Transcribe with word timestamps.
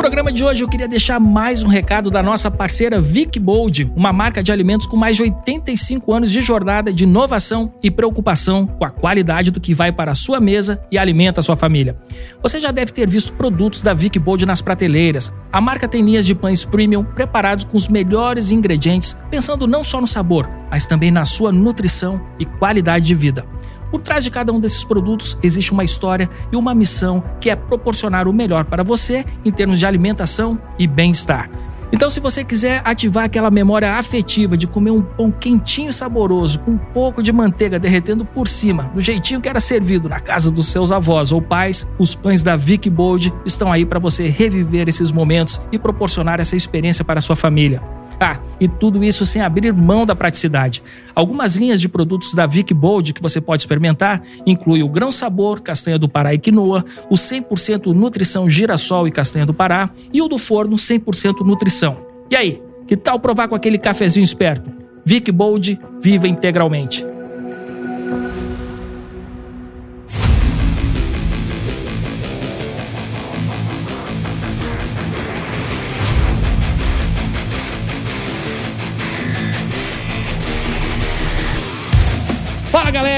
programa 0.00 0.32
de 0.32 0.42
hoje 0.42 0.64
eu 0.64 0.68
queria 0.68 0.88
deixar 0.88 1.20
mais 1.20 1.62
um 1.62 1.68
recado 1.68 2.10
da 2.10 2.22
nossa 2.22 2.50
parceira 2.50 2.98
Vic 2.98 3.38
Bold, 3.38 3.92
uma 3.94 4.14
marca 4.14 4.42
de 4.42 4.50
alimentos 4.50 4.86
com 4.86 4.96
mais 4.96 5.14
de 5.14 5.24
85 5.24 6.10
anos 6.14 6.32
de 6.32 6.40
jornada 6.40 6.90
de 6.90 7.04
inovação 7.04 7.70
e 7.82 7.90
preocupação 7.90 8.66
com 8.66 8.82
a 8.82 8.88
qualidade 8.88 9.50
do 9.50 9.60
que 9.60 9.74
vai 9.74 9.92
para 9.92 10.12
a 10.12 10.14
sua 10.14 10.40
mesa 10.40 10.82
e 10.90 10.96
alimenta 10.96 11.40
a 11.40 11.42
sua 11.42 11.54
família. 11.54 11.98
Você 12.42 12.58
já 12.58 12.70
deve 12.70 12.92
ter 12.92 13.06
visto 13.10 13.34
produtos 13.34 13.82
da 13.82 13.92
Vic 13.92 14.18
Bold 14.18 14.46
nas 14.46 14.62
prateleiras. 14.62 15.30
A 15.52 15.60
marca 15.60 15.86
tem 15.86 16.02
linhas 16.02 16.24
de 16.24 16.34
pães 16.34 16.64
premium 16.64 17.04
preparados 17.04 17.66
com 17.66 17.76
os 17.76 17.86
melhores 17.86 18.50
ingredientes, 18.50 19.14
pensando 19.30 19.66
não 19.66 19.84
só 19.84 20.00
no 20.00 20.06
sabor, 20.06 20.48
mas 20.70 20.86
também 20.86 21.10
na 21.10 21.26
sua 21.26 21.52
nutrição 21.52 22.18
e 22.38 22.46
qualidade 22.46 23.04
de 23.04 23.14
vida. 23.14 23.44
Por 23.90 24.00
trás 24.00 24.22
de 24.24 24.30
cada 24.30 24.52
um 24.52 24.60
desses 24.60 24.84
produtos 24.84 25.36
existe 25.42 25.72
uma 25.72 25.84
história 25.84 26.30
e 26.52 26.56
uma 26.56 26.74
missão 26.74 27.22
que 27.40 27.50
é 27.50 27.56
proporcionar 27.56 28.28
o 28.28 28.32
melhor 28.32 28.64
para 28.64 28.82
você 28.82 29.24
em 29.44 29.50
termos 29.50 29.78
de 29.78 29.86
alimentação 29.86 30.60
e 30.78 30.86
bem-estar. 30.86 31.50
Então, 31.92 32.08
se 32.08 32.20
você 32.20 32.44
quiser 32.44 32.82
ativar 32.84 33.24
aquela 33.24 33.50
memória 33.50 33.94
afetiva 33.94 34.56
de 34.56 34.68
comer 34.68 34.92
um 34.92 35.02
pão 35.02 35.30
quentinho 35.32 35.90
e 35.90 35.92
saboroso, 35.92 36.60
com 36.60 36.72
um 36.72 36.78
pouco 36.78 37.20
de 37.20 37.32
manteiga 37.32 37.80
derretendo 37.80 38.24
por 38.24 38.46
cima, 38.46 38.84
do 38.94 39.00
jeitinho 39.00 39.40
que 39.40 39.48
era 39.48 39.58
servido 39.58 40.08
na 40.08 40.20
casa 40.20 40.52
dos 40.52 40.68
seus 40.68 40.92
avós 40.92 41.32
ou 41.32 41.42
pais, 41.42 41.88
os 41.98 42.14
pães 42.14 42.44
da 42.44 42.54
Vic 42.54 42.88
Bold 42.88 43.32
estão 43.44 43.72
aí 43.72 43.84
para 43.84 43.98
você 43.98 44.28
reviver 44.28 44.88
esses 44.88 45.10
momentos 45.10 45.60
e 45.72 45.78
proporcionar 45.80 46.38
essa 46.38 46.54
experiência 46.54 47.04
para 47.04 47.18
a 47.18 47.22
sua 47.22 47.34
família. 47.34 47.82
Ah, 48.22 48.38
e 48.60 48.68
tudo 48.68 49.02
isso 49.02 49.24
sem 49.24 49.40
abrir 49.40 49.72
mão 49.72 50.04
da 50.04 50.14
praticidade. 50.14 50.82
Algumas 51.14 51.56
linhas 51.56 51.80
de 51.80 51.88
produtos 51.88 52.34
da 52.34 52.46
Vic 52.46 52.74
Bold 52.74 53.14
que 53.14 53.22
você 53.22 53.40
pode 53.40 53.62
experimentar 53.62 54.22
incluem 54.46 54.82
o 54.82 54.88
grão 54.90 55.10
sabor, 55.10 55.60
castanha 55.62 55.98
do 55.98 56.06
Pará 56.06 56.34
e 56.34 56.38
quinoa, 56.38 56.84
o 57.08 57.14
100% 57.14 57.86
nutrição 57.94 58.48
girassol 58.48 59.08
e 59.08 59.10
castanha 59.10 59.46
do 59.46 59.54
Pará 59.54 59.88
e 60.12 60.20
o 60.20 60.28
do 60.28 60.36
forno 60.36 60.76
100% 60.76 61.40
nutrição. 61.46 61.96
E 62.30 62.36
aí, 62.36 62.62
que 62.86 62.94
tal 62.94 63.18
provar 63.18 63.48
com 63.48 63.54
aquele 63.54 63.78
cafezinho 63.78 64.24
esperto? 64.24 64.70
Vic 65.02 65.32
Bold, 65.32 65.78
viva 66.02 66.28
integralmente. 66.28 67.09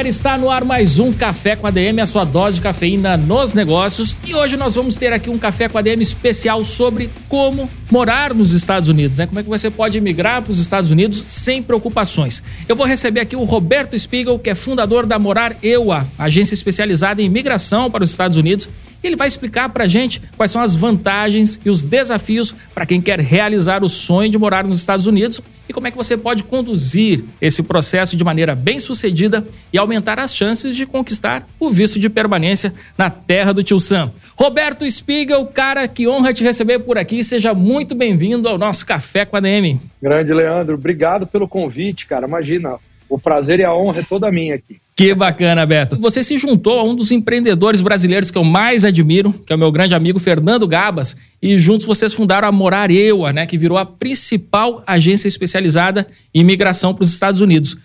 Está 0.06 0.36
no 0.36 0.50
ar 0.50 0.64
mais 0.64 0.98
um 0.98 1.12
Café 1.12 1.54
com 1.54 1.66
a 1.66 1.70
DM, 1.70 2.00
a 2.00 2.06
sua 2.06 2.24
dose 2.24 2.56
de 2.56 2.62
cafeína 2.62 3.16
nos 3.16 3.54
negócios. 3.54 4.16
E 4.24 4.34
hoje 4.34 4.56
nós 4.56 4.74
vamos 4.74 4.96
ter 4.96 5.12
aqui 5.12 5.28
um 5.30 5.38
Café 5.38 5.68
com 5.68 5.78
a 5.78 5.82
DM 5.82 6.02
especial 6.02 6.64
sobre 6.64 7.10
como 7.28 7.68
morar 7.90 8.34
nos 8.34 8.52
Estados 8.52 8.88
Unidos, 8.88 9.18
né? 9.18 9.26
Como 9.26 9.38
é 9.38 9.42
que 9.42 9.48
você 9.48 9.70
pode 9.70 10.00
migrar 10.00 10.42
para 10.42 10.52
os 10.52 10.58
Estados 10.58 10.90
Unidos 10.90 11.18
sem 11.18 11.62
preocupações. 11.62 12.42
Eu 12.68 12.74
vou 12.74 12.86
receber 12.86 13.20
aqui 13.20 13.36
o 13.36 13.44
Roberto 13.44 13.98
Spiegel, 13.98 14.38
que 14.38 14.50
é 14.50 14.54
fundador 14.54 15.06
da 15.06 15.18
Morar 15.18 15.56
EUA, 15.62 16.06
agência 16.18 16.54
especializada 16.54 17.22
em 17.22 17.26
imigração 17.26 17.90
para 17.90 18.02
os 18.02 18.10
Estados 18.10 18.36
Unidos 18.36 18.68
ele 19.02 19.16
vai 19.16 19.28
explicar 19.28 19.68
para 19.68 19.84
a 19.84 19.88
gente 19.88 20.20
quais 20.36 20.50
são 20.50 20.62
as 20.62 20.74
vantagens 20.74 21.60
e 21.64 21.70
os 21.70 21.82
desafios 21.82 22.54
para 22.74 22.86
quem 22.86 23.00
quer 23.00 23.20
realizar 23.20 23.82
o 23.82 23.88
sonho 23.88 24.30
de 24.30 24.38
morar 24.38 24.64
nos 24.64 24.78
Estados 24.78 25.06
Unidos 25.06 25.40
e 25.68 25.72
como 25.72 25.86
é 25.86 25.90
que 25.90 25.96
você 25.96 26.16
pode 26.16 26.44
conduzir 26.44 27.24
esse 27.40 27.62
processo 27.62 28.16
de 28.16 28.24
maneira 28.24 28.54
bem 28.54 28.78
sucedida 28.78 29.46
e 29.72 29.78
aumentar 29.78 30.18
as 30.18 30.34
chances 30.34 30.76
de 30.76 30.86
conquistar 30.86 31.46
o 31.58 31.70
visto 31.70 31.98
de 31.98 32.08
permanência 32.08 32.72
na 32.96 33.10
terra 33.10 33.52
do 33.52 33.62
tio 33.62 33.78
Sam. 33.78 34.12
Roberto 34.36 34.88
Spiegel, 34.90 35.46
cara, 35.46 35.86
que 35.88 36.06
honra 36.06 36.32
te 36.32 36.44
receber 36.44 36.80
por 36.80 36.98
aqui. 36.98 37.22
Seja 37.22 37.54
muito 37.54 37.94
bem-vindo 37.94 38.48
ao 38.48 38.58
nosso 38.58 38.84
Café 38.84 39.24
com 39.24 39.36
a 39.36 39.40
DM. 39.40 39.80
Grande 40.00 40.32
Leandro, 40.32 40.74
obrigado 40.74 41.26
pelo 41.26 41.48
convite, 41.48 42.06
cara. 42.06 42.26
Imagina, 42.26 42.76
o 43.08 43.18
prazer 43.18 43.60
e 43.60 43.64
a 43.64 43.74
honra 43.74 44.00
é 44.00 44.04
toda 44.04 44.30
minha 44.30 44.54
aqui. 44.54 44.80
Que 45.02 45.16
bacana, 45.16 45.66
Beto. 45.66 45.98
Você 45.98 46.22
se 46.22 46.38
juntou 46.38 46.78
a 46.78 46.84
um 46.84 46.94
dos 46.94 47.10
empreendedores 47.10 47.82
brasileiros 47.82 48.30
que 48.30 48.38
eu 48.38 48.44
mais 48.44 48.84
admiro, 48.84 49.32
que 49.32 49.52
é 49.52 49.56
o 49.56 49.58
meu 49.58 49.72
grande 49.72 49.96
amigo 49.96 50.20
Fernando 50.20 50.64
Gabas, 50.64 51.16
e 51.42 51.58
juntos 51.58 51.84
vocês 51.84 52.14
fundaram 52.14 52.46
a 52.46 52.52
Morar 52.52 52.88
Eua, 52.88 53.32
né, 53.32 53.44
que 53.44 53.58
virou 53.58 53.76
a 53.76 53.84
principal 53.84 54.80
agência 54.86 55.26
especializada 55.26 56.06
em 56.32 56.42
imigração 56.42 56.94
para 56.94 57.02
os 57.02 57.12
Estados 57.12 57.40
Unidos. 57.40 57.76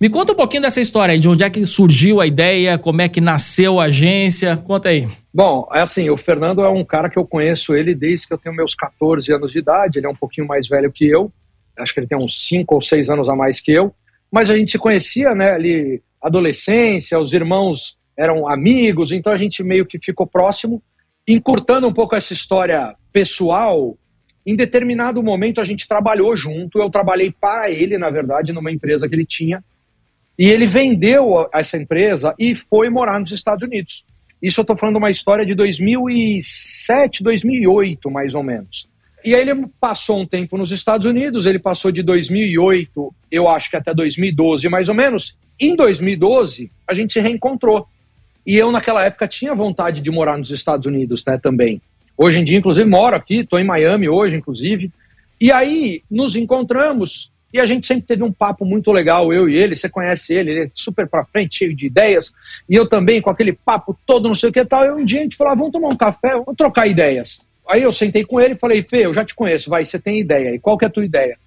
Me 0.00 0.08
conta 0.08 0.30
um 0.30 0.36
pouquinho 0.36 0.62
dessa 0.62 0.80
história, 0.80 1.18
de 1.18 1.28
onde 1.28 1.42
é 1.42 1.50
que 1.50 1.66
surgiu 1.66 2.20
a 2.20 2.26
ideia, 2.28 2.78
como 2.78 3.02
é 3.02 3.08
que 3.08 3.20
nasceu 3.20 3.80
a 3.80 3.86
agência, 3.86 4.56
conta 4.56 4.90
aí. 4.90 5.08
Bom, 5.34 5.68
é 5.74 5.80
assim, 5.80 6.08
o 6.08 6.16
Fernando 6.16 6.62
é 6.62 6.68
um 6.68 6.84
cara 6.84 7.10
que 7.10 7.18
eu 7.18 7.26
conheço 7.26 7.74
ele 7.74 7.96
desde 7.96 8.28
que 8.28 8.32
eu 8.32 8.38
tenho 8.38 8.54
meus 8.54 8.76
14 8.76 9.32
anos 9.32 9.50
de 9.50 9.58
idade, 9.58 9.98
ele 9.98 10.06
é 10.06 10.08
um 10.08 10.14
pouquinho 10.14 10.46
mais 10.46 10.68
velho 10.68 10.92
que 10.92 11.04
eu, 11.04 11.32
acho 11.76 11.92
que 11.92 11.98
ele 11.98 12.06
tem 12.06 12.16
uns 12.16 12.46
5 12.46 12.72
ou 12.72 12.80
6 12.80 13.10
anos 13.10 13.28
a 13.28 13.34
mais 13.34 13.60
que 13.60 13.72
eu, 13.72 13.92
mas 14.30 14.48
a 14.52 14.56
gente 14.56 14.70
se 14.70 14.78
conhecia, 14.78 15.34
né, 15.34 15.50
ali 15.50 16.00
adolescência, 16.22 17.18
os 17.18 17.32
irmãos 17.32 17.96
eram 18.16 18.46
amigos, 18.48 19.12
então 19.12 19.32
a 19.32 19.36
gente 19.36 19.62
meio 19.62 19.86
que 19.86 19.98
ficou 19.98 20.26
próximo. 20.26 20.82
Encurtando 21.26 21.86
um 21.86 21.92
pouco 21.92 22.14
essa 22.14 22.32
história 22.32 22.94
pessoal, 23.12 23.96
em 24.44 24.56
determinado 24.56 25.22
momento 25.22 25.60
a 25.60 25.64
gente 25.64 25.86
trabalhou 25.86 26.36
junto, 26.36 26.78
eu 26.78 26.90
trabalhei 26.90 27.32
para 27.32 27.70
ele, 27.70 27.96
na 27.96 28.10
verdade, 28.10 28.52
numa 28.52 28.70
empresa 28.70 29.08
que 29.08 29.14
ele 29.14 29.24
tinha, 29.24 29.62
e 30.38 30.48
ele 30.48 30.66
vendeu 30.66 31.48
essa 31.52 31.76
empresa 31.76 32.34
e 32.38 32.54
foi 32.54 32.88
morar 32.88 33.20
nos 33.20 33.32
Estados 33.32 33.62
Unidos. 33.62 34.04
Isso 34.42 34.60
eu 34.60 34.62
estou 34.62 34.76
falando 34.76 34.96
uma 34.96 35.10
história 35.10 35.44
de 35.44 35.54
2007, 35.54 37.22
2008, 37.22 38.10
mais 38.10 38.34
ou 38.34 38.42
menos. 38.42 38.88
E 39.22 39.34
aí 39.34 39.42
ele 39.42 39.66
passou 39.78 40.18
um 40.18 40.26
tempo 40.26 40.56
nos 40.56 40.70
Estados 40.70 41.06
Unidos, 41.06 41.44
ele 41.44 41.58
passou 41.58 41.92
de 41.92 42.02
2008, 42.02 43.14
eu 43.30 43.48
acho 43.48 43.68
que 43.68 43.76
até 43.76 43.92
2012, 43.92 44.66
mais 44.70 44.88
ou 44.88 44.94
menos, 44.94 45.36
em 45.60 45.76
2012, 45.76 46.70
a 46.88 46.94
gente 46.94 47.12
se 47.12 47.20
reencontrou. 47.20 47.86
E 48.46 48.56
eu, 48.56 48.72
naquela 48.72 49.04
época, 49.04 49.28
tinha 49.28 49.54
vontade 49.54 50.00
de 50.00 50.10
morar 50.10 50.38
nos 50.38 50.50
Estados 50.50 50.86
Unidos 50.86 51.24
né, 51.26 51.38
também. 51.38 51.80
Hoje 52.16 52.40
em 52.40 52.44
dia, 52.44 52.58
inclusive, 52.58 52.88
moro 52.88 53.14
aqui, 53.14 53.40
estou 53.40 53.58
em 53.58 53.64
Miami 53.64 54.08
hoje, 54.08 54.36
inclusive. 54.36 54.90
E 55.40 55.52
aí, 55.52 56.02
nos 56.10 56.36
encontramos 56.36 57.30
e 57.52 57.58
a 57.58 57.66
gente 57.66 57.86
sempre 57.86 58.06
teve 58.06 58.22
um 58.22 58.32
papo 58.32 58.64
muito 58.64 58.92
legal, 58.92 59.32
eu 59.32 59.48
e 59.48 59.56
ele. 59.56 59.74
Você 59.74 59.88
conhece 59.88 60.34
ele, 60.34 60.50
ele 60.50 60.64
é 60.64 60.70
super 60.72 61.08
pra 61.08 61.24
frente, 61.24 61.56
cheio 61.56 61.74
de 61.74 61.86
ideias. 61.86 62.32
E 62.68 62.76
eu 62.76 62.88
também, 62.88 63.20
com 63.20 63.30
aquele 63.30 63.52
papo 63.52 63.98
todo, 64.06 64.28
não 64.28 64.34
sei 64.34 64.50
o 64.50 64.52
que 64.52 64.64
tal. 64.64 64.84
E 64.84 64.90
um 64.90 65.04
dia 65.04 65.20
a 65.20 65.22
gente 65.22 65.36
falou, 65.36 65.52
ah, 65.52 65.56
vamos 65.56 65.72
tomar 65.72 65.88
um 65.88 65.96
café, 65.96 66.32
vamos 66.32 66.56
trocar 66.56 66.86
ideias. 66.86 67.40
Aí 67.68 67.82
eu 67.82 67.92
sentei 67.92 68.24
com 68.24 68.40
ele 68.40 68.54
e 68.54 68.58
falei, 68.58 68.82
Fê, 68.82 69.06
eu 69.06 69.14
já 69.14 69.24
te 69.24 69.34
conheço, 69.34 69.70
vai, 69.70 69.84
você 69.84 69.98
tem 69.98 70.18
ideia. 70.18 70.54
E 70.54 70.58
qual 70.58 70.78
que 70.78 70.84
é 70.84 70.88
a 70.88 70.90
tua 70.90 71.04
ideia? 71.04 71.38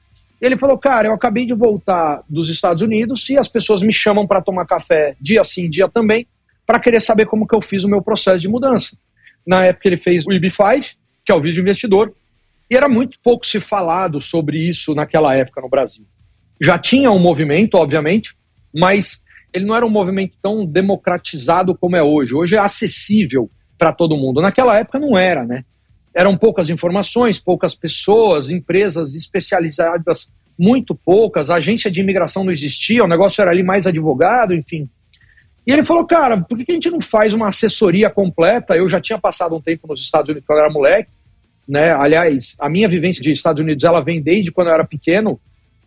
Ele 0.44 0.58
falou, 0.58 0.78
cara, 0.78 1.08
eu 1.08 1.14
acabei 1.14 1.46
de 1.46 1.54
voltar 1.54 2.22
dos 2.28 2.50
Estados 2.50 2.84
Unidos 2.84 3.30
e 3.30 3.38
as 3.38 3.48
pessoas 3.48 3.82
me 3.82 3.94
chamam 3.94 4.28
para 4.28 4.42
tomar 4.42 4.66
café 4.66 5.16
dia 5.18 5.42
sim, 5.42 5.70
dia 5.70 5.88
também, 5.88 6.28
para 6.68 6.82
querer 6.82 7.00
saber 7.00 7.28
como 7.28 7.48
que 7.48 7.56
eu 7.56 7.62
fiz 7.62 7.86
o 7.86 7.88
meu 7.88 8.02
processo 8.02 8.40
de 8.40 8.50
mudança. 8.50 8.98
Na 9.48 9.64
época 9.64 9.88
ele 9.88 9.96
fez 9.96 10.26
o 10.26 10.32
IB5, 10.32 10.96
que 11.26 11.32
é 11.32 11.36
o 11.36 11.40
vídeo 11.40 11.62
investidor, 11.62 12.14
e 12.70 12.76
era 12.76 12.90
muito 12.90 13.18
pouco 13.24 13.46
se 13.46 13.62
falado 13.62 14.20
sobre 14.20 14.58
isso 14.58 14.94
naquela 14.94 15.34
época 15.34 15.62
no 15.62 15.70
Brasil. 15.70 16.06
Já 16.60 16.78
tinha 16.78 17.10
um 17.10 17.20
movimento, 17.20 17.76
obviamente, 17.76 18.36
mas 18.76 19.24
ele 19.54 19.64
não 19.64 19.78
era 19.78 19.86
um 19.86 19.90
movimento 19.90 20.34
tão 20.42 20.66
democratizado 20.66 21.74
como 21.74 21.96
é 21.96 22.04
hoje. 22.04 22.36
Hoje 22.36 22.58
é 22.58 22.60
acessível 22.60 23.50
para 23.78 23.94
todo 23.94 24.18
mundo. 24.18 24.42
Naquela 24.42 24.78
época 24.78 25.00
não 25.00 25.18
era, 25.18 25.46
né? 25.46 25.64
Eram 26.14 26.38
poucas 26.38 26.70
informações, 26.70 27.40
poucas 27.40 27.76
pessoas, 27.76 28.50
empresas 28.50 29.16
especializadas 29.16 30.30
muito 30.58 30.94
poucas, 30.94 31.50
a 31.50 31.56
agência 31.56 31.90
de 31.90 32.00
imigração 32.00 32.44
não 32.44 32.52
existia, 32.52 33.04
o 33.04 33.08
negócio 33.08 33.42
era 33.42 33.52
ali 33.52 33.64
mais 33.64 33.88
advogado, 33.88 34.54
enfim. 34.54 34.88
E 35.66 35.72
ele 35.72 35.84
falou, 35.84 36.06
cara, 36.06 36.38
por 36.38 36.58
que 36.58 36.72
a 36.72 36.76
gente 36.76 36.92
não 36.92 37.02
faz 37.02 37.34
uma 37.34 37.48
assessoria 37.48 38.10
completa? 38.10 38.76
Eu 38.76 38.88
já 38.88 39.00
tinha 39.00 39.18
passado 39.18 39.56
um 39.56 39.62
tempo 39.62 39.88
nos 39.88 40.02
Estados 40.02 40.30
Unidos 40.30 40.46
quando 40.46 40.60
eu 40.60 40.66
era 40.66 40.74
moleque, 40.74 41.10
né? 41.68 41.92
Aliás, 41.94 42.56
a 42.60 42.70
minha 42.70 42.88
vivência 42.88 43.22
de 43.22 43.32
Estados 43.32 43.62
Unidos, 43.62 43.84
ela 43.84 44.02
vem 44.02 44.22
desde 44.22 44.52
quando 44.52 44.68
eu 44.68 44.74
era 44.74 44.84
pequeno, 44.84 45.40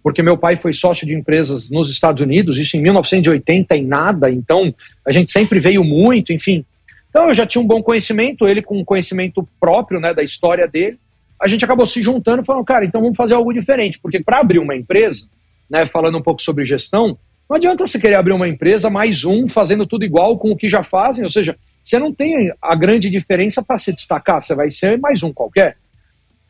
porque 0.03 0.23
meu 0.23 0.37
pai 0.37 0.57
foi 0.57 0.73
sócio 0.73 1.07
de 1.07 1.15
empresas 1.15 1.69
nos 1.69 1.91
Estados 1.91 2.23
Unidos, 2.23 2.59
isso 2.59 2.77
em 2.77 2.81
1980 2.81 3.77
e 3.77 3.83
nada, 3.83 4.31
então 4.31 4.75
a 5.07 5.13
gente 5.13 5.31
sempre 5.31 5.61
veio 5.61 5.85
muito, 5.85 6.33
enfim. 6.33 6.65
Então 7.11 7.29
eu 7.29 7.35
já 7.35 7.47
tinha 7.47 7.63
um 7.63 7.67
bom 7.67 7.83
conhecimento, 7.83 8.47
ele 8.47 8.63
com 8.63 8.79
um 8.79 8.85
conhecimento 8.85 9.47
próprio 9.59 10.01
né, 10.01 10.13
da 10.13 10.23
história 10.23 10.67
dele. 10.67 10.99
a 11.41 11.49
gente 11.49 11.65
acabou 11.65 11.87
se 11.87 12.01
juntando 12.03 12.43
e 12.43 12.45
falando, 12.45 12.65
cara, 12.65 12.85
então 12.85 13.01
vamos 13.01 13.17
fazer 13.17 13.35
algo 13.35 13.53
diferente, 13.53 13.99
porque 13.99 14.23
para 14.23 14.39
abrir 14.39 14.59
uma 14.59 14.75
empresa, 14.75 15.27
né, 15.69 15.87
falando 15.87 16.19
um 16.19 16.23
pouco 16.23 16.41
sobre 16.41 16.65
gestão, 16.65 17.19
não 17.49 17.57
adianta 17.57 17.87
você 17.87 17.99
querer 17.99 18.17
abrir 18.17 18.33
uma 18.33 18.49
empresa 18.49 18.91
mais 18.91 19.25
um, 19.25 19.49
fazendo 19.49 19.87
tudo 19.87 20.05
igual 20.05 20.39
com 20.39 20.51
o 20.51 20.57
que 20.57 20.69
já 20.69 20.83
fazem, 20.83 21.25
ou 21.25 21.31
seja, 21.31 21.57
você 21.83 21.99
não 21.99 22.13
tem 22.13 22.53
a 22.61 22.75
grande 22.75 23.09
diferença 23.09 23.63
para 23.63 23.79
se 23.79 23.93
destacar, 23.93 24.43
você 24.43 24.55
vai 24.55 24.71
ser 24.71 24.99
mais 24.99 25.23
um 25.23 25.33
qualquer. 25.33 25.77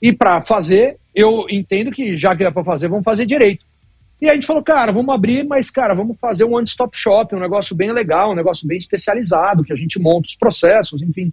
E 0.00 0.12
para 0.12 0.40
fazer, 0.40 0.98
eu 1.14 1.46
entendo 1.50 1.90
que 1.90 2.16
já 2.16 2.34
que 2.34 2.44
é 2.44 2.50
para 2.50 2.64
fazer, 2.64 2.88
vamos 2.88 3.04
fazer 3.04 3.26
direito. 3.26 3.64
E 4.20 4.28
a 4.30 4.34
gente 4.34 4.46
falou, 4.46 4.62
cara, 4.62 4.92
vamos 4.92 5.14
abrir, 5.14 5.44
mas, 5.44 5.68
cara, 5.68 5.94
vamos 5.94 6.18
fazer 6.18 6.44
um 6.44 6.54
one-stop 6.54 6.96
shop, 6.96 7.34
um 7.34 7.40
negócio 7.40 7.76
bem 7.76 7.92
legal, 7.92 8.32
um 8.32 8.34
negócio 8.34 8.66
bem 8.66 8.78
especializado, 8.78 9.62
que 9.62 9.72
a 9.72 9.76
gente 9.76 9.98
monta 9.98 10.28
os 10.28 10.36
processos, 10.36 11.02
enfim. 11.02 11.32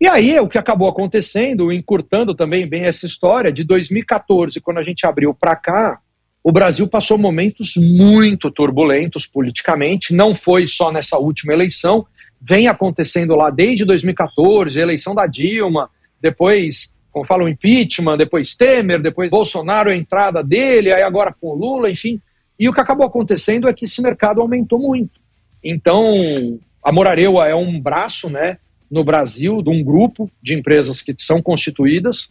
E 0.00 0.06
aí, 0.06 0.38
o 0.38 0.48
que 0.48 0.58
acabou 0.58 0.88
acontecendo, 0.88 1.72
encurtando 1.72 2.34
também 2.34 2.66
bem 2.66 2.84
essa 2.84 3.06
história, 3.06 3.52
de 3.52 3.64
2014, 3.64 4.60
quando 4.60 4.78
a 4.78 4.82
gente 4.82 5.06
abriu 5.06 5.34
para 5.34 5.56
cá, 5.56 6.00
o 6.42 6.52
Brasil 6.52 6.88
passou 6.88 7.18
momentos 7.18 7.74
muito 7.76 8.50
turbulentos 8.50 9.26
politicamente, 9.26 10.14
não 10.14 10.34
foi 10.34 10.66
só 10.66 10.90
nessa 10.90 11.18
última 11.18 11.52
eleição, 11.52 12.06
vem 12.40 12.66
acontecendo 12.66 13.34
lá 13.34 13.50
desde 13.50 13.84
2014, 13.84 14.78
eleição 14.78 15.14
da 15.14 15.26
Dilma, 15.26 15.90
depois 16.20 16.90
como 17.12 17.24
fala, 17.24 17.44
o 17.44 17.48
impeachment, 17.48 18.16
depois 18.16 18.54
Temer, 18.54 19.00
depois 19.00 19.30
Bolsonaro, 19.30 19.90
a 19.90 19.96
entrada 19.96 20.42
dele, 20.42 20.92
aí 20.92 21.02
agora 21.02 21.34
com 21.38 21.54
Lula, 21.54 21.90
enfim. 21.90 22.20
E 22.58 22.68
o 22.68 22.72
que 22.72 22.80
acabou 22.80 23.06
acontecendo 23.06 23.68
é 23.68 23.72
que 23.72 23.84
esse 23.84 24.00
mercado 24.00 24.40
aumentou 24.40 24.78
muito. 24.78 25.20
Então, 25.62 26.58
a 26.82 26.92
Morareua 26.92 27.48
é 27.48 27.54
um 27.54 27.80
braço, 27.80 28.28
né, 28.30 28.58
no 28.90 29.04
Brasil, 29.04 29.62
de 29.62 29.70
um 29.70 29.82
grupo 29.82 30.30
de 30.42 30.54
empresas 30.54 31.02
que 31.02 31.14
são 31.18 31.42
constituídas. 31.42 32.28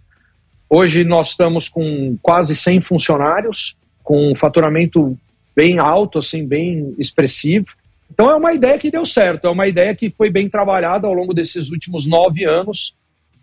Hoje 0.70 1.04
nós 1.04 1.30
estamos 1.30 1.68
com 1.68 2.18
quase 2.22 2.56
100 2.56 2.82
funcionários, 2.82 3.76
com 4.04 4.32
um 4.32 4.36
faturamento 4.36 5.18
bem 5.56 5.80
alto, 5.80 6.20
assim, 6.20 6.46
bem 6.46 6.96
expressivo. 6.98 7.68
Então 8.12 8.30
é 8.30 8.36
uma 8.36 8.54
ideia 8.54 8.78
que 8.78 8.92
deu 8.92 9.06
certo, 9.06 9.46
é 9.46 9.50
uma 9.50 9.68
ideia 9.68 9.96
que 9.96 10.10
foi 10.10 10.30
bem 10.30 10.50
trabalhada 10.50 11.08
ao 11.08 11.14
longo 11.14 11.34
desses 11.34 11.70
últimos 11.70 12.06
nove 12.06 12.44
anos 12.44 12.96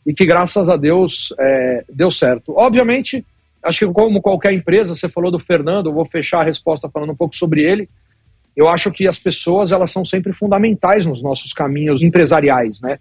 e 0.06 0.14
que 0.14 0.24
graças 0.24 0.68
a 0.68 0.76
Deus 0.76 1.34
é, 1.38 1.84
deu 1.92 2.10
certo. 2.10 2.54
Obviamente, 2.56 3.26
acho 3.62 3.86
que 3.86 3.92
como 3.92 4.22
qualquer 4.22 4.52
empresa, 4.52 4.94
você 4.94 5.08
falou 5.08 5.32
do 5.32 5.40
Fernando, 5.40 5.90
eu 5.90 5.92
vou 5.92 6.06
fechar 6.06 6.40
a 6.40 6.44
resposta 6.44 6.88
falando 6.88 7.12
um 7.12 7.16
pouco 7.16 7.34
sobre 7.34 7.62
ele. 7.62 7.88
Eu 8.56 8.68
acho 8.68 8.92
que 8.92 9.08
as 9.08 9.18
pessoas 9.18 9.72
elas 9.72 9.90
são 9.90 10.04
sempre 10.04 10.32
fundamentais 10.32 11.04
nos 11.04 11.20
nossos 11.20 11.52
caminhos 11.52 12.02
empresariais, 12.04 12.80
né? 12.80 12.98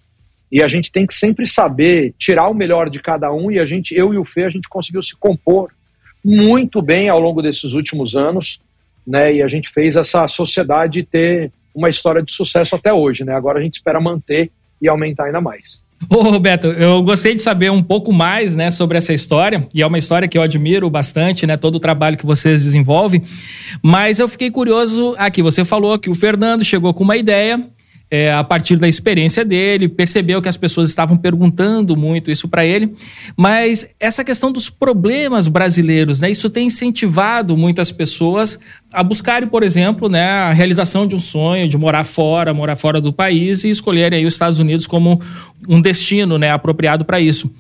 E 0.52 0.64
a 0.64 0.68
gente 0.68 0.92
tem 0.92 1.06
que 1.06 1.14
sempre 1.14 1.46
saber 1.46 2.14
tirar 2.18 2.50
o 2.50 2.54
melhor 2.54 2.90
de 2.90 3.00
cada 3.00 3.32
um 3.32 3.52
e 3.52 3.60
a 3.60 3.66
gente, 3.66 3.96
eu 3.96 4.14
e 4.14 4.18
o 4.18 4.26
Fê, 4.26 4.44
a 4.44 4.50
gente 4.50 4.68
conseguiu 4.68 5.02
se 5.02 5.16
compor 5.16 5.72
muito 6.24 6.82
bem 6.82 7.08
ao 7.08 7.20
longo 7.20 7.42
desses 7.42 7.74
últimos 7.74 8.16
anos, 8.16 8.60
né? 9.06 9.32
E 9.32 9.44
a 9.44 9.48
gente 9.48 9.70
fez 9.70 9.96
essa 9.96 10.28
sociedade 10.28 11.04
ter 11.04 11.52
uma 11.74 11.90
história 11.90 12.24
de 12.24 12.34
sucesso 12.34 12.76
até 12.76 12.92
hoje, 12.92 13.24
né? 13.24 13.36
Agora 13.36 13.60
a 13.60 13.62
gente 13.62 13.76
espera 13.76 14.02
manter 14.02 14.50
e 14.82 14.88
aumentar 14.88 15.26
ainda 15.26 15.40
mais. 15.40 15.85
Ô, 16.10 16.22
Roberto, 16.22 16.68
eu 16.68 17.02
gostei 17.02 17.34
de 17.34 17.42
saber 17.42 17.72
um 17.72 17.82
pouco 17.82 18.14
mais, 18.14 18.56
né, 18.56 18.70
sobre 18.70 18.98
essa 18.98 19.14
história, 19.14 19.68
e 19.74 19.82
é 19.82 19.88
uma 19.88 19.98
história 19.98 20.28
que 20.28 20.38
eu 20.38 20.42
admiro 20.42 20.90
bastante, 20.90 21.48
né, 21.48 21.58
todo 21.58 21.76
o 21.76 21.80
trabalho 21.80 22.18
que 22.18 22.26
vocês 22.26 22.64
desenvolvem, 22.64 23.22
mas 23.82 24.20
eu 24.20 24.28
fiquei 24.28 24.52
curioso 24.52 25.16
aqui, 25.18 25.42
você 25.42 25.66
falou 25.66 25.98
que 25.98 26.10
o 26.10 26.16
Fernando 26.16 26.64
chegou 26.64 26.94
com 26.94 27.04
uma 27.04 27.18
ideia, 27.18 27.60
é, 28.10 28.32
a 28.32 28.44
partir 28.44 28.78
da 28.78 28.88
experiência 28.88 29.44
dele, 29.44 29.90
percebeu 29.90 30.42
que 30.42 30.48
as 30.48 30.58
pessoas 30.58 30.90
estavam 30.90 31.18
perguntando 31.18 31.98
muito 31.98 32.30
isso 32.30 32.48
para 32.48 32.66
ele, 32.66 32.94
mas 33.36 33.88
essa 34.00 34.24
questão 34.24 34.52
dos 34.52 34.70
problemas 34.70 35.48
brasileiros, 35.48 36.22
né, 36.22 36.30
isso 36.30 36.50
tem 36.50 36.68
incentivado 36.68 37.58
muitas 37.58 37.92
pessoas 37.92 38.60
a 38.94 39.04
buscarem, 39.04 39.48
por 39.48 39.64
exemplo, 39.64 40.08
né, 40.08 40.24
a 40.24 40.54
realização 40.54 41.08
de 41.08 41.16
um 41.16 41.20
sonho, 41.20 41.68
de 41.68 41.78
morar 41.78 42.04
fora, 42.04 42.54
morar 42.54 42.76
fora 42.76 43.02
do 43.02 43.12
país 43.12 43.64
e 43.64 43.70
escolherem 43.70 44.20
aí 44.20 44.26
os 44.26 44.34
Estados 44.34 44.60
Unidos 44.60 44.88
como 44.88 45.20
um 45.68 45.82
destino 45.82 46.38
né, 46.38 46.52
apropriado 46.52 47.04
para 47.04 47.20
isso. 47.20 47.52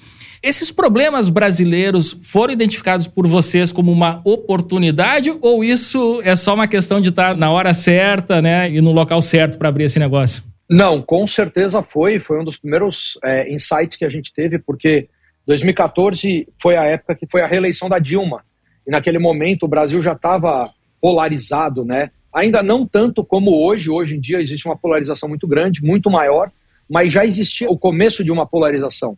Esses 0.46 0.72
problemas 0.72 1.28
brasileiros 1.28 2.16
foram 2.22 2.54
identificados 2.54 3.08
por 3.08 3.26
vocês 3.26 3.72
como 3.72 3.92
uma 3.92 4.22
oportunidade 4.24 5.36
ou 5.42 5.64
isso 5.64 6.22
é 6.24 6.36
só 6.36 6.54
uma 6.54 6.68
questão 6.68 7.02
de 7.02 7.10
estar 7.10 7.36
na 7.36 7.50
hora 7.50 7.74
certa, 7.74 8.44
né, 8.44 8.70
e 8.70 8.80
no 8.80 8.92
local 8.92 9.24
certo 9.24 9.58
para 9.58 9.70
abrir 9.70 9.86
esse 9.86 9.98
negócio? 9.98 10.44
Não, 10.70 11.02
com 11.02 11.26
certeza 11.26 11.82
foi. 11.82 12.20
Foi 12.20 12.40
um 12.40 12.44
dos 12.44 12.58
primeiros 12.58 13.18
é, 13.24 13.52
insights 13.52 13.98
que 13.98 14.06
a 14.06 14.10
gente 14.10 14.32
teve, 14.32 14.60
porque 14.60 15.08
2014 15.48 16.48
foi 16.62 16.78
a 16.78 16.84
época 16.84 17.16
que 17.16 17.26
foi 17.26 17.42
a 17.42 17.48
reeleição 17.48 17.90
da 17.90 17.98
Dilma. 17.98 18.46
E 18.88 18.92
naquele 18.92 19.18
momento 19.18 19.64
o 19.64 19.68
Brasil 19.68 20.00
já 20.04 20.14
estava 20.14 20.70
polarizado, 21.02 21.84
né? 21.84 22.12
Ainda 22.32 22.62
não 22.62 22.86
tanto 22.86 23.26
como 23.26 23.66
hoje. 23.66 23.90
Hoje 23.90 24.16
em 24.16 24.20
dia 24.20 24.40
existe 24.40 24.68
uma 24.68 24.78
polarização 24.78 25.28
muito 25.28 25.48
grande, 25.48 25.84
muito 25.84 26.08
maior, 26.08 26.52
mas 26.88 27.12
já 27.12 27.26
existia 27.26 27.68
o 27.68 27.80
começo 27.80 28.24
de 28.24 28.32
uma 28.32 28.46
polarização. 28.46 29.18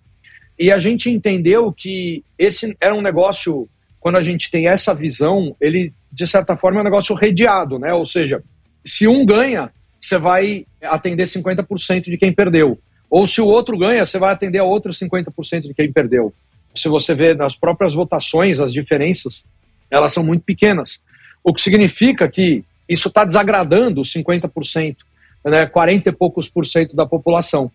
E 0.60 0.72
a 0.72 0.80
gente 0.80 1.10
entendeu 1.10 1.72
que 1.72 2.24
esse 2.38 2.76
era 2.82 2.96
um 2.96 3.02
negócio, 3.02 3.70
quando 4.00 4.16
a 4.16 4.24
gente 4.24 4.50
tem 4.50 4.68
essa 4.68 4.94
visão, 4.94 5.56
ele, 5.62 5.94
de 6.12 6.26
certa 6.26 6.58
forma, 6.58 6.80
é 6.80 6.82
um 6.82 6.86
negócio 6.86 7.16
redeado, 7.16 7.78
né? 7.78 7.94
Ou 7.94 8.06
seja, 8.06 8.44
se 8.84 9.08
um 9.08 9.26
ganha, 9.26 9.72
você 10.00 10.18
vai 10.18 10.66
atender 10.82 11.26
50% 11.26 12.04
de 12.04 12.18
quem 12.18 12.34
perdeu. 12.34 12.80
Ou 13.10 13.26
se 13.26 13.40
o 13.40 13.46
outro 13.46 13.78
ganha, 13.78 14.06
você 14.06 14.18
vai 14.20 14.34
atender 14.34 14.60
a 14.60 14.64
outros 14.64 15.00
50% 15.00 15.62
de 15.62 15.74
quem 15.74 15.92
perdeu. 15.92 16.34
Se 16.76 16.90
você 16.90 17.14
vê 17.14 17.34
nas 17.34 17.56
próprias 17.56 17.94
votações, 17.94 18.60
as 18.60 18.74
diferenças, 18.74 19.46
elas 19.90 20.14
são 20.14 20.24
muito 20.24 20.44
pequenas. 20.44 21.02
O 21.44 21.54
que 21.54 21.62
significa 21.62 22.28
que 22.28 22.64
isso 22.88 23.08
está 23.08 23.26
desagradando 23.26 24.02
os 24.02 24.12
50%, 24.14 24.98
né, 25.46 25.66
40 25.66 26.10
e 26.10 26.12
poucos 26.12 26.50
por 26.50 26.66
cento 26.66 26.96
da 26.96 27.06
população. 27.06 27.72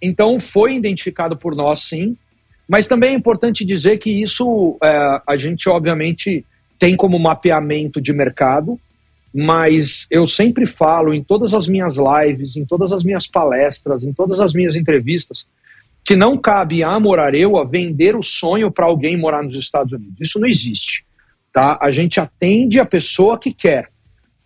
Então, 0.00 0.40
foi 0.40 0.74
identificado 0.74 1.36
por 1.36 1.54
nós, 1.54 1.82
sim, 1.82 2.16
mas 2.68 2.86
também 2.86 3.14
é 3.14 3.16
importante 3.16 3.64
dizer 3.64 3.98
que 3.98 4.10
isso 4.10 4.78
é, 4.82 5.22
a 5.26 5.36
gente, 5.36 5.68
obviamente, 5.68 6.44
tem 6.78 6.96
como 6.96 7.18
mapeamento 7.18 8.00
de 8.00 8.12
mercado, 8.12 8.78
mas 9.34 10.06
eu 10.10 10.26
sempre 10.26 10.66
falo 10.66 11.14
em 11.14 11.22
todas 11.22 11.54
as 11.54 11.66
minhas 11.66 11.96
lives, 11.96 12.56
em 12.56 12.64
todas 12.64 12.92
as 12.92 13.02
minhas 13.02 13.26
palestras, 13.26 14.04
em 14.04 14.12
todas 14.12 14.38
as 14.38 14.52
minhas 14.52 14.74
entrevistas, 14.74 15.46
que 16.04 16.14
não 16.16 16.36
cabe 16.38 16.82
a 16.82 16.98
Morareua 16.98 17.66
vender 17.66 18.16
o 18.16 18.22
sonho 18.22 18.70
para 18.70 18.86
alguém 18.86 19.16
morar 19.16 19.42
nos 19.42 19.54
Estados 19.54 19.92
Unidos. 19.92 20.16
Isso 20.20 20.38
não 20.38 20.46
existe. 20.46 21.04
Tá? 21.52 21.78
A 21.80 21.90
gente 21.90 22.20
atende 22.20 22.78
a 22.80 22.84
pessoa 22.84 23.38
que 23.38 23.52
quer. 23.52 23.90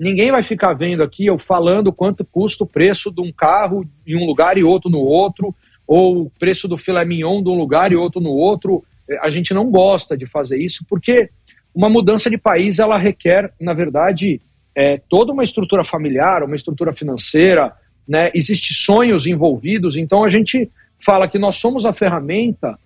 Ninguém 0.02 0.32
vai 0.32 0.42
ficar 0.42 0.72
vendo 0.72 1.00
aqui 1.00 1.26
eu 1.26 1.38
falando 1.38 1.92
quanto 1.92 2.24
custa 2.24 2.64
o 2.64 2.66
preço 2.66 3.08
de 3.08 3.20
um 3.20 3.30
carro 3.30 3.88
em 4.04 4.16
um 4.16 4.26
lugar 4.26 4.58
e 4.58 4.64
outro 4.64 4.90
no 4.90 4.98
outro, 4.98 5.54
ou 5.86 6.22
o 6.22 6.30
preço 6.40 6.66
do 6.66 6.76
filé 6.76 7.04
mignon 7.04 7.40
de 7.40 7.48
um 7.48 7.54
lugar 7.54 7.92
e 7.92 7.94
outro 7.94 8.20
no 8.20 8.30
outro. 8.30 8.82
A 9.20 9.30
gente 9.30 9.54
não 9.54 9.70
gosta 9.70 10.16
de 10.16 10.26
fazer 10.26 10.60
isso 10.60 10.84
porque 10.88 11.30
uma 11.72 11.88
mudança 11.88 12.28
de 12.28 12.36
país 12.36 12.80
ela 12.80 12.98
requer, 12.98 13.52
na 13.60 13.72
verdade, 13.74 14.40
é, 14.74 15.00
toda 15.08 15.30
uma 15.30 15.44
estrutura 15.44 15.84
familiar, 15.84 16.42
uma 16.42 16.56
estrutura 16.56 16.92
financeira, 16.92 17.72
né? 18.08 18.28
Existem 18.34 18.74
sonhos 18.74 19.24
envolvidos, 19.24 19.96
então 19.96 20.24
a 20.24 20.28
gente 20.28 20.68
fala 20.98 21.28
que 21.28 21.38
nós 21.38 21.54
somos 21.54 21.86
a 21.86 21.92
ferramenta 21.92 22.76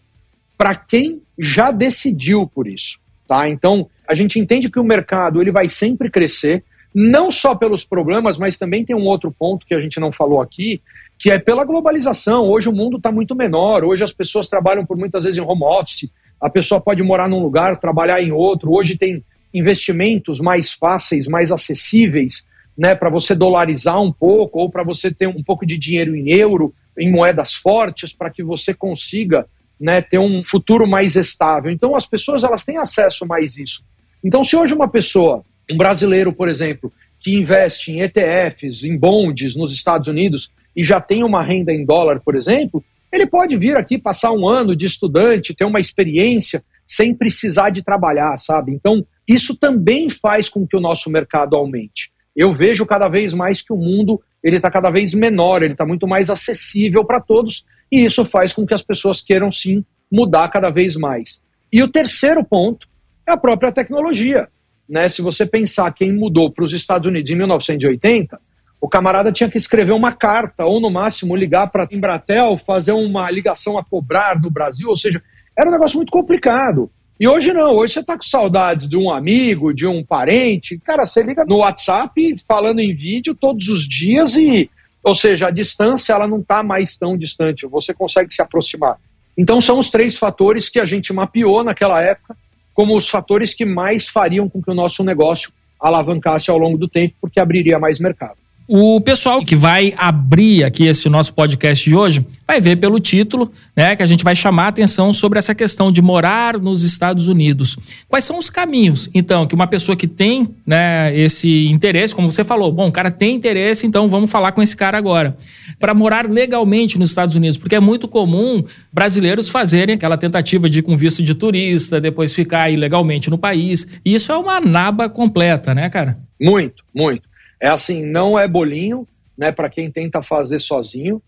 para 0.58 0.74
quem 0.74 1.22
já 1.38 1.70
decidiu 1.70 2.46
por 2.46 2.68
isso, 2.68 2.98
tá? 3.26 3.48
Então 3.48 3.88
a 4.06 4.14
gente 4.14 4.38
entende 4.38 4.68
que 4.68 4.78
o 4.78 4.84
mercado 4.84 5.40
ele 5.40 5.50
vai 5.50 5.66
sempre 5.66 6.10
crescer 6.10 6.62
não 6.98 7.30
só 7.30 7.54
pelos 7.54 7.84
problemas, 7.84 8.38
mas 8.38 8.56
também 8.56 8.82
tem 8.82 8.96
um 8.96 9.04
outro 9.04 9.30
ponto 9.30 9.66
que 9.66 9.74
a 9.74 9.78
gente 9.78 10.00
não 10.00 10.10
falou 10.10 10.40
aqui, 10.40 10.80
que 11.18 11.30
é 11.30 11.38
pela 11.38 11.62
globalização. 11.62 12.48
Hoje 12.48 12.70
o 12.70 12.72
mundo 12.72 12.96
está 12.96 13.12
muito 13.12 13.34
menor, 13.34 13.84
hoje 13.84 14.02
as 14.02 14.14
pessoas 14.14 14.48
trabalham 14.48 14.86
por 14.86 14.96
muitas 14.96 15.24
vezes 15.24 15.38
em 15.38 15.42
home 15.42 15.62
office, 15.62 16.08
a 16.40 16.48
pessoa 16.48 16.80
pode 16.80 17.02
morar 17.02 17.28
num 17.28 17.42
lugar, 17.42 17.76
trabalhar 17.76 18.22
em 18.22 18.32
outro. 18.32 18.72
Hoje 18.72 18.96
tem 18.96 19.22
investimentos 19.52 20.40
mais 20.40 20.72
fáceis, 20.72 21.26
mais 21.26 21.52
acessíveis, 21.52 22.46
né, 22.78 22.94
para 22.94 23.10
você 23.10 23.34
dolarizar 23.34 24.00
um 24.00 24.10
pouco 24.10 24.58
ou 24.58 24.70
para 24.70 24.82
você 24.82 25.10
ter 25.12 25.26
um 25.26 25.42
pouco 25.42 25.66
de 25.66 25.76
dinheiro 25.76 26.16
em 26.16 26.30
euro, 26.30 26.72
em 26.98 27.12
moedas 27.12 27.52
fortes, 27.52 28.14
para 28.14 28.30
que 28.30 28.42
você 28.42 28.72
consiga 28.72 29.46
né, 29.78 30.00
ter 30.00 30.18
um 30.18 30.42
futuro 30.42 30.86
mais 30.86 31.14
estável. 31.14 31.70
Então 31.70 31.94
as 31.94 32.06
pessoas 32.06 32.42
elas 32.42 32.64
têm 32.64 32.78
acesso 32.78 33.26
mais 33.26 33.58
a 33.58 33.62
isso. 33.62 33.84
Então 34.24 34.42
se 34.42 34.56
hoje 34.56 34.72
uma 34.72 34.88
pessoa 34.88 35.44
um 35.70 35.76
brasileiro, 35.76 36.32
por 36.32 36.48
exemplo, 36.48 36.92
que 37.20 37.34
investe 37.34 37.92
em 37.92 38.00
ETFs, 38.00 38.84
em 38.84 38.96
bonds 38.96 39.56
nos 39.56 39.72
Estados 39.72 40.08
Unidos 40.08 40.50
e 40.74 40.82
já 40.82 41.00
tem 41.00 41.24
uma 41.24 41.42
renda 41.42 41.72
em 41.72 41.84
dólar, 41.84 42.20
por 42.20 42.36
exemplo, 42.36 42.84
ele 43.12 43.26
pode 43.26 43.56
vir 43.56 43.76
aqui 43.76 43.96
passar 43.96 44.32
um 44.32 44.46
ano 44.46 44.76
de 44.76 44.84
estudante, 44.84 45.54
ter 45.54 45.64
uma 45.64 45.80
experiência 45.80 46.62
sem 46.86 47.14
precisar 47.14 47.70
de 47.70 47.82
trabalhar, 47.82 48.36
sabe? 48.38 48.72
Então, 48.72 49.04
isso 49.26 49.56
também 49.56 50.08
faz 50.10 50.48
com 50.48 50.66
que 50.66 50.76
o 50.76 50.80
nosso 50.80 51.10
mercado 51.10 51.56
aumente. 51.56 52.10
Eu 52.34 52.52
vejo 52.52 52.84
cada 52.84 53.08
vez 53.08 53.32
mais 53.32 53.62
que 53.62 53.72
o 53.72 53.76
mundo 53.76 54.20
ele 54.42 54.56
está 54.56 54.70
cada 54.70 54.90
vez 54.90 55.14
menor, 55.14 55.62
ele 55.62 55.72
está 55.72 55.84
muito 55.84 56.06
mais 56.06 56.30
acessível 56.30 57.04
para 57.04 57.20
todos 57.20 57.64
e 57.90 58.04
isso 58.04 58.24
faz 58.24 58.52
com 58.52 58.66
que 58.66 58.74
as 58.74 58.82
pessoas 58.82 59.20
queiram 59.20 59.50
sim 59.50 59.84
mudar 60.12 60.48
cada 60.48 60.70
vez 60.70 60.94
mais. 60.96 61.42
E 61.72 61.82
o 61.82 61.88
terceiro 61.88 62.44
ponto 62.44 62.86
é 63.26 63.32
a 63.32 63.36
própria 63.36 63.72
tecnologia. 63.72 64.48
Né? 64.88 65.08
Se 65.08 65.22
você 65.22 65.44
pensar 65.44 65.92
quem 65.92 66.12
mudou 66.12 66.50
para 66.50 66.64
os 66.64 66.72
Estados 66.72 67.06
Unidos 67.08 67.30
em 67.30 67.36
1980, 67.36 68.40
o 68.80 68.88
camarada 68.88 69.32
tinha 69.32 69.50
que 69.50 69.58
escrever 69.58 69.92
uma 69.92 70.12
carta, 70.12 70.64
ou 70.64 70.80
no 70.80 70.90
máximo 70.90 71.34
ligar 71.34 71.68
para 71.68 71.84
a 71.84 71.88
Embratel, 71.90 72.58
fazer 72.58 72.92
uma 72.92 73.30
ligação 73.30 73.78
a 73.78 73.84
cobrar 73.84 74.40
no 74.40 74.50
Brasil, 74.50 74.88
ou 74.88 74.96
seja, 74.96 75.22
era 75.56 75.68
um 75.68 75.72
negócio 75.72 75.96
muito 75.96 76.12
complicado. 76.12 76.90
E 77.18 77.26
hoje 77.26 77.52
não, 77.52 77.76
hoje 77.76 77.94
você 77.94 78.00
está 78.00 78.14
com 78.14 78.22
saudades 78.22 78.86
de 78.86 78.96
um 78.96 79.10
amigo, 79.10 79.72
de 79.72 79.86
um 79.86 80.04
parente, 80.04 80.78
cara, 80.78 81.06
você 81.06 81.22
liga 81.22 81.46
no 81.46 81.58
WhatsApp 81.58 82.36
falando 82.46 82.80
em 82.80 82.94
vídeo 82.94 83.34
todos 83.34 83.68
os 83.68 83.88
dias 83.88 84.36
e, 84.36 84.70
ou 85.02 85.14
seja, 85.14 85.48
a 85.48 85.50
distância 85.50 86.12
ela 86.12 86.28
não 86.28 86.40
está 86.40 86.62
mais 86.62 86.98
tão 86.98 87.16
distante, 87.16 87.66
você 87.66 87.94
consegue 87.94 88.32
se 88.32 88.42
aproximar. 88.42 88.98
Então 89.36 89.62
são 89.62 89.78
os 89.78 89.88
três 89.88 90.18
fatores 90.18 90.68
que 90.68 90.78
a 90.78 90.84
gente 90.84 91.10
mapeou 91.12 91.64
naquela 91.64 92.02
época 92.02 92.36
como 92.76 92.94
os 92.94 93.08
fatores 93.08 93.54
que 93.54 93.64
mais 93.64 94.06
fariam 94.06 94.50
com 94.50 94.62
que 94.62 94.70
o 94.70 94.74
nosso 94.74 95.02
negócio 95.02 95.50
alavancasse 95.80 96.50
ao 96.50 96.58
longo 96.58 96.76
do 96.76 96.86
tempo, 96.86 97.14
porque 97.18 97.40
abriria 97.40 97.78
mais 97.78 97.98
mercado. 97.98 98.36
O 98.68 99.00
pessoal 99.00 99.44
que 99.44 99.54
vai 99.54 99.94
abrir 99.96 100.64
aqui 100.64 100.86
esse 100.86 101.08
nosso 101.08 101.32
podcast 101.32 101.88
de 101.88 101.94
hoje 101.94 102.26
vai 102.44 102.60
ver 102.60 102.74
pelo 102.74 102.98
título, 102.98 103.52
né, 103.76 103.94
que 103.94 104.02
a 104.02 104.06
gente 104.06 104.24
vai 104.24 104.34
chamar 104.34 104.64
a 104.64 104.68
atenção 104.68 105.12
sobre 105.12 105.38
essa 105.38 105.54
questão 105.54 105.92
de 105.92 106.02
morar 106.02 106.58
nos 106.58 106.82
Estados 106.82 107.28
Unidos. 107.28 107.76
Quais 108.08 108.24
são 108.24 108.36
os 108.36 108.50
caminhos, 108.50 109.08
então, 109.14 109.46
que 109.46 109.54
uma 109.54 109.68
pessoa 109.68 109.94
que 109.94 110.08
tem, 110.08 110.48
né, 110.66 111.16
esse 111.16 111.68
interesse, 111.68 112.12
como 112.12 112.32
você 112.32 112.42
falou, 112.42 112.72
bom, 112.72 112.88
o 112.88 112.92
cara 112.92 113.08
tem 113.08 113.36
interesse, 113.36 113.86
então 113.86 114.08
vamos 114.08 114.32
falar 114.32 114.50
com 114.50 114.60
esse 114.60 114.76
cara 114.76 114.98
agora, 114.98 115.36
para 115.78 115.94
morar 115.94 116.28
legalmente 116.28 116.98
nos 116.98 117.10
Estados 117.10 117.36
Unidos, 117.36 117.56
porque 117.56 117.76
é 117.76 117.80
muito 117.80 118.08
comum 118.08 118.64
brasileiros 118.92 119.48
fazerem 119.48 119.94
aquela 119.94 120.16
tentativa 120.16 120.68
de 120.68 120.80
ir 120.80 120.82
com 120.82 120.96
visto 120.96 121.22
de 121.22 121.36
turista, 121.36 122.00
depois 122.00 122.34
ficar 122.34 122.68
ilegalmente 122.68 123.30
no 123.30 123.38
país. 123.38 123.86
E 124.04 124.12
isso 124.12 124.32
é 124.32 124.36
uma 124.36 124.60
naba 124.60 125.08
completa, 125.08 125.72
né, 125.72 125.88
cara? 125.88 126.18
Muito, 126.40 126.82
muito. 126.92 127.35
É 127.60 127.68
assim, 127.68 128.04
não 128.04 128.38
é 128.38 128.46
bolinho, 128.46 129.06
né, 129.36 129.52
para 129.52 129.68
quem 129.68 129.90
tenta 129.90 130.22
fazer 130.22 130.58
sozinho. 130.58 131.22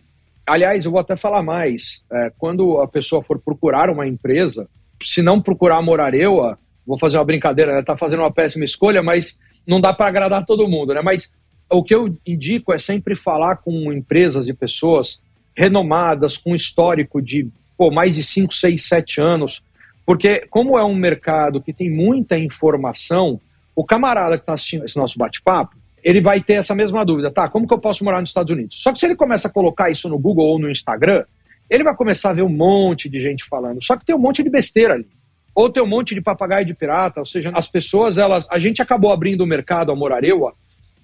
Aliás, 0.47 0.85
eu 0.85 0.91
vou 0.91 1.01
até 1.01 1.17
falar 1.17 1.43
mais. 1.43 2.03
É, 2.11 2.33
quando 2.39 2.81
a 2.81 2.89
pessoa 2.89 3.23
for 3.23 3.39
procurar 3.39 3.91
uma 3.91 4.07
empresa, 4.07 4.69
se 5.03 5.23
não 5.23 5.41
procurar 5.41 5.83
Morareua, 5.83 6.59
vou 6.87 6.99
fazer 6.99 7.19
uma 7.19 7.25
brincadeira, 7.25 7.75
né? 7.75 7.83
Tá 7.83 7.97
fazendo 7.97 8.21
uma 8.21 8.33
péssima 8.33 8.65
escolha, 8.65 9.03
mas 9.03 9.37
não 9.67 9.81
dá 9.81 9.93
para 9.93 10.07
agradar 10.07 10.47
todo 10.47 10.69
mundo, 10.69 10.95
né? 10.95 11.03
Mas 11.03 11.31
o 11.71 11.83
que 11.83 11.95
eu 11.95 12.17
indico 12.27 12.73
é 12.73 12.79
sempre 12.79 13.15
falar 13.15 13.57
com 13.57 13.93
empresas 13.93 14.49
e 14.49 14.55
pessoas 14.55 15.21
renomadas, 15.55 16.39
com 16.39 16.55
histórico 16.55 17.21
de 17.21 17.49
pô, 17.77 17.91
mais 17.91 18.15
de 18.15 18.23
5, 18.23 18.55
6, 18.55 18.89
7 18.89 19.21
anos, 19.21 19.63
porque 20.07 20.47
como 20.49 20.79
é 20.79 20.85
um 20.85 20.95
mercado 20.95 21.61
que 21.61 21.73
tem 21.73 21.91
muita 21.91 22.39
informação, 22.39 23.41
o 23.77 23.85
camarada 23.85 24.37
que 24.37 24.43
está 24.43 24.55
assistindo 24.55 24.85
esse 24.85 24.97
nosso 24.97 25.19
bate-papo, 25.19 25.77
ele 26.09 26.23
vai 26.23 26.41
ter 26.41 26.55
essa 26.55 26.75
mesma 26.75 27.05
dúvida, 27.05 27.31
tá? 27.31 27.51
Como 27.51 27.69
que 27.69 27.75
eu 27.75 27.79
posso 27.79 28.03
morar 28.03 28.21
nos 28.21 28.31
Estados 28.31 28.51
Unidos? 28.51 28.79
Só 28.81 28.91
que 28.91 28.99
se 28.99 29.05
ele 29.05 29.15
começa 29.15 29.47
a 29.47 29.51
colocar 29.51 29.91
isso 29.91 30.09
no 30.09 30.19
Google 30.19 30.47
ou 30.47 30.59
no 30.59 30.71
Instagram, 30.71 31.23
ele 31.69 31.85
vai 31.85 31.95
começar 31.95 32.31
a 32.31 32.33
ver 32.33 32.45
um 32.45 32.49
monte 32.49 33.11
de 33.11 33.21
gente 33.21 33.45
falando. 33.45 33.85
Só 33.85 33.95
que 33.95 34.07
tem 34.07 34.17
um 34.17 34.19
monte 34.19 34.43
de 34.43 34.49
besteira 34.49 34.95
ali. 34.95 35.07
Ou 35.55 35.69
tem 35.69 35.83
um 35.83 35.87
monte 35.87 36.15
de 36.15 36.23
papagaio 36.23 36.65
de 36.65 36.73
pirata, 36.73 37.21
ou 37.21 37.27
seja, 37.27 37.53
as 37.55 37.69
pessoas, 37.69 38.17
elas. 38.17 38.47
A 38.51 38.59
gente 38.59 38.81
acabou 38.81 39.13
abrindo 39.13 39.43
o 39.43 39.47
mercado, 39.47 39.93
a 39.93 39.95
Morareua, 39.95 40.55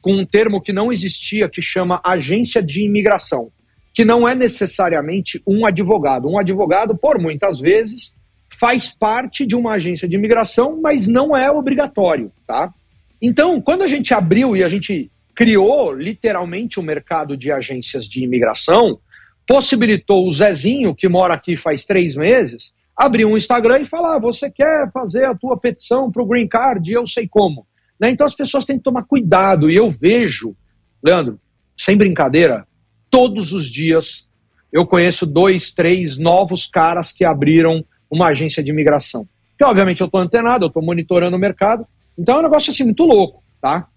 com 0.01 0.15
um 0.15 0.25
termo 0.25 0.59
que 0.59 0.73
não 0.73 0.91
existia, 0.91 1.51
que 1.51 1.61
chama 1.61 2.01
agência 2.03 2.63
de 2.63 2.83
imigração, 2.83 3.51
que 3.93 4.07
não 4.07 4.27
é 4.27 4.35
necessariamente 4.35 5.43
um 5.47 5.67
advogado. 5.67 6.31
Um 6.31 6.39
advogado, 6.39 6.97
por 6.97 7.21
muitas 7.21 7.61
vezes, 7.61 8.15
faz 8.59 8.91
parte 8.91 9.45
de 9.45 9.55
uma 9.55 9.75
agência 9.75 10.09
de 10.09 10.17
imigração, 10.17 10.81
mas 10.81 11.07
não 11.07 11.37
é 11.37 11.51
obrigatório, 11.51 12.33
tá? 12.47 12.73
Então, 13.21 13.61
quando 13.61 13.83
a 13.83 13.89
gente 13.89 14.13
abriu 14.13 14.57
e 14.57 14.63
a 14.63 14.69
gente 14.69 15.11
criou 15.35 15.93
literalmente 15.93 16.79
o 16.79 16.83
um 16.83 16.85
mercado 16.85 17.37
de 17.37 17.51
agências 17.51 18.07
de 18.07 18.23
imigração, 18.23 18.99
possibilitou 19.47 20.27
o 20.27 20.33
Zezinho, 20.33 20.95
que 20.95 21.09
mora 21.09 21.35
aqui 21.35 21.57
faz 21.57 21.85
três 21.85 22.17
meses, 22.17 22.73
abrir 22.97 23.25
um 23.25 23.37
Instagram 23.37 23.81
e 23.81 23.87
falar: 23.87 24.17
ah, 24.17 24.21
você 24.21 24.51
quer 24.51 24.91
fazer 24.93 25.25
a 25.25 25.35
tua 25.35 25.59
petição 25.59 26.11
para 26.11 26.23
o 26.23 26.27
Green 26.27 26.49
Card? 26.49 26.91
Eu 26.91 27.07
sei 27.07 27.27
como. 27.29 27.67
Né? 27.99 28.11
Então 28.11 28.27
as 28.27 28.35
pessoas 28.35 28.65
têm 28.65 28.79
que 28.79 28.85
tomar 28.85 29.05
cuidado. 29.05 29.71
E 29.71 29.77
eu 29.77 29.91
vejo, 29.91 30.55
Leandro, 31.03 31.41
sem 31.77 31.97
brincadeira, 31.97 32.67
todos 33.11 33.53
os 33.53 33.67
dias 33.67 34.27
eu 34.73 34.87
conheço 34.87 35.25
dois, 35.25 35.71
três 35.71 36.17
novos 36.17 36.67
caras 36.67 37.13
que 37.13 37.25
abriram 37.25 37.85
uma 38.11 38.29
agência 38.29 38.63
de 38.63 38.71
imigração. 38.71 39.29
Que 39.57 39.65
obviamente 39.65 40.01
eu 40.01 40.07
estou 40.07 40.21
antenado, 40.21 40.65
eu 40.65 40.69
estou 40.69 40.83
monitorando 40.83 41.37
o 41.37 41.39
mercado, 41.39 41.87
então 42.19 42.37
é 42.37 42.39
um 42.39 42.43
negócio 42.43 42.71
assim 42.71 42.85
muito 42.85 43.05
louco, 43.05 43.43
tá? 43.61 43.89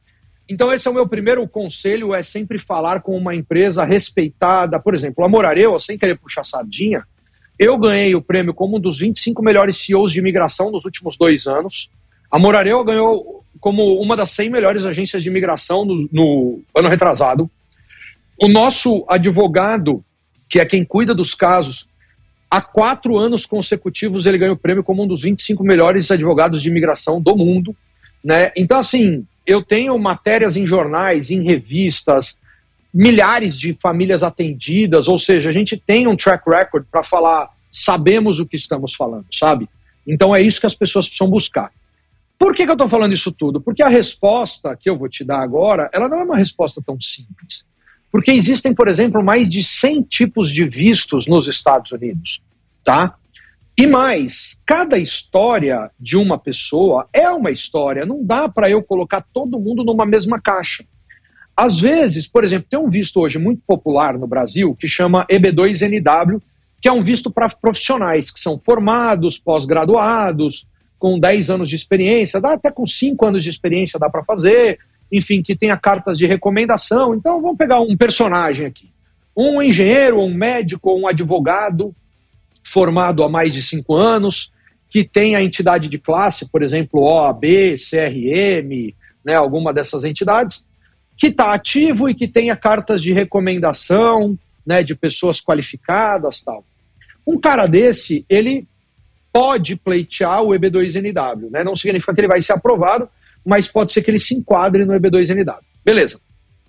Então 0.50 0.72
esse 0.72 0.88
é 0.88 0.92
o 0.92 0.94
meu 0.94 1.08
primeiro 1.08 1.48
conselho, 1.48 2.16
é 2.16 2.24
sempre 2.24 2.58
falar 2.58 3.02
com 3.02 3.18
uma 3.18 3.36
empresa 3.36 3.84
respeitada. 3.84 4.80
Por 4.80 4.96
exemplo, 4.96 5.24
a 5.24 5.30
Morareua, 5.30 5.80
sem 5.80 5.98
querer 5.98 6.18
puxar 6.18 6.44
sardinha, 6.44 7.04
eu 7.60 7.78
ganhei 7.78 8.16
o 8.16 8.22
prêmio 8.22 8.54
como 8.54 8.78
um 8.78 8.80
dos 8.80 9.00
25 9.00 9.44
melhores 9.44 9.78
CEOs 9.78 10.12
de 10.12 10.20
imigração 10.20 10.72
nos 10.72 10.86
últimos 10.86 11.18
dois 11.18 11.48
anos. 11.48 11.90
A 12.32 12.40
Morareua 12.40 12.84
ganhou 12.86 13.44
como 13.60 14.00
uma 14.00 14.16
das 14.16 14.32
100 14.32 14.50
melhores 14.50 14.86
agências 14.86 15.24
de 15.24 15.30
imigração 15.30 15.84
no, 15.84 16.08
no 16.12 16.62
ano 16.76 16.88
retrasado. 16.88 17.50
O 18.40 18.48
nosso 18.48 19.04
advogado, 19.10 20.04
que 20.48 20.60
é 20.60 20.66
quem 20.66 20.86
cuida 20.86 21.16
dos 21.16 21.34
casos, 21.34 21.88
há 22.50 22.62
quatro 22.62 23.18
anos 23.18 23.46
consecutivos 23.46 24.26
ele 24.26 24.38
ganhou 24.38 24.56
o 24.56 24.60
prêmio 24.60 24.84
como 24.84 25.04
um 25.04 25.08
dos 25.08 25.24
25 25.24 25.64
melhores 25.64 26.12
advogados 26.12 26.62
de 26.62 26.70
imigração 26.70 27.20
do 27.20 27.36
mundo. 27.36 27.76
Né? 28.28 28.52
Então, 28.58 28.78
assim, 28.78 29.26
eu 29.46 29.64
tenho 29.64 29.98
matérias 29.98 30.58
em 30.58 30.68
jornais, 30.68 31.32
em 31.32 31.44
revistas, 31.44 32.36
milhares 32.94 33.58
de 33.58 33.74
famílias 33.82 34.22
atendidas, 34.22 35.08
ou 35.08 35.18
seja, 35.18 35.48
a 35.48 35.54
gente 35.54 35.78
tem 35.78 36.08
um 36.08 36.18
track 36.18 36.44
record 36.50 36.86
para 36.92 37.04
falar, 37.04 37.50
sabemos 37.72 38.38
o 38.42 38.46
que 38.46 38.58
estamos 38.58 38.94
falando, 38.94 39.28
sabe? 39.32 39.70
Então 40.06 40.36
é 40.36 40.42
isso 40.42 40.60
que 40.60 40.66
as 40.66 40.76
pessoas 40.76 41.08
precisam 41.08 41.30
buscar. 41.30 41.72
Por 42.38 42.54
que, 42.54 42.66
que 42.66 42.70
eu 42.70 42.74
estou 42.74 42.90
falando 42.90 43.14
isso 43.14 43.32
tudo? 43.32 43.62
Porque 43.62 43.82
a 43.82 43.88
resposta 43.88 44.76
que 44.76 44.90
eu 44.90 44.98
vou 44.98 45.08
te 45.08 45.24
dar 45.24 45.40
agora, 45.40 45.90
ela 45.94 46.10
não 46.10 46.20
é 46.20 46.24
uma 46.26 46.38
resposta 46.38 46.82
tão 46.86 47.00
simples. 47.00 47.64
Porque 48.12 48.32
existem, 48.32 48.74
por 48.74 48.90
exemplo, 48.90 49.24
mais 49.24 49.50
de 49.50 49.64
100 49.64 50.02
tipos 50.02 50.52
de 50.52 50.66
vistos 50.66 51.28
nos 51.28 51.48
Estados 51.48 51.94
Unidos, 51.94 52.42
tá? 52.84 53.16
E 53.80 53.86
mais, 53.86 54.58
cada 54.66 54.98
história 54.98 55.92
de 56.00 56.18
uma 56.18 56.40
pessoa 56.40 57.08
é 57.14 57.30
uma 57.30 57.52
história, 57.52 58.08
não 58.08 58.26
dá 58.26 58.50
para 58.50 58.68
eu 58.68 58.82
colocar 58.82 59.22
todo 59.22 59.60
mundo 59.60 59.84
numa 59.84 60.04
mesma 60.04 60.42
caixa. 60.42 60.84
Às 61.56 61.80
vezes, 61.80 62.28
por 62.28 62.44
exemplo, 62.44 62.68
tem 62.68 62.80
um 62.80 62.90
visto 62.90 63.20
hoje 63.20 63.38
muito 63.38 63.62
popular 63.68 64.18
no 64.18 64.26
Brasil 64.26 64.76
que 64.76 64.88
chama 64.88 65.28
EB2NW, 65.28 66.42
que 66.82 66.88
é 66.88 66.92
um 66.92 67.04
visto 67.04 67.30
para 67.30 67.50
profissionais 67.50 68.32
que 68.32 68.40
são 68.40 68.60
formados, 68.60 69.38
pós-graduados, 69.38 70.68
com 70.98 71.20
10 71.20 71.52
anos 71.52 71.70
de 71.70 71.76
experiência, 71.76 72.42
dá 72.42 72.54
até 72.54 72.72
com 72.72 72.86
5 72.86 73.24
anos 73.26 73.44
de 73.44 73.52
experiência 73.52 74.00
dá 74.00 74.10
para 74.10 74.24
fazer, 74.24 74.80
enfim, 75.12 75.44
que 75.44 75.56
tenha 75.56 75.78
cartas 75.78 76.18
de 76.18 76.26
recomendação. 76.26 77.14
Então, 77.14 77.40
vamos 77.40 77.58
pegar 77.58 77.80
um 77.80 77.96
personagem 77.96 78.66
aqui. 78.66 78.92
Um 79.36 79.62
engenheiro, 79.62 80.20
um 80.20 80.34
médico, 80.34 80.96
um 80.96 81.08
advogado, 81.08 81.96
formado 82.68 83.24
há 83.24 83.30
mais 83.30 83.54
de 83.54 83.64
cinco 83.64 83.96
anos, 83.96 84.52
que 84.90 85.04
tem 85.04 85.36
a 85.36 85.44
entidade 85.44 85.88
de 85.88 85.98
classe, 85.98 86.48
por 86.50 86.62
exemplo, 86.62 87.02
OAB, 87.02 87.44
CRM, 87.78 88.94
né, 89.24 89.36
alguma 89.36 89.74
dessas 89.74 90.04
entidades, 90.04 90.66
que 91.18 91.28
está 91.28 91.54
ativo 91.54 92.10
e 92.10 92.14
que 92.14 92.28
tenha 92.28 92.56
cartas 92.56 93.02
de 93.02 93.12
recomendação 93.12 94.38
né, 94.66 94.84
de 94.84 94.96
pessoas 94.96 95.42
qualificadas 95.42 96.42
tal. 96.42 96.64
Um 97.26 97.40
cara 97.40 97.68
desse, 97.68 98.26
ele 98.30 98.68
pode 99.32 99.76
pleitear 99.76 100.42
o 100.42 100.50
EB2NW, 100.50 101.52
né? 101.52 101.64
não 101.64 101.76
significa 101.76 102.14
que 102.14 102.22
ele 102.22 102.28
vai 102.28 102.42
ser 102.42 102.54
aprovado, 102.54 103.10
mas 103.46 103.68
pode 103.68 103.92
ser 103.92 104.02
que 104.02 104.12
ele 104.12 104.20
se 104.20 104.36
enquadre 104.36 104.86
no 104.86 104.94
EB2NW. 104.94 105.60
Beleza. 105.84 106.20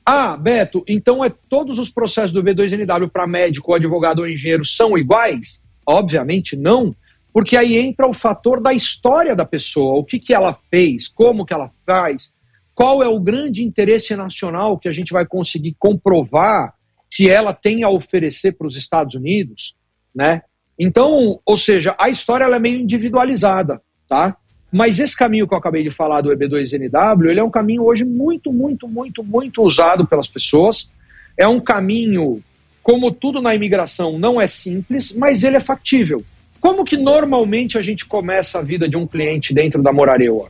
Ah, 0.04 0.36
Beto, 0.36 0.82
então 0.88 1.24
é 1.24 1.28
todos 1.28 1.78
os 1.78 1.90
processos 1.90 2.32
do 2.32 2.42
EB2NW 2.42 3.10
para 3.10 3.26
médico, 3.26 3.74
advogado 3.74 4.20
ou 4.20 4.28
engenheiro 4.28 4.64
são 4.64 4.96
iguais? 4.96 5.60
Obviamente 5.90 6.54
não, 6.54 6.94
porque 7.32 7.56
aí 7.56 7.78
entra 7.78 8.06
o 8.06 8.12
fator 8.12 8.60
da 8.60 8.74
história 8.74 9.34
da 9.34 9.46
pessoa, 9.46 9.98
o 9.98 10.04
que, 10.04 10.18
que 10.18 10.34
ela 10.34 10.58
fez, 10.70 11.08
como 11.08 11.46
que 11.46 11.54
ela 11.54 11.70
faz, 11.86 12.30
qual 12.74 13.02
é 13.02 13.08
o 13.08 13.18
grande 13.18 13.64
interesse 13.64 14.14
nacional 14.14 14.78
que 14.78 14.86
a 14.86 14.92
gente 14.92 15.14
vai 15.14 15.24
conseguir 15.24 15.74
comprovar 15.78 16.74
que 17.10 17.30
ela 17.30 17.54
tem 17.54 17.84
a 17.84 17.88
oferecer 17.88 18.52
para 18.52 18.66
os 18.66 18.76
Estados 18.76 19.14
Unidos, 19.14 19.74
né? 20.14 20.42
Então, 20.78 21.40
ou 21.44 21.56
seja, 21.56 21.96
a 21.98 22.10
história 22.10 22.44
é 22.44 22.58
meio 22.58 22.80
individualizada, 22.80 23.80
tá? 24.06 24.36
Mas 24.70 24.98
esse 24.98 25.16
caminho 25.16 25.48
que 25.48 25.54
eu 25.54 25.58
acabei 25.58 25.82
de 25.82 25.90
falar 25.90 26.20
do 26.20 26.28
EB2NW, 26.30 27.30
ele 27.30 27.40
é 27.40 27.44
um 27.44 27.50
caminho 27.50 27.84
hoje 27.84 28.04
muito, 28.04 28.52
muito, 28.52 28.86
muito, 28.86 29.24
muito 29.24 29.62
usado 29.62 30.06
pelas 30.06 30.28
pessoas. 30.28 30.90
É 31.34 31.48
um 31.48 31.58
caminho 31.58 32.42
como 32.88 33.12
tudo 33.12 33.42
na 33.42 33.54
imigração, 33.54 34.18
não 34.18 34.40
é 34.40 34.46
simples, 34.46 35.12
mas 35.12 35.44
ele 35.44 35.58
é 35.58 35.60
factível. 35.60 36.24
Como 36.58 36.86
que 36.86 36.96
normalmente 36.96 37.76
a 37.76 37.82
gente 37.82 38.06
começa 38.06 38.58
a 38.58 38.62
vida 38.62 38.88
de 38.88 38.96
um 38.96 39.06
cliente 39.06 39.52
dentro 39.52 39.82
da 39.82 39.92
Morareua? 39.92 40.48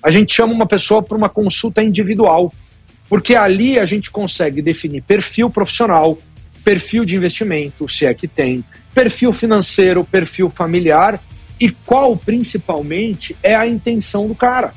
A 0.00 0.08
gente 0.08 0.32
chama 0.32 0.52
uma 0.52 0.66
pessoa 0.66 1.02
para 1.02 1.16
uma 1.16 1.28
consulta 1.28 1.82
individual, 1.82 2.54
porque 3.08 3.34
ali 3.34 3.76
a 3.76 3.84
gente 3.86 4.08
consegue 4.08 4.62
definir 4.62 5.02
perfil 5.02 5.50
profissional, 5.50 6.16
perfil 6.62 7.04
de 7.04 7.16
investimento, 7.16 7.88
se 7.88 8.06
é 8.06 8.14
que 8.14 8.28
tem, 8.28 8.64
perfil 8.94 9.32
financeiro, 9.32 10.04
perfil 10.04 10.48
familiar 10.48 11.20
e 11.58 11.70
qual 11.70 12.16
principalmente 12.16 13.34
é 13.42 13.56
a 13.56 13.66
intenção 13.66 14.28
do 14.28 14.34
cara. 14.36 14.72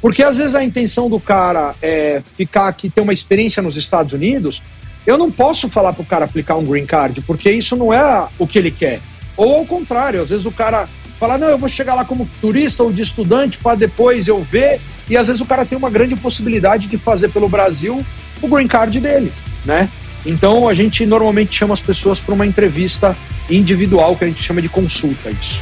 Porque 0.00 0.22
às 0.22 0.38
vezes 0.38 0.54
a 0.54 0.64
intenção 0.64 1.10
do 1.10 1.20
cara 1.20 1.74
é 1.82 2.22
ficar 2.38 2.68
aqui, 2.68 2.88
ter 2.88 3.02
uma 3.02 3.12
experiência 3.12 3.62
nos 3.62 3.76
Estados 3.76 4.14
Unidos, 4.14 4.62
eu 5.06 5.18
não 5.18 5.30
posso 5.30 5.68
falar 5.68 5.92
para 5.92 6.02
o 6.02 6.06
cara 6.06 6.24
aplicar 6.24 6.56
um 6.56 6.64
green 6.64 6.86
card, 6.86 7.20
porque 7.22 7.50
isso 7.50 7.76
não 7.76 7.92
é 7.92 8.26
o 8.38 8.46
que 8.46 8.58
ele 8.58 8.70
quer. 8.70 9.00
Ou 9.36 9.56
ao 9.56 9.66
contrário, 9.66 10.22
às 10.22 10.30
vezes 10.30 10.46
o 10.46 10.52
cara 10.52 10.88
fala, 11.18 11.38
não, 11.38 11.48
eu 11.48 11.58
vou 11.58 11.68
chegar 11.68 11.94
lá 11.94 12.04
como 12.04 12.28
turista 12.40 12.82
ou 12.82 12.92
de 12.92 13.02
estudante 13.02 13.58
para 13.58 13.76
depois 13.76 14.28
eu 14.28 14.42
ver, 14.42 14.80
e 15.08 15.16
às 15.16 15.26
vezes 15.26 15.42
o 15.42 15.46
cara 15.46 15.64
tem 15.64 15.76
uma 15.76 15.90
grande 15.90 16.16
possibilidade 16.16 16.86
de 16.86 16.96
fazer 16.96 17.28
pelo 17.28 17.48
Brasil 17.48 18.04
o 18.40 18.48
green 18.48 18.66
card 18.66 18.98
dele, 19.00 19.32
né? 19.64 19.88
Então 20.24 20.68
a 20.68 20.74
gente 20.74 21.04
normalmente 21.04 21.54
chama 21.54 21.74
as 21.74 21.80
pessoas 21.80 22.18
para 22.18 22.34
uma 22.34 22.46
entrevista 22.46 23.16
individual, 23.50 24.16
que 24.16 24.24
a 24.24 24.28
gente 24.28 24.42
chama 24.42 24.62
de 24.62 24.68
consulta 24.68 25.30
isso. 25.30 25.60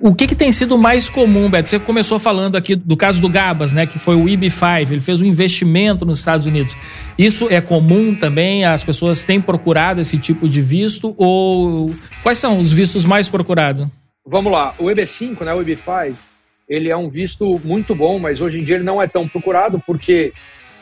O 0.00 0.14
que, 0.14 0.28
que, 0.28 0.34
tem 0.36 0.52
sido 0.52 0.78
mais 0.78 1.08
comum, 1.08 1.50
Beto? 1.50 1.70
Você 1.70 1.78
começou 1.80 2.20
falando 2.20 2.56
aqui 2.56 2.76
do 2.76 2.96
caso 2.96 3.20
do 3.20 3.28
Gabas, 3.28 3.72
né? 3.72 3.84
Que 3.84 3.98
foi 3.98 4.14
o 4.14 4.26
IB5, 4.26 4.92
ele 4.92 5.00
fez 5.00 5.20
um 5.20 5.26
investimento 5.26 6.06
nos 6.06 6.20
Estados 6.20 6.46
Unidos. 6.46 6.76
Isso 7.18 7.48
é 7.50 7.60
comum 7.60 8.14
também? 8.14 8.64
As 8.64 8.84
pessoas 8.84 9.24
têm 9.24 9.40
procurado 9.40 10.00
esse 10.00 10.16
tipo 10.16 10.48
de 10.48 10.62
visto? 10.62 11.16
Ou 11.18 11.92
quais 12.22 12.38
são 12.38 12.60
os 12.60 12.70
vistos 12.70 13.04
mais 13.04 13.28
procurados? 13.28 13.88
Vamos 14.24 14.52
lá, 14.52 14.72
o 14.78 14.84
EB5, 14.84 15.44
né? 15.44 15.52
O 15.52 15.64
EB5, 15.64 16.14
ele 16.68 16.90
é 16.90 16.96
um 16.96 17.08
visto 17.08 17.60
muito 17.64 17.92
bom, 17.92 18.20
mas 18.20 18.40
hoje 18.40 18.60
em 18.60 18.64
dia 18.64 18.76
ele 18.76 18.84
não 18.84 19.02
é 19.02 19.08
tão 19.08 19.26
procurado 19.26 19.82
porque 19.84 20.32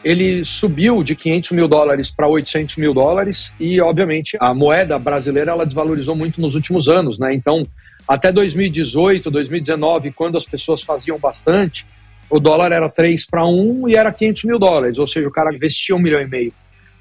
ele 0.05 0.45
subiu 0.45 1.03
de 1.03 1.17
500 1.17 1.53
mil 1.53 1.67
dólares 1.67 2.11
para 2.11 2.29
800 2.29 2.77
mil 2.77 2.93
dólares 2.93 3.51
e, 3.59 3.81
obviamente, 3.81 4.37
a 4.39 4.53
moeda 4.53 4.99
brasileira 4.99 5.53
ela 5.53 5.65
desvalorizou 5.65 6.15
muito 6.15 6.39
nos 6.39 6.55
últimos 6.55 6.87
anos, 6.87 7.19
né? 7.19 7.33
Então 7.33 7.63
até 8.09 8.31
2018, 8.31 9.31
2019, 9.31 10.13
quando 10.13 10.37
as 10.37 10.45
pessoas 10.45 10.83
faziam 10.83 11.19
bastante, 11.19 11.87
o 12.31 12.39
dólar 12.39 12.73
era 12.73 12.89
3 12.89 13.27
para 13.27 13.47
1 13.47 13.89
e 13.89 13.97
era 13.97 14.13
500 14.13 14.45
mil 14.45 14.59
dólares, 14.59 14.99
ou 14.99 15.07
seja, 15.07 15.29
o 15.29 15.33
cara 15.33 15.55
investia 15.55 15.95
um 15.95 15.99
milhão 15.99 16.21
e 16.21 16.27
meio. 16.27 16.53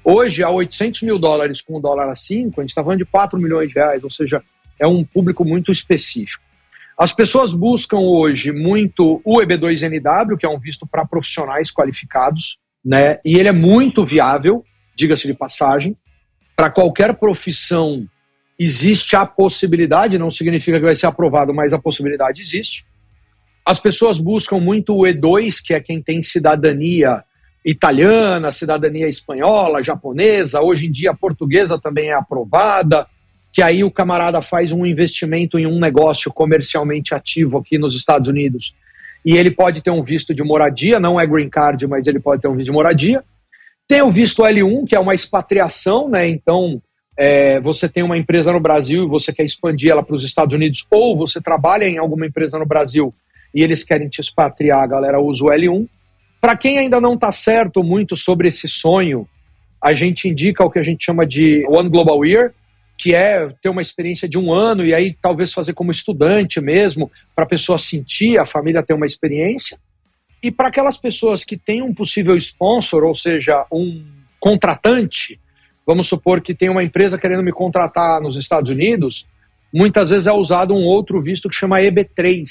Hoje, 0.04 0.42
a 0.42 0.50
800 0.50 1.02
mil 1.02 1.18
dólares 1.18 1.60
com 1.60 1.76
o 1.76 1.80
dólar 1.80 2.08
a 2.08 2.14
5, 2.14 2.60
a 2.60 2.62
gente 2.62 2.70
está 2.70 2.82
falando 2.82 2.98
de 2.98 3.04
4 3.04 3.38
milhões 3.38 3.68
de 3.68 3.74
reais, 3.74 4.04
ou 4.04 4.10
seja, 4.10 4.42
é 4.78 4.86
um 4.86 5.04
público 5.04 5.44
muito 5.44 5.72
específico. 5.72 6.42
As 6.98 7.12
pessoas 7.12 7.52
buscam 7.52 7.98
hoje 7.98 8.52
muito 8.52 9.20
o 9.24 9.40
EB2NW, 9.40 10.36
que 10.38 10.46
é 10.46 10.48
um 10.48 10.58
visto 10.58 10.86
para 10.86 11.04
profissionais 11.04 11.70
qualificados, 11.70 12.58
né? 12.84 13.18
E 13.24 13.36
ele 13.36 13.48
é 13.48 13.52
muito 13.52 14.04
viável, 14.04 14.64
diga-se 14.96 15.26
de 15.26 15.34
passagem, 15.34 15.96
para 16.54 16.70
qualquer 16.70 17.14
profissão 17.14 18.06
existe 18.58 19.14
a 19.16 19.26
possibilidade, 19.26 20.18
não 20.18 20.30
significa 20.30 20.78
que 20.78 20.84
vai 20.84 20.96
ser 20.96 21.06
aprovado, 21.06 21.52
mas 21.52 21.72
a 21.72 21.78
possibilidade 21.78 22.40
existe. 22.40 22.84
As 23.64 23.80
pessoas 23.80 24.18
buscam 24.18 24.58
muito 24.58 24.94
o 24.94 25.02
E2, 25.02 25.56
que 25.62 25.74
é 25.74 25.80
quem 25.80 26.00
tem 26.00 26.22
cidadania 26.22 27.22
italiana, 27.64 28.52
cidadania 28.52 29.08
espanhola, 29.08 29.82
japonesa, 29.82 30.60
hoje 30.60 30.86
em 30.86 30.92
dia 30.92 31.10
a 31.10 31.16
portuguesa 31.16 31.78
também 31.78 32.10
é 32.10 32.14
aprovada, 32.14 33.06
que 33.52 33.60
aí 33.60 33.82
o 33.82 33.90
camarada 33.90 34.40
faz 34.40 34.72
um 34.72 34.86
investimento 34.86 35.58
em 35.58 35.66
um 35.66 35.80
negócio 35.80 36.32
comercialmente 36.32 37.14
ativo 37.14 37.58
aqui 37.58 37.76
nos 37.76 37.96
Estados 37.96 38.28
Unidos 38.28 38.74
e 39.26 39.36
ele 39.36 39.50
pode 39.50 39.82
ter 39.82 39.90
um 39.90 40.04
visto 40.04 40.32
de 40.32 40.44
moradia, 40.44 41.00
não 41.00 41.18
é 41.18 41.26
green 41.26 41.48
card, 41.48 41.84
mas 41.88 42.06
ele 42.06 42.20
pode 42.20 42.40
ter 42.40 42.46
um 42.46 42.54
visto 42.54 42.66
de 42.66 42.72
moradia. 42.72 43.24
Tem 43.88 44.00
o 44.00 44.12
visto 44.12 44.44
L1, 44.44 44.86
que 44.86 44.94
é 44.94 45.00
uma 45.00 45.14
expatriação, 45.14 46.08
né? 46.08 46.28
Então, 46.28 46.80
é, 47.16 47.58
você 47.60 47.88
tem 47.88 48.02
uma 48.02 48.18
empresa 48.18 48.52
no 48.52 48.60
Brasil 48.60 49.04
e 49.04 49.08
você 49.08 49.32
quer 49.32 49.44
expandir 49.44 49.90
ela 49.90 50.02
para 50.02 50.14
os 50.14 50.24
Estados 50.24 50.54
Unidos, 50.54 50.86
ou 50.90 51.16
você 51.16 51.40
trabalha 51.40 51.84
em 51.84 51.98
alguma 51.98 52.26
empresa 52.26 52.58
no 52.58 52.66
Brasil 52.66 53.14
e 53.54 53.62
eles 53.62 53.82
querem 53.82 54.08
te 54.08 54.20
expatriar, 54.20 54.82
a 54.82 54.86
galera 54.86 55.20
usa 55.20 55.44
o 55.44 55.48
L1. 55.48 55.88
Para 56.40 56.56
quem 56.56 56.78
ainda 56.78 57.00
não 57.00 57.14
está 57.14 57.32
certo 57.32 57.82
muito 57.82 58.16
sobre 58.16 58.48
esse 58.48 58.68
sonho, 58.68 59.26
a 59.82 59.94
gente 59.94 60.28
indica 60.28 60.64
o 60.64 60.70
que 60.70 60.78
a 60.78 60.82
gente 60.82 61.04
chama 61.04 61.26
de 61.26 61.66
One 61.68 61.88
Global 61.88 62.24
Year, 62.24 62.52
que 62.98 63.14
é 63.14 63.48
ter 63.62 63.68
uma 63.68 63.82
experiência 63.82 64.28
de 64.28 64.38
um 64.38 64.52
ano 64.52 64.84
e 64.84 64.92
aí 64.92 65.16
talvez 65.20 65.52
fazer 65.52 65.72
como 65.72 65.90
estudante 65.90 66.60
mesmo, 66.60 67.10
para 67.34 67.44
a 67.44 67.48
pessoa 67.48 67.78
sentir, 67.78 68.38
a 68.38 68.44
família 68.46 68.82
ter 68.82 68.94
uma 68.94 69.06
experiência. 69.06 69.78
E 70.42 70.50
para 70.50 70.68
aquelas 70.68 70.98
pessoas 70.98 71.44
que 71.44 71.56
têm 71.56 71.82
um 71.82 71.94
possível 71.94 72.36
sponsor, 72.36 73.04
ou 73.04 73.14
seja, 73.14 73.66
um 73.72 74.04
contratante, 74.38 75.40
Vamos 75.86 76.08
supor 76.08 76.40
que 76.40 76.54
tem 76.54 76.68
uma 76.68 76.82
empresa 76.82 77.16
querendo 77.16 77.42
me 77.42 77.52
contratar 77.52 78.20
nos 78.20 78.36
Estados 78.36 78.70
Unidos, 78.70 79.26
muitas 79.72 80.10
vezes 80.10 80.26
é 80.26 80.32
usado 80.32 80.74
um 80.74 80.84
outro 80.84 81.22
visto 81.22 81.48
que 81.48 81.54
chama 81.54 81.80
EB3, 81.80 82.44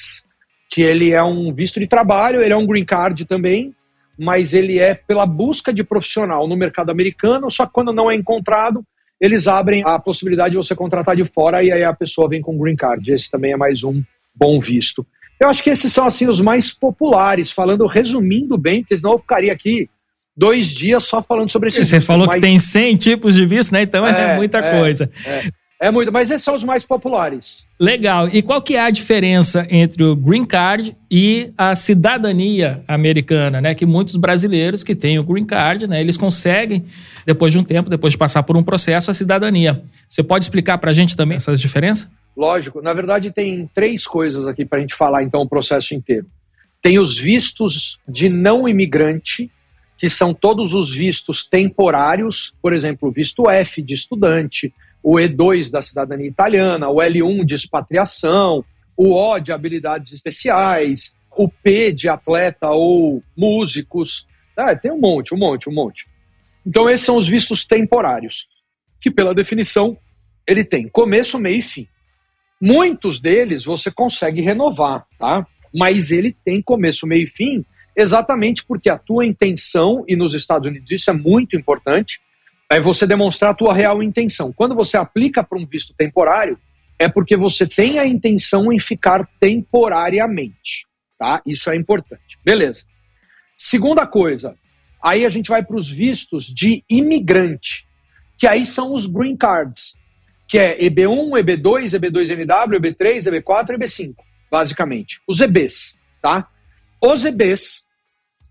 que 0.70 0.82
ele 0.82 1.12
é 1.12 1.22
um 1.22 1.54
visto 1.54 1.80
de 1.80 1.88
trabalho, 1.88 2.42
ele 2.42 2.54
é 2.54 2.58
um 2.58 2.66
green 2.66 2.86
card 2.86 3.26
também, 3.26 3.76
mas 4.18 4.54
ele 4.54 4.80
é 4.80 4.94
pela 4.94 5.26
busca 5.26 5.74
de 5.74 5.84
profissional 5.84 6.48
no 6.48 6.56
mercado 6.56 6.90
americano, 6.90 7.52
só 7.52 7.66
que 7.66 7.74
quando 7.74 7.92
não 7.92 8.10
é 8.10 8.16
encontrado, 8.16 8.84
eles 9.20 9.48
abrem 9.48 9.84
a 9.86 10.00
possibilidade 10.00 10.52
de 10.52 10.58
você 10.58 10.76
contratar 10.76 11.16
de 11.16 11.26
fora 11.26 11.64
e 11.64 11.72
aí 11.72 11.84
a 11.84 11.94
pessoa 11.94 12.30
vem 12.30 12.42
com 12.42 12.58
green 12.58 12.76
card. 12.76 13.12
Esse 13.12 13.30
também 13.30 13.54
é 13.54 13.58
mais 13.58 13.84
um 13.84 14.02
bom 14.34 14.60
visto. 14.60 15.06
Eu 15.40 15.50
acho 15.50 15.64
que 15.64 15.70
esses 15.70 15.92
são 15.92 16.06
assim 16.06 16.28
os 16.28 16.40
mais 16.40 16.74
populares, 16.74 17.52
falando, 17.52 17.86
resumindo 17.88 18.58
bem, 18.58 18.82
porque 18.82 18.98
senão 18.98 19.14
eu 19.14 19.20
ficaria 19.20 19.52
aqui 19.52 19.90
dois 20.36 20.68
dias 20.70 21.04
só 21.06 21.22
falando 21.22 21.50
sobre 21.50 21.70
esse 21.70 21.84
Você 21.84 22.02
falou 22.02 22.28
que 22.28 22.40
tem 22.40 22.60
100 22.60 22.98
tipos 22.98 23.36
de 23.36 23.46
visto, 23.46 23.72
né? 23.72 23.84
Então 23.84 24.06
é, 24.06 24.34
é 24.34 24.36
muita 24.36 24.58
é, 24.58 24.80
coisa. 24.80 25.10
É. 25.26 25.88
é 25.88 25.92
muito, 25.92 26.12
mas 26.12 26.30
esses 26.30 26.44
são 26.44 26.56
os 26.56 26.64
mais 26.64 26.86
populares. 26.86 27.66
Legal. 27.80 28.28
E 28.30 28.42
qual 28.42 28.62
que 28.62 28.76
é 28.76 28.82
a 28.82 28.90
diferença 28.90 29.66
entre 29.70 30.04
o 30.04 30.16
green 30.16 30.46
card 30.46 30.96
e 31.10 31.54
a 31.58 31.76
cidadania 31.76 32.84
americana, 32.88 33.62
né? 33.62 33.74
Que 33.74 33.86
muitos 33.86 34.16
brasileiros 34.18 34.84
que 34.84 34.96
têm 34.96 35.18
o 35.18 35.24
green 35.24 35.46
card, 35.46 35.88
né, 35.88 36.02
eles 36.02 36.18
conseguem 36.18 36.86
depois 37.26 37.54
de 37.54 37.60
um 37.60 37.64
tempo, 37.64 37.90
depois 37.90 38.14
de 38.14 38.20
passar 38.20 38.44
por 38.44 38.58
um 38.58 38.64
processo, 38.64 39.10
a 39.10 39.14
cidadania. 39.14 39.82
Você 40.08 40.22
pode 40.22 40.46
explicar 40.46 40.78
para 40.78 40.92
a 40.92 40.94
gente 40.94 41.16
também 41.16 41.38
essas 41.38 41.60
diferenças? 41.60 42.10
Lógico. 42.36 42.82
Na 42.82 42.94
verdade, 42.94 43.32
tem 43.32 43.70
três 43.74 44.06
coisas 44.06 44.46
aqui 44.46 44.66
para 44.66 44.80
a 44.80 44.82
gente 44.82 44.94
falar 44.94 45.24
então 45.24 45.42
o 45.42 45.48
processo 45.48 45.96
inteiro. 45.96 46.28
Tem 46.82 47.00
os 47.00 47.18
vistos 47.18 47.98
de 48.08 48.30
não 48.30 48.68
imigrante, 48.68 49.50
que 49.98 50.10
são 50.10 50.34
todos 50.34 50.74
os 50.74 50.94
vistos 50.94 51.46
temporários, 51.46 52.54
por 52.62 52.74
exemplo, 52.74 53.10
o 53.10 53.12
visto 53.12 53.50
F 53.50 53.82
de 53.82 53.94
estudante, 53.94 54.74
o 55.02 55.14
E2 55.16 55.72
da 55.72 55.82
cidadania 55.82 56.28
italiana, 56.28 56.90
o 56.90 56.98
L1 56.98 57.46
de 57.46 57.56
expatriação, 57.56 58.64
o 58.98 59.14
O 59.14 59.40
de 59.40 59.52
habilidades 59.52 60.14
especiais, 60.14 61.14
o 61.36 61.50
P 61.50 61.92
de 61.92 62.08
atleta 62.08 62.70
ou 62.70 63.22
músicos. 63.38 64.28
Ah, 64.58 64.76
tem 64.76 64.92
um 64.92 65.00
monte, 65.00 65.34
um 65.34 65.38
monte, 65.38 65.70
um 65.70 65.74
monte. 65.74 66.08
Então, 66.66 66.90
esses 66.90 67.06
são 67.06 67.18
os 67.18 67.28
vistos 67.28 67.66
temporários, 67.66 68.48
que, 69.00 69.12
pela 69.12 69.36
definição, 69.36 69.98
ele 70.48 70.64
tem 70.64 70.88
começo, 70.88 71.38
meio 71.38 71.60
e 71.60 71.62
fim. 71.62 71.88
Muitos 72.60 73.20
deles 73.20 73.66
você 73.66 73.92
consegue 73.92 74.42
renovar, 74.42 75.06
tá? 75.20 75.46
Mas 75.74 76.10
ele 76.10 76.36
tem 76.44 76.62
começo, 76.62 77.06
meio 77.06 77.26
e 77.26 77.28
fim 77.28 77.66
exatamente 77.96 78.66
porque 78.66 78.90
a 78.90 78.98
tua 78.98 79.26
intenção, 79.26 80.04
e 80.08 80.16
nos 80.16 80.34
Estados 80.34 80.68
Unidos 80.68 80.92
isso 80.92 81.10
é 81.10 81.14
muito 81.14 81.56
importante, 81.56 82.20
é 82.70 82.80
você 82.80 83.06
demonstrar 83.06 83.52
a 83.52 83.56
tua 83.56 83.74
real 83.74 84.02
intenção. 84.02 84.52
Quando 84.52 84.76
você 84.76 84.98
aplica 84.98 85.44
para 85.44 85.58
um 85.58 85.66
visto 85.66 85.94
temporário, 85.94 86.60
é 86.98 87.08
porque 87.08 87.36
você 87.36 87.68
tem 87.68 88.00
a 88.00 88.06
intenção 88.06 88.72
em 88.72 88.80
ficar 88.80 89.28
temporariamente, 89.40 90.86
tá? 91.18 91.42
Isso 91.46 91.70
é 91.70 91.76
importante. 91.76 92.40
Beleza. 92.44 92.86
Segunda 93.58 94.06
coisa, 94.06 94.56
aí 95.02 95.26
a 95.26 95.30
gente 95.30 95.50
vai 95.50 95.64
para 95.64 95.78
os 95.78 95.90
vistos 95.90 96.46
de 96.46 96.84
imigrante, 96.90 97.88
que 98.38 98.48
aí 98.48 98.66
são 98.66 98.94
os 98.94 99.08
green 99.08 99.38
cards, 99.38 99.96
que 100.48 100.58
é 100.58 100.78
EB1, 100.80 101.32
EB2, 101.42 102.00
EB2NW, 102.00 102.80
EB3, 102.80 103.32
EB4 103.32 103.70
e 103.70 103.78
EB5, 103.78 104.16
basicamente. 104.52 105.22
Os 105.28 105.40
EBs, 105.40 105.98
tá? 106.22 106.48
Os 107.02 107.24
EBs 107.24 107.85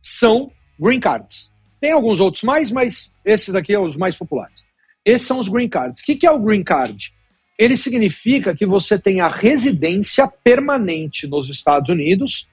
são 0.04 0.52
green 0.78 1.00
cards. 1.00 1.50
Tem 1.80 1.92
alguns 1.92 2.20
outros 2.20 2.44
mais, 2.44 2.70
mas 2.70 3.10
esses 3.24 3.48
daqui 3.48 3.72
são 3.72 3.84
os 3.84 3.96
mais 3.96 4.14
populares. 4.16 4.64
Esses 5.02 5.26
são 5.26 5.38
os 5.38 5.48
green 5.48 5.68
cards. 5.68 6.02
O 6.02 6.04
que 6.04 6.26
é 6.26 6.30
o 6.30 6.38
green 6.38 6.62
card? 6.62 7.12
Ele 7.58 7.76
significa 7.76 8.54
que 8.54 8.66
você 8.66 8.98
tem 8.98 9.20
a 9.20 9.28
residência 9.28 10.28
permanente 10.28 11.26
nos 11.26 11.48
Estados 11.48 11.88
Unidos, 11.88 12.46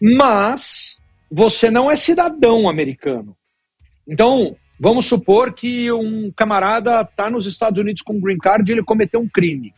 mas 0.00 0.98
você 1.30 1.70
não 1.70 1.90
é 1.90 1.96
cidadão 1.96 2.68
americano. 2.68 3.34
Então, 4.06 4.56
vamos 4.78 5.06
supor 5.06 5.54
que 5.54 5.90
um 5.92 6.30
camarada 6.36 7.00
está 7.02 7.30
nos 7.30 7.46
Estados 7.46 7.80
Unidos 7.80 8.02
com 8.02 8.20
green 8.20 8.38
card 8.38 8.68
e 8.68 8.74
ele 8.74 8.84
cometeu 8.84 9.20
um 9.20 9.28
crime. 9.28 9.72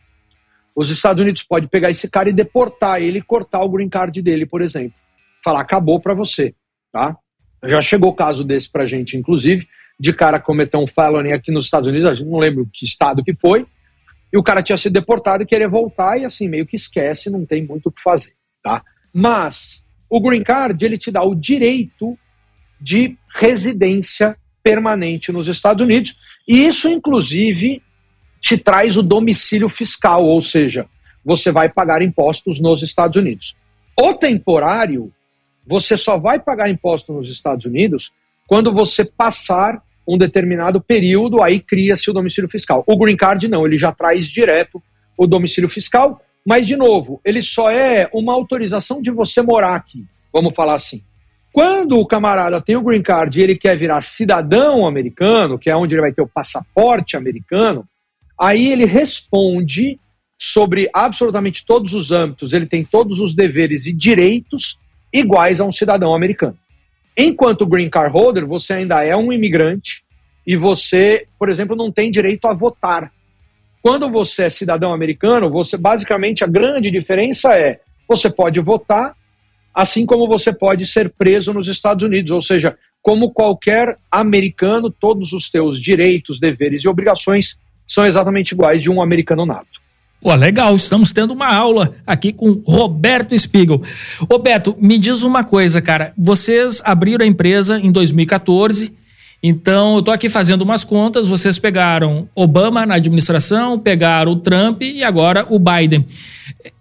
Os 0.75 0.89
Estados 0.89 1.21
Unidos 1.21 1.43
podem 1.43 1.69
pegar 1.69 1.91
esse 1.91 2.09
cara 2.09 2.29
e 2.29 2.33
deportar 2.33 3.01
ele 3.01 3.21
cortar 3.21 3.63
o 3.63 3.69
green 3.69 3.89
card 3.89 4.21
dele, 4.21 4.45
por 4.45 4.61
exemplo. 4.61 4.97
Falar, 5.43 5.61
acabou 5.61 5.99
para 5.99 6.15
você, 6.15 6.55
tá? 6.93 7.17
Já 7.65 7.81
chegou 7.81 8.13
caso 8.13 8.43
desse 8.43 8.69
pra 8.69 8.85
gente, 8.85 9.17
inclusive, 9.17 9.67
de 9.99 10.13
cara 10.13 10.39
cometer 10.39 10.77
um 10.77 10.85
felony 10.85 11.31
aqui 11.31 11.51
nos 11.51 11.65
Estados 11.65 11.89
Unidos, 11.89 12.07
a 12.07 12.13
gente 12.13 12.29
não 12.29 12.37
lembro 12.37 12.69
que 12.71 12.85
estado 12.85 13.23
que 13.23 13.33
foi, 13.33 13.65
e 14.31 14.37
o 14.37 14.43
cara 14.43 14.61
tinha 14.61 14.77
sido 14.77 14.93
deportado 14.93 15.43
e 15.43 15.45
queria 15.45 15.67
voltar 15.67 16.17
e 16.17 16.25
assim, 16.25 16.47
meio 16.47 16.65
que 16.65 16.75
esquece, 16.75 17.29
não 17.29 17.45
tem 17.45 17.65
muito 17.65 17.87
o 17.87 17.91
que 17.91 18.01
fazer, 18.01 18.33
tá? 18.61 18.83
Mas 19.11 19.83
o 20.09 20.21
green 20.21 20.43
card, 20.43 20.83
ele 20.85 20.97
te 20.97 21.09
dá 21.11 21.23
o 21.23 21.33
direito 21.33 22.17
de 22.79 23.17
residência 23.35 24.37
permanente 24.61 25.31
nos 25.31 25.47
Estados 25.47 25.83
Unidos, 25.83 26.15
e 26.47 26.67
isso, 26.67 26.89
inclusive, 26.89 27.81
te 28.39 28.57
traz 28.57 28.97
o 28.97 29.03
domicílio 29.03 29.69
fiscal, 29.69 30.23
ou 30.23 30.41
seja, 30.41 30.85
você 31.23 31.51
vai 31.51 31.69
pagar 31.69 32.01
impostos 32.01 32.59
nos 32.59 32.81
Estados 32.81 33.15
Unidos. 33.15 33.55
O 33.97 34.13
temporário, 34.13 35.13
você 35.65 35.97
só 35.97 36.17
vai 36.17 36.39
pagar 36.39 36.69
imposto 36.69 37.13
nos 37.13 37.29
Estados 37.29 37.65
Unidos 37.65 38.11
quando 38.47 38.73
você 38.73 39.05
passar 39.05 39.81
um 40.07 40.17
determinado 40.17 40.81
período, 40.81 41.41
aí 41.41 41.59
cria-se 41.59 42.09
o 42.09 42.13
domicílio 42.13 42.49
fiscal. 42.49 42.83
O 42.85 42.97
green 42.97 43.15
card 43.15 43.47
não, 43.47 43.65
ele 43.65 43.77
já 43.77 43.91
traz 43.91 44.27
direto 44.27 44.81
o 45.17 45.25
domicílio 45.25 45.69
fiscal, 45.69 46.21
mas 46.45 46.67
de 46.67 46.75
novo, 46.75 47.21
ele 47.23 47.41
só 47.41 47.71
é 47.71 48.09
uma 48.13 48.33
autorização 48.33 49.01
de 49.01 49.11
você 49.11 49.41
morar 49.41 49.75
aqui, 49.75 50.05
vamos 50.31 50.53
falar 50.53 50.75
assim. 50.75 51.01
Quando 51.53 51.99
o 51.99 52.05
camarada 52.05 52.59
tem 52.59 52.75
o 52.75 52.81
green 52.81 53.01
card 53.01 53.39
e 53.39 53.43
ele 53.43 53.55
quer 53.55 53.77
virar 53.77 54.01
cidadão 54.01 54.85
americano, 54.85 55.57
que 55.57 55.69
é 55.69 55.75
onde 55.75 55.93
ele 55.93 56.01
vai 56.01 56.11
ter 56.11 56.21
o 56.21 56.27
passaporte 56.27 57.15
americano, 57.15 57.87
aí 58.37 58.71
ele 58.71 58.85
responde 58.85 59.99
sobre 60.37 60.89
absolutamente 60.93 61.63
todos 61.63 61.93
os 61.93 62.11
âmbitos, 62.11 62.51
ele 62.51 62.65
tem 62.65 62.83
todos 62.83 63.19
os 63.19 63.33
deveres 63.33 63.85
e 63.85 63.93
direitos 63.93 64.77
iguais 65.13 65.61
a 65.61 65.65
um 65.65 65.71
cidadão 65.71 66.13
americano. 66.15 66.57
Enquanto 67.15 67.67
green 67.67 67.89
card 67.89 68.11
holder, 68.11 68.45
você 68.47 68.73
ainda 68.73 69.03
é 69.03 69.15
um 69.15 69.31
imigrante 69.31 70.03
e 70.45 70.55
você, 70.55 71.27
por 71.37 71.49
exemplo, 71.49 71.75
não 71.75 71.91
tem 71.91 72.09
direito 72.09 72.47
a 72.47 72.53
votar. 72.53 73.11
Quando 73.81 74.09
você 74.09 74.43
é 74.43 74.49
cidadão 74.49 74.93
americano, 74.93 75.49
você 75.49 75.77
basicamente 75.77 76.43
a 76.43 76.47
grande 76.47 76.89
diferença 76.89 77.53
é 77.55 77.79
você 78.07 78.29
pode 78.29 78.59
votar, 78.59 79.15
assim 79.73 80.05
como 80.05 80.27
você 80.27 80.51
pode 80.53 80.85
ser 80.85 81.09
preso 81.11 81.53
nos 81.53 81.67
Estados 81.67 82.03
Unidos, 82.03 82.31
ou 82.31 82.41
seja, 82.41 82.77
como 83.01 83.31
qualquer 83.31 83.97
americano, 84.09 84.89
todos 84.89 85.33
os 85.33 85.49
teus 85.49 85.79
direitos, 85.79 86.39
deveres 86.39 86.83
e 86.83 86.87
obrigações 86.87 87.57
são 87.85 88.05
exatamente 88.05 88.53
iguais 88.53 88.81
de 88.81 88.89
um 88.89 89.01
americano 89.01 89.45
nato. 89.45 89.82
Pô, 90.23 90.33
legal, 90.35 90.73
estamos 90.73 91.11
tendo 91.11 91.33
uma 91.33 91.53
aula 91.53 91.95
aqui 92.07 92.31
com 92.31 92.63
Roberto 92.65 93.37
Spiegel. 93.37 93.81
Roberto, 94.31 94.73
me 94.79 94.97
diz 94.97 95.21
uma 95.21 95.43
coisa, 95.43 95.81
cara. 95.81 96.13
Vocês 96.17 96.81
abriram 96.85 97.25
a 97.25 97.27
empresa 97.27 97.77
em 97.77 97.91
2014, 97.91 98.93
então 99.43 99.97
eu 99.97 100.01
tô 100.01 100.11
aqui 100.11 100.29
fazendo 100.29 100.61
umas 100.61 100.85
contas. 100.85 101.27
Vocês 101.27 101.59
pegaram 101.59 102.29
Obama 102.33 102.85
na 102.85 102.95
administração, 102.95 103.77
pegaram 103.77 104.31
o 104.31 104.35
Trump 104.37 104.81
e 104.83 105.03
agora 105.03 105.45
o 105.49 105.59
Biden. 105.59 106.05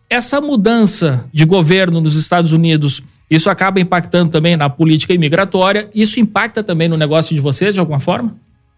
Essa 0.09 0.41
mudança 0.41 1.25
de 1.33 1.45
governo 1.45 2.01
nos 2.01 2.17
Estados 2.17 2.53
Unidos, 2.53 3.03
isso 3.29 3.51
acaba 3.51 3.81
impactando 3.81 4.31
também 4.31 4.57
na 4.57 4.71
política 4.71 5.15
imigratória? 5.15 5.91
Isso 5.93 6.21
impacta 6.21 6.63
também 6.63 6.89
no 6.89 6.97
negócio 6.97 7.35
de 7.35 7.41
vocês 7.41 7.75
de 7.75 7.81
alguma 7.81 7.99
forma? 7.99 8.37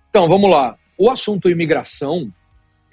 Então, 0.08 0.26
vamos 0.26 0.50
lá. 0.50 0.74
O 0.96 1.10
assunto 1.10 1.50
imigração 1.50 2.32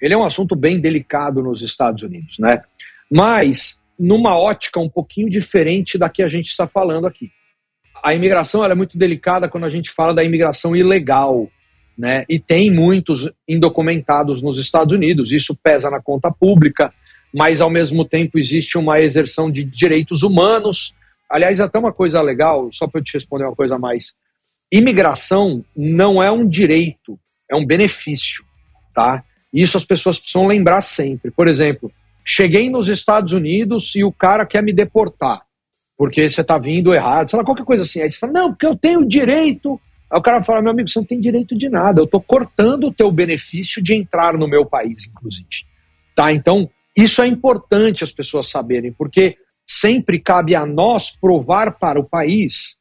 ele 0.02 0.14
é 0.14 0.18
um 0.18 0.24
assunto 0.24 0.56
bem 0.56 0.80
delicado 0.80 1.40
nos 1.40 1.62
Estados 1.62 2.02
Unidos, 2.02 2.36
né? 2.40 2.60
Mas 3.08 3.80
numa 3.96 4.36
ótica 4.36 4.80
um 4.80 4.88
pouquinho 4.88 5.30
diferente 5.30 5.96
da 5.96 6.08
que 6.08 6.24
a 6.24 6.28
gente 6.28 6.48
está 6.48 6.66
falando 6.66 7.06
aqui. 7.06 7.30
A 8.02 8.12
imigração 8.12 8.64
é 8.64 8.74
muito 8.74 8.98
delicada 8.98 9.48
quando 9.48 9.64
a 9.64 9.70
gente 9.70 9.92
fala 9.92 10.12
da 10.12 10.24
imigração 10.24 10.74
ilegal, 10.74 11.48
né? 11.96 12.24
E 12.28 12.40
tem 12.40 12.68
muitos 12.68 13.30
indocumentados 13.48 14.42
nos 14.42 14.58
Estados 14.58 14.92
Unidos. 14.92 15.30
Isso 15.30 15.54
pesa 15.54 15.88
na 15.88 16.02
conta 16.02 16.32
pública, 16.32 16.92
mas 17.32 17.60
ao 17.60 17.70
mesmo 17.70 18.04
tempo 18.04 18.40
existe 18.40 18.76
uma 18.76 18.98
exerção 18.98 19.48
de 19.48 19.62
direitos 19.62 20.24
humanos. 20.24 20.96
Aliás, 21.30 21.60
até 21.60 21.78
uma 21.78 21.92
coisa 21.92 22.20
legal, 22.20 22.68
só 22.72 22.88
para 22.88 23.00
eu 23.00 23.04
te 23.04 23.12
responder 23.12 23.44
uma 23.44 23.54
coisa 23.54 23.76
a 23.76 23.78
mais. 23.78 24.14
Imigração 24.72 25.64
não 25.76 26.20
é 26.20 26.30
um 26.32 26.48
direito, 26.48 27.16
é 27.48 27.54
um 27.54 27.64
benefício, 27.64 28.44
tá? 28.92 29.22
Isso 29.52 29.76
as 29.76 29.84
pessoas 29.84 30.18
precisam 30.18 30.46
lembrar 30.46 30.80
sempre. 30.80 31.30
Por 31.30 31.46
exemplo, 31.48 31.92
cheguei 32.24 32.70
nos 32.70 32.88
Estados 32.88 33.32
Unidos 33.32 33.94
e 33.94 34.02
o 34.02 34.12
cara 34.12 34.46
quer 34.46 34.62
me 34.62 34.72
deportar, 34.72 35.42
porque 35.96 36.30
você 36.30 36.40
está 36.40 36.58
vindo 36.58 36.94
errado. 36.94 37.28
Você 37.28 37.32
fala 37.32 37.44
qualquer 37.44 37.64
coisa 37.64 37.82
assim. 37.82 38.00
Aí 38.00 38.10
você 38.10 38.18
fala, 38.18 38.32
não, 38.32 38.50
porque 38.50 38.66
eu 38.66 38.76
tenho 38.76 39.06
direito. 39.06 39.78
Aí 40.10 40.18
o 40.18 40.22
cara 40.22 40.42
fala, 40.42 40.62
meu 40.62 40.70
amigo, 40.70 40.88
você 40.88 40.98
não 40.98 41.06
tem 41.06 41.20
direito 41.20 41.56
de 41.56 41.68
nada. 41.68 42.00
Eu 42.00 42.04
estou 42.04 42.20
cortando 42.20 42.84
o 42.84 42.92
teu 42.92 43.12
benefício 43.12 43.82
de 43.82 43.94
entrar 43.94 44.38
no 44.38 44.48
meu 44.48 44.64
país, 44.64 45.06
inclusive. 45.06 45.46
Tá? 46.14 46.32
Então, 46.32 46.70
isso 46.96 47.22
é 47.22 47.26
importante 47.26 48.04
as 48.04 48.12
pessoas 48.12 48.48
saberem, 48.48 48.92
porque 48.92 49.36
sempre 49.66 50.18
cabe 50.18 50.54
a 50.54 50.66
nós 50.66 51.10
provar 51.10 51.78
para 51.78 51.98
o 51.98 52.04
país 52.04 52.78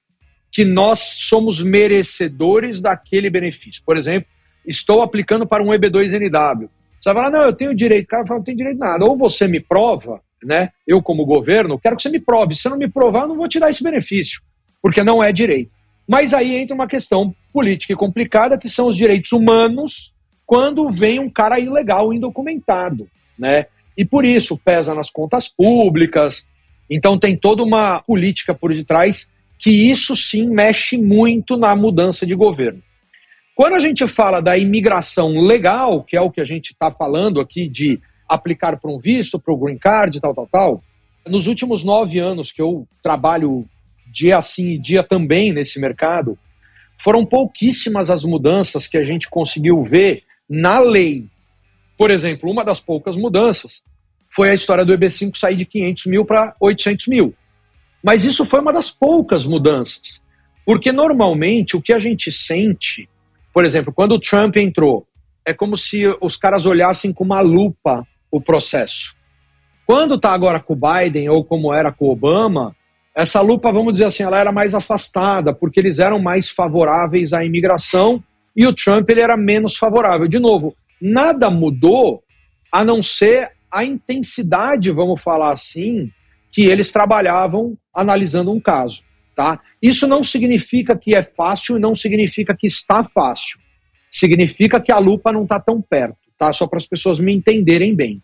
que 0.51 0.65
nós 0.65 0.99
somos 0.99 1.63
merecedores 1.63 2.81
daquele 2.81 3.29
benefício. 3.29 3.81
Por 3.85 3.97
exemplo, 3.97 4.29
estou 4.65 5.01
aplicando 5.01 5.47
para 5.47 5.63
um 5.63 5.67
EB2NW. 5.67 6.69
Você 6.99 7.13
vai 7.13 7.23
falar, 7.23 7.31
não, 7.31 7.45
eu 7.45 7.53
tenho 7.53 7.75
direito. 7.75 8.05
O 8.05 8.09
cara 8.09 8.25
fala, 8.25 8.39
não 8.39 8.45
tem 8.45 8.55
direito 8.55 8.77
nada. 8.77 9.05
Ou 9.05 9.17
você 9.17 9.47
me 9.47 9.59
prova, 9.59 10.21
né? 10.43 10.69
Eu, 10.85 11.01
como 11.01 11.25
governo, 11.25 11.79
quero 11.79 11.95
que 11.95 12.03
você 12.03 12.09
me 12.09 12.19
prove. 12.19 12.55
Se 12.55 12.69
não 12.69 12.77
me 12.77 12.87
provar, 12.87 13.21
eu 13.21 13.29
não 13.29 13.37
vou 13.37 13.47
te 13.47 13.59
dar 13.59 13.69
esse 13.69 13.83
benefício, 13.83 14.41
porque 14.81 15.03
não 15.03 15.23
é 15.23 15.31
direito. 15.31 15.71
Mas 16.07 16.33
aí 16.33 16.55
entra 16.55 16.75
uma 16.75 16.87
questão 16.87 17.33
política 17.53 17.93
e 17.93 17.95
complicada, 17.95 18.57
que 18.57 18.69
são 18.69 18.87
os 18.87 18.95
direitos 18.95 19.31
humanos, 19.31 20.13
quando 20.45 20.89
vem 20.91 21.19
um 21.19 21.29
cara 21.29 21.59
ilegal, 21.59 22.13
indocumentado, 22.13 23.07
né? 23.37 23.65
E 23.97 24.05
por 24.05 24.25
isso 24.25 24.57
pesa 24.57 24.93
nas 24.93 25.09
contas 25.09 25.47
públicas. 25.47 26.45
Então 26.89 27.17
tem 27.17 27.37
toda 27.37 27.63
uma 27.63 28.01
política 28.01 28.53
por 28.53 28.73
detrás 28.73 29.29
que 29.57 29.69
isso 29.69 30.15
sim 30.15 30.49
mexe 30.49 30.97
muito 30.97 31.55
na 31.55 31.75
mudança 31.75 32.25
de 32.25 32.35
governo. 32.35 32.81
Quando 33.61 33.75
a 33.75 33.79
gente 33.79 34.07
fala 34.07 34.41
da 34.41 34.57
imigração 34.57 35.39
legal, 35.39 36.03
que 36.03 36.17
é 36.17 36.21
o 36.21 36.31
que 36.31 36.41
a 36.41 36.43
gente 36.43 36.71
está 36.71 36.91
falando 36.91 37.39
aqui 37.39 37.67
de 37.67 38.01
aplicar 38.27 38.75
para 38.79 38.89
um 38.89 38.97
visto, 38.97 39.39
para 39.39 39.53
o 39.53 39.55
green 39.55 39.77
card, 39.77 40.19
tal, 40.19 40.33
tal, 40.33 40.47
tal, 40.47 40.83
nos 41.27 41.45
últimos 41.45 41.83
nove 41.83 42.17
anos 42.17 42.51
que 42.51 42.59
eu 42.59 42.87
trabalho 43.03 43.63
dia 44.11 44.41
sim 44.41 44.69
e 44.69 44.79
dia 44.79 45.03
também 45.03 45.53
nesse 45.53 45.79
mercado, 45.79 46.39
foram 46.97 47.23
pouquíssimas 47.23 48.09
as 48.09 48.23
mudanças 48.23 48.87
que 48.87 48.97
a 48.97 49.03
gente 49.03 49.29
conseguiu 49.29 49.83
ver 49.83 50.23
na 50.49 50.79
lei. 50.79 51.29
Por 51.95 52.09
exemplo, 52.09 52.49
uma 52.49 52.65
das 52.65 52.81
poucas 52.81 53.15
mudanças 53.15 53.83
foi 54.27 54.49
a 54.49 54.55
história 54.55 54.83
do 54.83 54.97
EB5 54.97 55.37
sair 55.37 55.55
de 55.55 55.67
500 55.67 56.07
mil 56.07 56.25
para 56.25 56.55
800 56.59 57.05
mil. 57.05 57.31
Mas 58.03 58.25
isso 58.25 58.43
foi 58.43 58.59
uma 58.59 58.73
das 58.73 58.89
poucas 58.89 59.45
mudanças. 59.45 60.19
Porque 60.65 60.91
normalmente 60.91 61.77
o 61.77 61.81
que 61.81 61.93
a 61.93 61.99
gente 61.99 62.31
sente 62.31 63.07
por 63.53 63.65
exemplo, 63.65 63.93
quando 63.93 64.13
o 64.13 64.19
Trump 64.19 64.57
entrou, 64.57 65.05
é 65.45 65.53
como 65.53 65.75
se 65.77 66.03
os 66.21 66.37
caras 66.37 66.65
olhassem 66.65 67.11
com 67.11 67.23
uma 67.23 67.41
lupa 67.41 68.05
o 68.31 68.39
processo. 68.39 69.15
Quando 69.85 70.15
está 70.15 70.31
agora 70.31 70.59
com 70.59 70.73
o 70.73 70.75
Biden 70.75 71.29
ou 71.29 71.43
como 71.43 71.73
era 71.73 71.91
com 71.91 72.05
o 72.05 72.11
Obama, 72.11 72.75
essa 73.13 73.41
lupa, 73.41 73.71
vamos 73.71 73.93
dizer 73.93 74.05
assim, 74.05 74.23
ela 74.23 74.39
era 74.39 74.51
mais 74.51 74.73
afastada, 74.73 75.53
porque 75.53 75.79
eles 75.79 75.99
eram 75.99 76.17
mais 76.17 76.49
favoráveis 76.49 77.33
à 77.33 77.43
imigração 77.43 78.23
e 78.55 78.65
o 78.65 78.73
Trump 78.73 79.09
ele 79.09 79.21
era 79.21 79.35
menos 79.35 79.75
favorável. 79.75 80.27
De 80.27 80.39
novo, 80.39 80.75
nada 81.01 81.49
mudou 81.49 82.23
a 82.71 82.85
não 82.85 83.01
ser 83.01 83.51
a 83.69 83.83
intensidade, 83.83 84.91
vamos 84.91 85.21
falar 85.21 85.51
assim, 85.51 86.09
que 86.51 86.63
eles 86.63 86.91
trabalhavam 86.91 87.77
analisando 87.93 88.51
um 88.51 88.59
caso. 88.59 89.01
Tá? 89.41 89.59
Isso 89.81 90.05
não 90.05 90.23
significa 90.23 90.95
que 90.95 91.15
é 91.15 91.23
fácil 91.23 91.75
e 91.75 91.79
não 91.79 91.95
significa 91.95 92.55
que 92.55 92.67
está 92.67 93.03
fácil. 93.03 93.57
Significa 94.11 94.79
que 94.79 94.91
a 94.91 94.99
lupa 94.99 95.31
não 95.31 95.41
está 95.41 95.59
tão 95.59 95.81
perto, 95.81 96.15
tá? 96.37 96.53
Só 96.53 96.67
para 96.67 96.77
as 96.77 96.85
pessoas 96.85 97.19
me 97.19 97.33
entenderem 97.33 97.95
bem. 97.95 98.21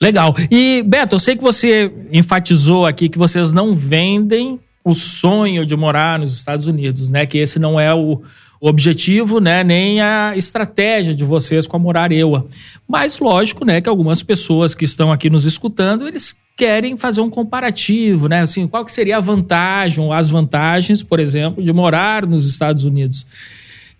Legal. 0.00 0.34
E, 0.50 0.82
Beto, 0.86 1.16
eu 1.16 1.18
sei 1.18 1.36
que 1.36 1.42
você 1.42 1.92
enfatizou 2.10 2.86
aqui 2.86 3.10
que 3.10 3.18
vocês 3.18 3.52
não 3.52 3.74
vendem 3.74 4.58
o 4.82 4.94
sonho 4.94 5.66
de 5.66 5.76
morar 5.76 6.18
nos 6.18 6.34
Estados 6.34 6.66
Unidos, 6.66 7.10
né? 7.10 7.26
Que 7.26 7.36
esse 7.36 7.58
não 7.58 7.78
é 7.78 7.92
o, 7.92 8.22
o 8.62 8.66
objetivo, 8.66 9.40
né? 9.40 9.62
Nem 9.62 10.00
a 10.00 10.34
estratégia 10.38 11.14
de 11.14 11.22
vocês 11.22 11.66
com 11.66 11.76
a 11.76 11.78
Morar 11.78 12.12
Eua. 12.12 12.46
Mas, 12.88 13.18
lógico, 13.18 13.62
né? 13.62 13.82
Que 13.82 13.90
algumas 13.90 14.22
pessoas 14.22 14.74
que 14.74 14.86
estão 14.86 15.12
aqui 15.12 15.28
nos 15.28 15.44
escutando, 15.44 16.08
eles 16.08 16.34
querem 16.60 16.94
fazer 16.94 17.22
um 17.22 17.30
comparativo, 17.30 18.28
né? 18.28 18.42
Assim, 18.42 18.68
qual 18.68 18.84
que 18.84 18.92
seria 18.92 19.16
a 19.16 19.20
vantagem 19.20 20.04
ou 20.04 20.12
as 20.12 20.28
vantagens, 20.28 21.02
por 21.02 21.18
exemplo, 21.18 21.64
de 21.64 21.72
morar 21.72 22.26
nos 22.26 22.46
Estados 22.46 22.84
Unidos? 22.84 23.26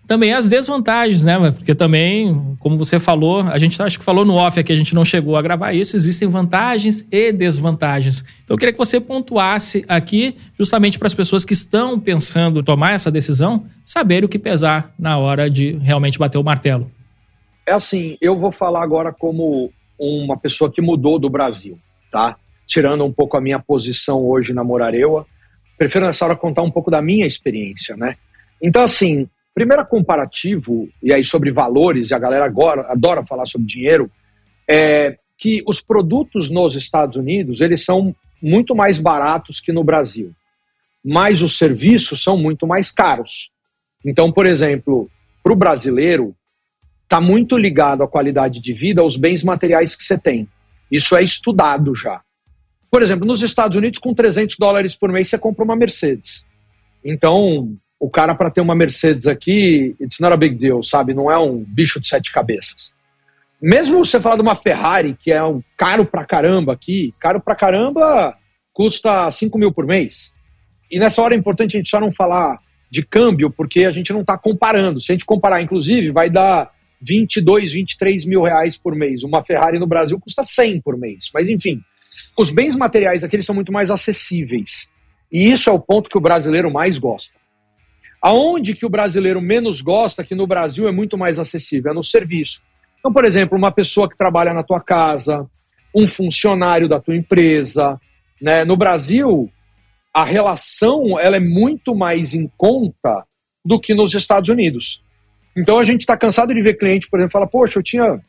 também 0.07 0.33
as 0.33 0.49
desvantagens, 0.49 1.23
né? 1.23 1.37
Porque 1.51 1.73
também, 1.73 2.57
como 2.59 2.77
você 2.77 2.99
falou, 2.99 3.43
a 3.43 3.57
gente 3.57 3.81
acho 3.81 3.97
que 3.97 4.03
falou 4.03 4.25
no 4.25 4.35
off 4.35 4.59
aqui, 4.59 4.73
a 4.73 4.75
gente 4.75 4.93
não 4.93 5.05
chegou 5.05 5.37
a 5.37 5.41
gravar 5.41 5.71
isso, 5.71 5.95
existem 5.95 6.27
vantagens 6.27 7.07
e 7.09 7.31
desvantagens. 7.31 8.21
Então 8.43 8.55
eu 8.55 8.57
queria 8.57 8.73
que 8.73 8.77
você 8.77 8.99
pontuasse 8.99 9.85
aqui, 9.87 10.35
justamente 10.59 10.99
para 10.99 11.07
as 11.07 11.13
pessoas 11.13 11.45
que 11.45 11.53
estão 11.53 11.97
pensando 11.97 12.59
em 12.59 12.63
tomar 12.63 12.91
essa 12.91 13.09
decisão, 13.09 13.65
saber 13.85 14.25
o 14.25 14.27
que 14.27 14.37
pesar 14.37 14.93
na 14.99 15.17
hora 15.17 15.49
de 15.49 15.77
realmente 15.77 16.19
bater 16.19 16.37
o 16.37 16.43
martelo. 16.43 16.91
É 17.65 17.71
assim, 17.71 18.17
eu 18.19 18.37
vou 18.37 18.51
falar 18.51 18.83
agora 18.83 19.13
como 19.13 19.71
uma 19.97 20.35
pessoa 20.35 20.69
que 20.69 20.81
mudou 20.81 21.17
do 21.17 21.29
Brasil, 21.29 21.79
tá? 22.11 22.35
Tirando 22.67 23.03
um 23.03 23.11
pouco 23.11 23.37
a 23.37 23.41
minha 23.41 23.59
posição 23.59 24.23
hoje 24.23 24.53
na 24.53 24.63
Morareua, 24.63 25.25
prefiro 25.77 26.05
nessa 26.05 26.25
hora 26.25 26.35
contar 26.35 26.61
um 26.61 26.71
pouco 26.71 26.91
da 26.91 27.01
minha 27.01 27.25
experiência, 27.25 27.97
né? 27.97 28.15
Então, 28.61 28.83
assim, 28.83 29.27
primeiro 29.53 29.85
comparativo, 29.85 30.87
e 31.01 31.13
aí 31.13 31.25
sobre 31.25 31.51
valores, 31.51 32.09
e 32.09 32.13
a 32.13 32.19
galera 32.19 32.45
agora 32.45 32.83
adora 32.89 33.25
falar 33.25 33.45
sobre 33.45 33.67
dinheiro, 33.67 34.09
é 34.69 35.17
que 35.37 35.63
os 35.65 35.81
produtos 35.81 36.51
nos 36.51 36.75
Estados 36.75 37.17
Unidos, 37.17 37.61
eles 37.61 37.83
são 37.83 38.15
muito 38.41 38.75
mais 38.75 38.99
baratos 38.99 39.59
que 39.59 39.71
no 39.71 39.83
Brasil, 39.83 40.31
mas 41.03 41.41
os 41.41 41.57
serviços 41.57 42.23
são 42.23 42.37
muito 42.37 42.67
mais 42.67 42.91
caros. 42.91 43.51
Então, 44.05 44.31
por 44.31 44.45
exemplo, 44.45 45.09
para 45.43 45.53
o 45.53 45.55
brasileiro, 45.55 46.35
está 47.03 47.19
muito 47.19 47.57
ligado 47.57 48.03
à 48.03 48.07
qualidade 48.07 48.59
de 48.59 48.71
vida, 48.71 49.01
aos 49.01 49.17
bens 49.17 49.43
materiais 49.43 49.95
que 49.95 50.03
você 50.03 50.17
tem. 50.17 50.47
Isso 50.91 51.15
é 51.15 51.23
estudado 51.23 51.93
já. 51.95 52.21
Por 52.91 53.01
exemplo, 53.01 53.25
nos 53.25 53.41
Estados 53.41 53.77
Unidos, 53.77 53.99
com 53.99 54.13
300 54.13 54.57
dólares 54.57 54.97
por 54.97 55.09
mês, 55.09 55.29
você 55.29 55.37
compra 55.37 55.63
uma 55.63 55.77
Mercedes. 55.77 56.45
Então, 57.03 57.73
o 57.97 58.09
cara, 58.09 58.35
para 58.35 58.51
ter 58.51 58.59
uma 58.59 58.75
Mercedes 58.75 59.27
aqui, 59.27 59.95
it's 60.01 60.19
not 60.19 60.33
a 60.33 60.37
big 60.37 60.55
deal, 60.55 60.83
sabe? 60.83 61.13
Não 61.13 61.31
é 61.31 61.37
um 61.37 61.63
bicho 61.65 62.01
de 62.01 62.07
sete 62.07 62.33
cabeças. 62.33 62.93
Mesmo 63.61 64.03
você 64.03 64.19
falar 64.19 64.35
de 64.35 64.41
uma 64.41 64.55
Ferrari, 64.55 65.15
que 65.17 65.31
é 65.31 65.41
um 65.41 65.63
caro 65.77 66.03
pra 66.03 66.25
caramba 66.25 66.73
aqui, 66.73 67.13
caro 67.17 67.39
pra 67.39 67.55
caramba 67.55 68.35
custa 68.73 69.29
5 69.29 69.57
mil 69.57 69.71
por 69.71 69.85
mês. 69.85 70.33
E 70.89 70.99
nessa 70.99 71.21
hora 71.21 71.35
é 71.35 71.37
importante 71.37 71.77
a 71.77 71.79
gente 71.79 71.89
só 71.89 71.99
não 71.99 72.11
falar 72.11 72.59
de 72.89 73.05
câmbio, 73.05 73.49
porque 73.49 73.85
a 73.85 73.91
gente 73.91 74.11
não 74.11 74.21
está 74.21 74.37
comparando. 74.37 74.99
Se 74.99 75.11
a 75.11 75.15
gente 75.15 75.25
comparar, 75.25 75.61
inclusive, 75.61 76.11
vai 76.11 76.29
dar 76.29 76.71
22, 77.01 77.71
23 77.71 78.25
mil 78.25 78.41
reais 78.41 78.77
por 78.77 78.95
mês. 78.95 79.23
Uma 79.23 79.43
Ferrari 79.43 79.79
no 79.79 79.87
Brasil 79.87 80.19
custa 80.19 80.43
100 80.43 80.81
por 80.81 80.97
mês. 80.97 81.29
Mas, 81.33 81.47
enfim, 81.47 81.81
os 82.37 82.51
bens 82.51 82.75
materiais 82.75 83.23
aqui 83.23 83.41
são 83.41 83.55
muito 83.55 83.71
mais 83.71 83.89
acessíveis. 83.91 84.89
E 85.31 85.51
isso 85.51 85.69
é 85.69 85.73
o 85.73 85.79
ponto 85.79 86.09
que 86.09 86.17
o 86.17 86.21
brasileiro 86.21 86.71
mais 86.71 86.97
gosta. 86.97 87.39
Aonde 88.21 88.75
que 88.75 88.85
o 88.85 88.89
brasileiro 88.89 89.41
menos 89.41 89.81
gosta, 89.81 90.23
que 90.23 90.35
no 90.35 90.45
Brasil 90.45 90.87
é 90.87 90.91
muito 90.91 91.17
mais 91.17 91.39
acessível, 91.39 91.91
é 91.91 91.95
no 91.95 92.03
serviço. 92.03 92.61
Então, 92.99 93.11
por 93.11 93.25
exemplo, 93.25 93.57
uma 93.57 93.71
pessoa 93.71 94.09
que 94.09 94.17
trabalha 94.17 94.53
na 94.53 94.63
tua 94.63 94.79
casa, 94.79 95.47
um 95.95 96.05
funcionário 96.05 96.87
da 96.87 96.99
tua 96.99 97.15
empresa. 97.15 97.99
Né? 98.39 98.63
No 98.63 98.77
Brasil, 98.77 99.49
a 100.13 100.23
relação 100.23 101.19
ela 101.19 101.37
é 101.37 101.39
muito 101.39 101.95
mais 101.95 102.33
em 102.33 102.49
conta 102.57 103.25
do 103.65 103.79
que 103.79 103.93
nos 103.93 104.13
Estados 104.13 104.49
Unidos. 104.49 105.01
Então 105.55 105.79
a 105.79 105.83
gente 105.83 106.01
está 106.01 106.15
cansado 106.15 106.53
de 106.53 106.61
ver 106.61 106.75
cliente, 106.75 107.09
por 107.09 107.19
exemplo, 107.19 107.31
fala, 107.31 107.47
poxa, 107.47 107.79
eu 107.79 107.83
tinha 107.83 108.19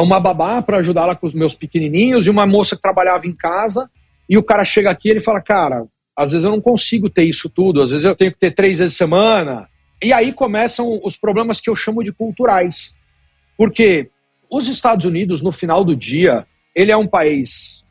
uma 0.00 0.20
babá 0.20 0.60
para 0.62 0.78
ajudar 0.78 1.06
lá 1.06 1.14
com 1.14 1.26
os 1.26 1.34
meus 1.34 1.54
pequenininhos 1.54 2.26
e 2.26 2.30
uma 2.30 2.46
moça 2.46 2.76
que 2.76 2.82
trabalhava 2.82 3.26
em 3.26 3.32
casa 3.32 3.90
e 4.28 4.36
o 4.36 4.42
cara 4.42 4.64
chega 4.64 4.90
aqui 4.90 5.08
ele 5.08 5.20
fala, 5.20 5.40
cara, 5.40 5.86
às 6.16 6.32
vezes 6.32 6.44
eu 6.44 6.50
não 6.50 6.60
consigo 6.60 7.10
ter 7.10 7.24
isso 7.24 7.48
tudo, 7.48 7.82
às 7.82 7.90
vezes 7.90 8.04
eu 8.04 8.14
tenho 8.14 8.32
que 8.32 8.38
ter 8.38 8.52
três 8.52 8.78
vezes 8.78 8.96
semana. 8.96 9.68
E 10.02 10.12
aí 10.12 10.32
começam 10.32 11.00
os 11.02 11.16
problemas 11.16 11.60
que 11.60 11.70
eu 11.70 11.76
chamo 11.76 12.02
de 12.02 12.12
culturais. 12.12 12.94
Porque 13.56 14.10
os 14.50 14.68
Estados 14.68 15.06
Unidos, 15.06 15.40
no 15.40 15.52
final 15.52 15.84
do 15.84 15.96
dia, 15.96 16.46
ele 16.74 16.90
é 16.92 16.96
um 16.96 17.06
país, 17.06 17.84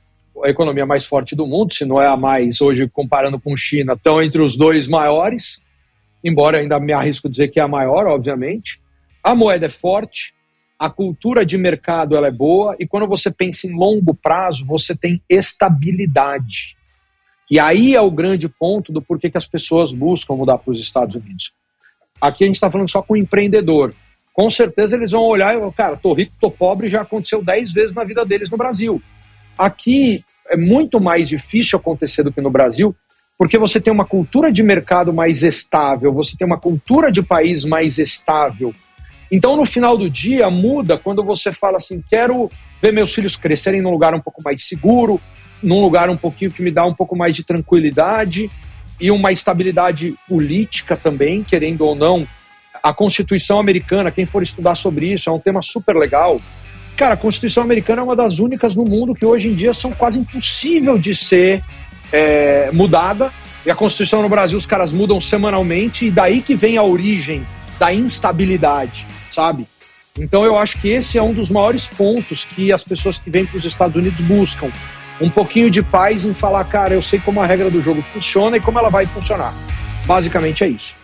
a 0.43 0.49
economia 0.49 0.85
mais 0.85 1.05
forte 1.05 1.35
do 1.35 1.47
mundo, 1.47 1.73
se 1.73 1.85
não 1.85 2.01
é 2.01 2.07
a 2.07 2.17
mais, 2.17 2.61
hoje 2.61 2.87
comparando 2.87 3.39
com 3.39 3.55
China, 3.55 3.93
estão 3.93 4.21
entre 4.21 4.41
os 4.41 4.57
dois 4.57 4.87
maiores 4.87 5.61
embora 6.23 6.59
ainda 6.59 6.79
me 6.79 6.93
arrisco 6.93 7.29
dizer 7.29 7.49
que 7.49 7.59
é 7.59 7.63
a 7.63 7.67
maior, 7.67 8.07
obviamente. 8.07 8.79
A 9.21 9.35
moeda 9.35 9.65
é 9.65 9.69
forte, 9.69 10.33
a 10.83 10.89
cultura 10.89 11.45
de 11.45 11.57
mercado 11.57 12.13
ela 12.13 12.27
é 12.27 12.31
boa 12.31 12.75
e 12.77 12.85
quando 12.85 13.07
você 13.07 13.31
pensa 13.31 13.65
em 13.65 13.73
longo 13.73 14.13
prazo, 14.13 14.65
você 14.65 14.93
tem 14.93 15.23
estabilidade. 15.29 16.75
E 17.49 17.57
aí 17.57 17.95
é 17.95 18.01
o 18.01 18.11
grande 18.11 18.49
ponto 18.49 18.91
do 18.91 19.01
porquê 19.01 19.29
que 19.29 19.37
as 19.37 19.47
pessoas 19.47 19.93
buscam 19.93 20.35
mudar 20.35 20.57
para 20.57 20.73
os 20.73 20.81
Estados 20.81 21.15
Unidos. 21.15 21.53
Aqui 22.19 22.43
a 22.43 22.47
gente 22.47 22.57
está 22.57 22.69
falando 22.69 22.89
só 22.89 23.01
com 23.01 23.13
o 23.13 23.17
empreendedor. 23.17 23.93
Com 24.33 24.49
certeza 24.49 24.97
eles 24.97 25.11
vão 25.11 25.21
olhar 25.21 25.55
e 25.55 25.57
falar, 25.57 25.71
cara, 25.71 25.95
tô 25.95 26.11
rico, 26.11 26.33
tô 26.37 26.51
pobre, 26.51 26.89
já 26.89 27.03
aconteceu 27.03 27.41
10 27.41 27.71
vezes 27.71 27.93
na 27.93 28.03
vida 28.03 28.25
deles 28.25 28.49
no 28.49 28.57
Brasil. 28.57 29.01
Aqui 29.57 30.21
é 30.49 30.57
muito 30.57 30.99
mais 30.99 31.29
difícil 31.29 31.79
acontecer 31.79 32.23
do 32.23 32.33
que 32.33 32.41
no 32.41 32.51
Brasil, 32.51 32.93
porque 33.37 33.57
você 33.57 33.79
tem 33.79 33.93
uma 33.93 34.05
cultura 34.05 34.51
de 34.51 34.61
mercado 34.61 35.13
mais 35.13 35.43
estável, 35.43 36.11
você 36.11 36.35
tem 36.35 36.45
uma 36.45 36.59
cultura 36.59 37.09
de 37.09 37.23
país 37.23 37.63
mais 37.63 37.97
estável. 37.97 38.75
Então, 39.35 39.55
no 39.55 39.65
final 39.65 39.97
do 39.97 40.07
dia, 40.07 40.47
muda 40.51 40.95
quando 40.95 41.23
você 41.23 41.51
fala 41.51 41.77
assim: 41.77 42.03
quero 42.07 42.51
ver 42.79 42.93
meus 42.93 43.11
filhos 43.11 43.35
crescerem 43.35 43.81
num 43.81 43.89
lugar 43.89 44.13
um 44.13 44.19
pouco 44.19 44.43
mais 44.43 44.67
seguro, 44.67 45.19
num 45.61 45.81
lugar 45.81 46.07
um 46.07 46.15
pouquinho 46.15 46.51
que 46.51 46.61
me 46.61 46.69
dá 46.69 46.85
um 46.85 46.93
pouco 46.93 47.15
mais 47.15 47.35
de 47.35 47.43
tranquilidade 47.43 48.51
e 49.01 49.09
uma 49.09 49.31
estabilidade 49.31 50.13
política 50.29 50.95
também, 50.95 51.41
querendo 51.41 51.81
ou 51.81 51.95
não. 51.95 52.27
A 52.83 52.93
Constituição 52.93 53.57
americana, 53.57 54.11
quem 54.11 54.27
for 54.27 54.43
estudar 54.43 54.75
sobre 54.75 55.11
isso, 55.11 55.31
é 55.31 55.33
um 55.33 55.39
tema 55.39 55.63
super 55.63 55.95
legal. 55.95 56.39
Cara, 56.95 57.15
a 57.15 57.17
Constituição 57.17 57.63
americana 57.63 58.01
é 58.01 58.03
uma 58.03 58.15
das 58.15 58.37
únicas 58.37 58.75
no 58.75 58.83
mundo 58.83 59.15
que 59.15 59.25
hoje 59.25 59.49
em 59.49 59.55
dia 59.55 59.73
são 59.73 59.91
quase 59.91 60.19
impossível 60.19 60.95
de 60.95 61.15
ser 61.15 61.59
é, 62.11 62.69
mudada. 62.71 63.31
E 63.65 63.71
a 63.71 63.75
Constituição 63.75 64.21
no 64.21 64.29
Brasil, 64.29 64.59
os 64.59 64.67
caras 64.67 64.91
mudam 64.93 65.19
semanalmente, 65.19 66.05
e 66.05 66.11
daí 66.11 66.39
que 66.39 66.53
vem 66.53 66.77
a 66.77 66.83
origem 66.83 67.43
da 67.79 67.91
instabilidade, 67.91 69.07
sabe? 69.33 69.67
Então 70.17 70.45
eu 70.45 70.57
acho 70.57 70.79
que 70.79 70.89
esse 70.89 71.17
é 71.17 71.23
um 71.23 71.33
dos 71.33 71.49
maiores 71.49 71.87
pontos 71.87 72.45
que 72.45 72.71
as 72.71 72.83
pessoas 72.83 73.17
que 73.17 73.29
vêm 73.29 73.45
para 73.45 73.57
os 73.57 73.65
Estados 73.65 73.95
Unidos 73.95 74.21
buscam. 74.21 74.69
Um 75.19 75.29
pouquinho 75.29 75.69
de 75.71 75.81
paz 75.81 76.23
em 76.23 76.33
falar, 76.33 76.63
cara, 76.65 76.93
eu 76.93 77.01
sei 77.01 77.19
como 77.19 77.41
a 77.41 77.45
regra 77.45 77.69
do 77.69 77.81
jogo 77.81 78.01
funciona 78.01 78.57
e 78.57 78.59
como 78.59 78.77
ela 78.77 78.89
vai 78.89 79.05
funcionar. 79.05 79.53
Basicamente 80.05 80.63
é 80.63 80.67
isso. 80.67 80.95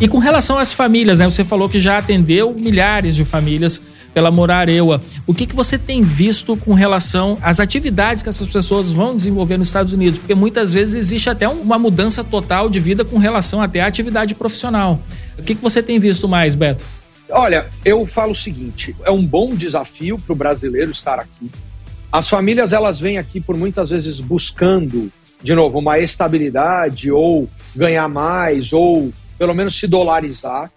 E 0.00 0.08
com 0.08 0.18
relação 0.18 0.58
às 0.58 0.72
famílias, 0.72 1.20
né? 1.20 1.26
Você 1.26 1.44
falou 1.44 1.68
que 1.68 1.78
já 1.78 1.98
atendeu 1.98 2.52
milhares 2.52 3.14
de 3.14 3.24
famílias 3.24 3.80
pela 4.12 4.30
Morareua. 4.30 5.02
O 5.26 5.34
que, 5.34 5.46
que 5.46 5.54
você 5.54 5.78
tem 5.78 6.02
visto 6.02 6.56
com 6.56 6.74
relação 6.74 7.38
às 7.40 7.60
atividades 7.60 8.22
que 8.22 8.28
essas 8.28 8.48
pessoas 8.48 8.92
vão 8.92 9.16
desenvolver 9.16 9.56
nos 9.56 9.68
Estados 9.68 9.92
Unidos? 9.92 10.18
Porque 10.18 10.34
muitas 10.34 10.72
vezes 10.72 10.94
existe 10.94 11.30
até 11.30 11.48
uma 11.48 11.78
mudança 11.78 12.22
total 12.22 12.68
de 12.68 12.80
vida 12.80 13.04
com 13.04 13.18
relação 13.18 13.62
até 13.62 13.80
à 13.80 13.86
atividade 13.86 14.34
profissional. 14.34 15.00
O 15.38 15.42
que, 15.42 15.54
que 15.54 15.62
você 15.62 15.82
tem 15.82 15.98
visto 15.98 16.28
mais, 16.28 16.54
Beto? 16.54 16.84
Olha, 17.30 17.66
eu 17.84 18.06
falo 18.06 18.32
o 18.32 18.36
seguinte: 18.36 18.94
é 19.04 19.10
um 19.10 19.24
bom 19.24 19.54
desafio 19.54 20.18
para 20.18 20.32
o 20.32 20.36
brasileiro 20.36 20.90
estar 20.90 21.18
aqui. 21.18 21.50
As 22.12 22.28
famílias 22.28 22.72
elas 22.74 23.00
vêm 23.00 23.16
aqui 23.16 23.40
por 23.40 23.56
muitas 23.56 23.88
vezes 23.88 24.20
buscando, 24.20 25.10
de 25.42 25.54
novo, 25.54 25.78
uma 25.78 25.98
estabilidade 25.98 27.10
ou 27.10 27.48
ganhar 27.74 28.06
mais 28.06 28.72
ou 28.74 29.10
pelo 29.38 29.54
menos 29.54 29.78
se 29.78 29.86
dolarizar. 29.86 30.70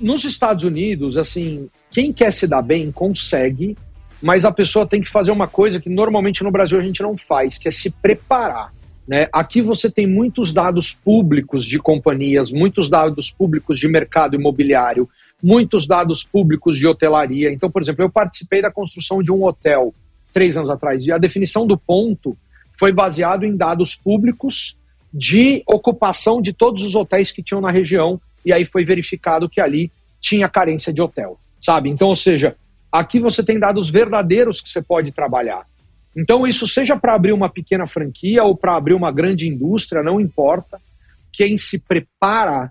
Nos 0.00 0.24
Estados 0.24 0.64
Unidos, 0.64 1.16
assim, 1.16 1.68
quem 1.94 2.12
quer 2.12 2.32
se 2.32 2.48
dar 2.48 2.60
bem 2.60 2.90
consegue, 2.90 3.78
mas 4.20 4.44
a 4.44 4.50
pessoa 4.50 4.84
tem 4.84 5.00
que 5.00 5.08
fazer 5.08 5.30
uma 5.30 5.46
coisa 5.46 5.78
que 5.78 5.88
normalmente 5.88 6.42
no 6.42 6.50
Brasil 6.50 6.76
a 6.76 6.82
gente 6.82 7.00
não 7.00 7.16
faz, 7.16 7.56
que 7.56 7.68
é 7.68 7.70
se 7.70 7.88
preparar. 7.88 8.74
Né? 9.06 9.28
Aqui 9.32 9.62
você 9.62 9.88
tem 9.88 10.04
muitos 10.04 10.52
dados 10.52 10.92
públicos 10.92 11.64
de 11.64 11.78
companhias, 11.78 12.50
muitos 12.50 12.88
dados 12.88 13.30
públicos 13.30 13.78
de 13.78 13.86
mercado 13.86 14.34
imobiliário, 14.34 15.08
muitos 15.40 15.86
dados 15.86 16.24
públicos 16.24 16.76
de 16.76 16.88
hotelaria. 16.88 17.52
Então, 17.52 17.70
por 17.70 17.80
exemplo, 17.80 18.04
eu 18.04 18.10
participei 18.10 18.60
da 18.60 18.72
construção 18.72 19.22
de 19.22 19.30
um 19.30 19.44
hotel 19.44 19.94
três 20.32 20.56
anos 20.56 20.70
atrás 20.70 21.06
e 21.06 21.12
a 21.12 21.18
definição 21.18 21.64
do 21.64 21.78
ponto 21.78 22.36
foi 22.76 22.90
baseado 22.90 23.44
em 23.44 23.56
dados 23.56 23.94
públicos 23.94 24.76
de 25.12 25.62
ocupação 25.64 26.42
de 26.42 26.52
todos 26.52 26.82
os 26.82 26.96
hotéis 26.96 27.30
que 27.30 27.40
tinham 27.40 27.60
na 27.60 27.70
região 27.70 28.20
e 28.44 28.52
aí 28.52 28.64
foi 28.64 28.84
verificado 28.84 29.48
que 29.48 29.60
ali 29.60 29.92
tinha 30.20 30.48
carência 30.48 30.92
de 30.92 31.00
hotel 31.00 31.38
sabe? 31.64 31.88
Então, 31.88 32.08
ou 32.08 32.16
seja, 32.16 32.56
aqui 32.92 33.18
você 33.18 33.42
tem 33.42 33.58
dados 33.58 33.88
verdadeiros 33.88 34.60
que 34.60 34.68
você 34.68 34.82
pode 34.82 35.12
trabalhar. 35.12 35.64
Então, 36.14 36.46
isso 36.46 36.68
seja 36.68 36.94
para 36.94 37.14
abrir 37.14 37.32
uma 37.32 37.48
pequena 37.48 37.86
franquia 37.86 38.44
ou 38.44 38.54
para 38.54 38.76
abrir 38.76 38.92
uma 38.92 39.10
grande 39.10 39.48
indústria, 39.48 40.02
não 40.02 40.20
importa. 40.20 40.78
Quem 41.32 41.56
se 41.56 41.78
prepara 41.78 42.70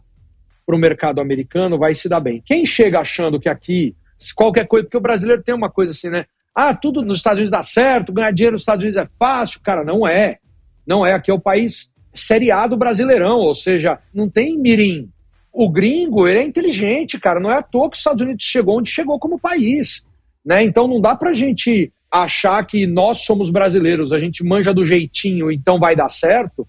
para 0.63 0.75
o 0.75 0.79
mercado 0.79 1.19
americano 1.19 1.77
vai 1.77 1.95
se 1.95 2.07
dar 2.07 2.19
bem. 2.19 2.41
Quem 2.45 2.67
chega 2.67 2.99
achando 2.99 3.39
que 3.39 3.49
aqui 3.49 3.95
qualquer 4.35 4.67
coisa, 4.67 4.85
porque 4.85 4.97
o 4.97 5.01
brasileiro 5.01 5.41
tem 5.41 5.55
uma 5.55 5.69
coisa 5.71 5.91
assim, 5.91 6.09
né? 6.09 6.25
Ah, 6.55 6.73
tudo 6.73 7.01
nos 7.01 7.17
Estados 7.17 7.39
Unidos 7.39 7.51
dá 7.51 7.63
certo, 7.63 8.13
ganhar 8.13 8.31
dinheiro 8.31 8.53
nos 8.53 8.61
Estados 8.61 8.83
Unidos 8.83 9.01
é 9.01 9.09
fácil. 9.17 9.59
Cara, 9.61 9.83
não 9.83 10.07
é. 10.07 10.37
Não 10.85 11.03
é. 11.03 11.13
Aqui 11.13 11.31
é 11.31 11.33
o 11.33 11.39
país 11.39 11.89
seriado 12.13 12.77
brasileirão, 12.77 13.39
ou 13.39 13.55
seja, 13.55 13.97
não 14.13 14.29
tem 14.29 14.55
mirim. 14.57 15.09
O 15.53 15.69
gringo, 15.69 16.27
ele 16.27 16.39
é 16.39 16.43
inteligente, 16.43 17.19
cara. 17.19 17.39
Não 17.39 17.51
é 17.51 17.57
à 17.57 17.61
toa 17.61 17.89
que 17.89 17.95
os 17.95 17.99
Estados 17.99 18.21
Unidos 18.21 18.43
chegou 18.43 18.79
onde 18.79 18.89
chegou 18.89 19.19
como 19.19 19.39
país. 19.39 20.03
Né? 20.43 20.63
Então 20.63 20.87
não 20.87 20.99
dá 20.99 21.15
pra 21.15 21.33
gente 21.33 21.93
achar 22.11 22.63
que 22.65 22.85
nós 22.85 23.19
somos 23.19 23.49
brasileiros, 23.49 24.11
a 24.11 24.19
gente 24.19 24.43
manja 24.43 24.73
do 24.73 24.85
jeitinho, 24.85 25.51
então 25.51 25.79
vai 25.79 25.95
dar 25.95 26.09
certo, 26.09 26.67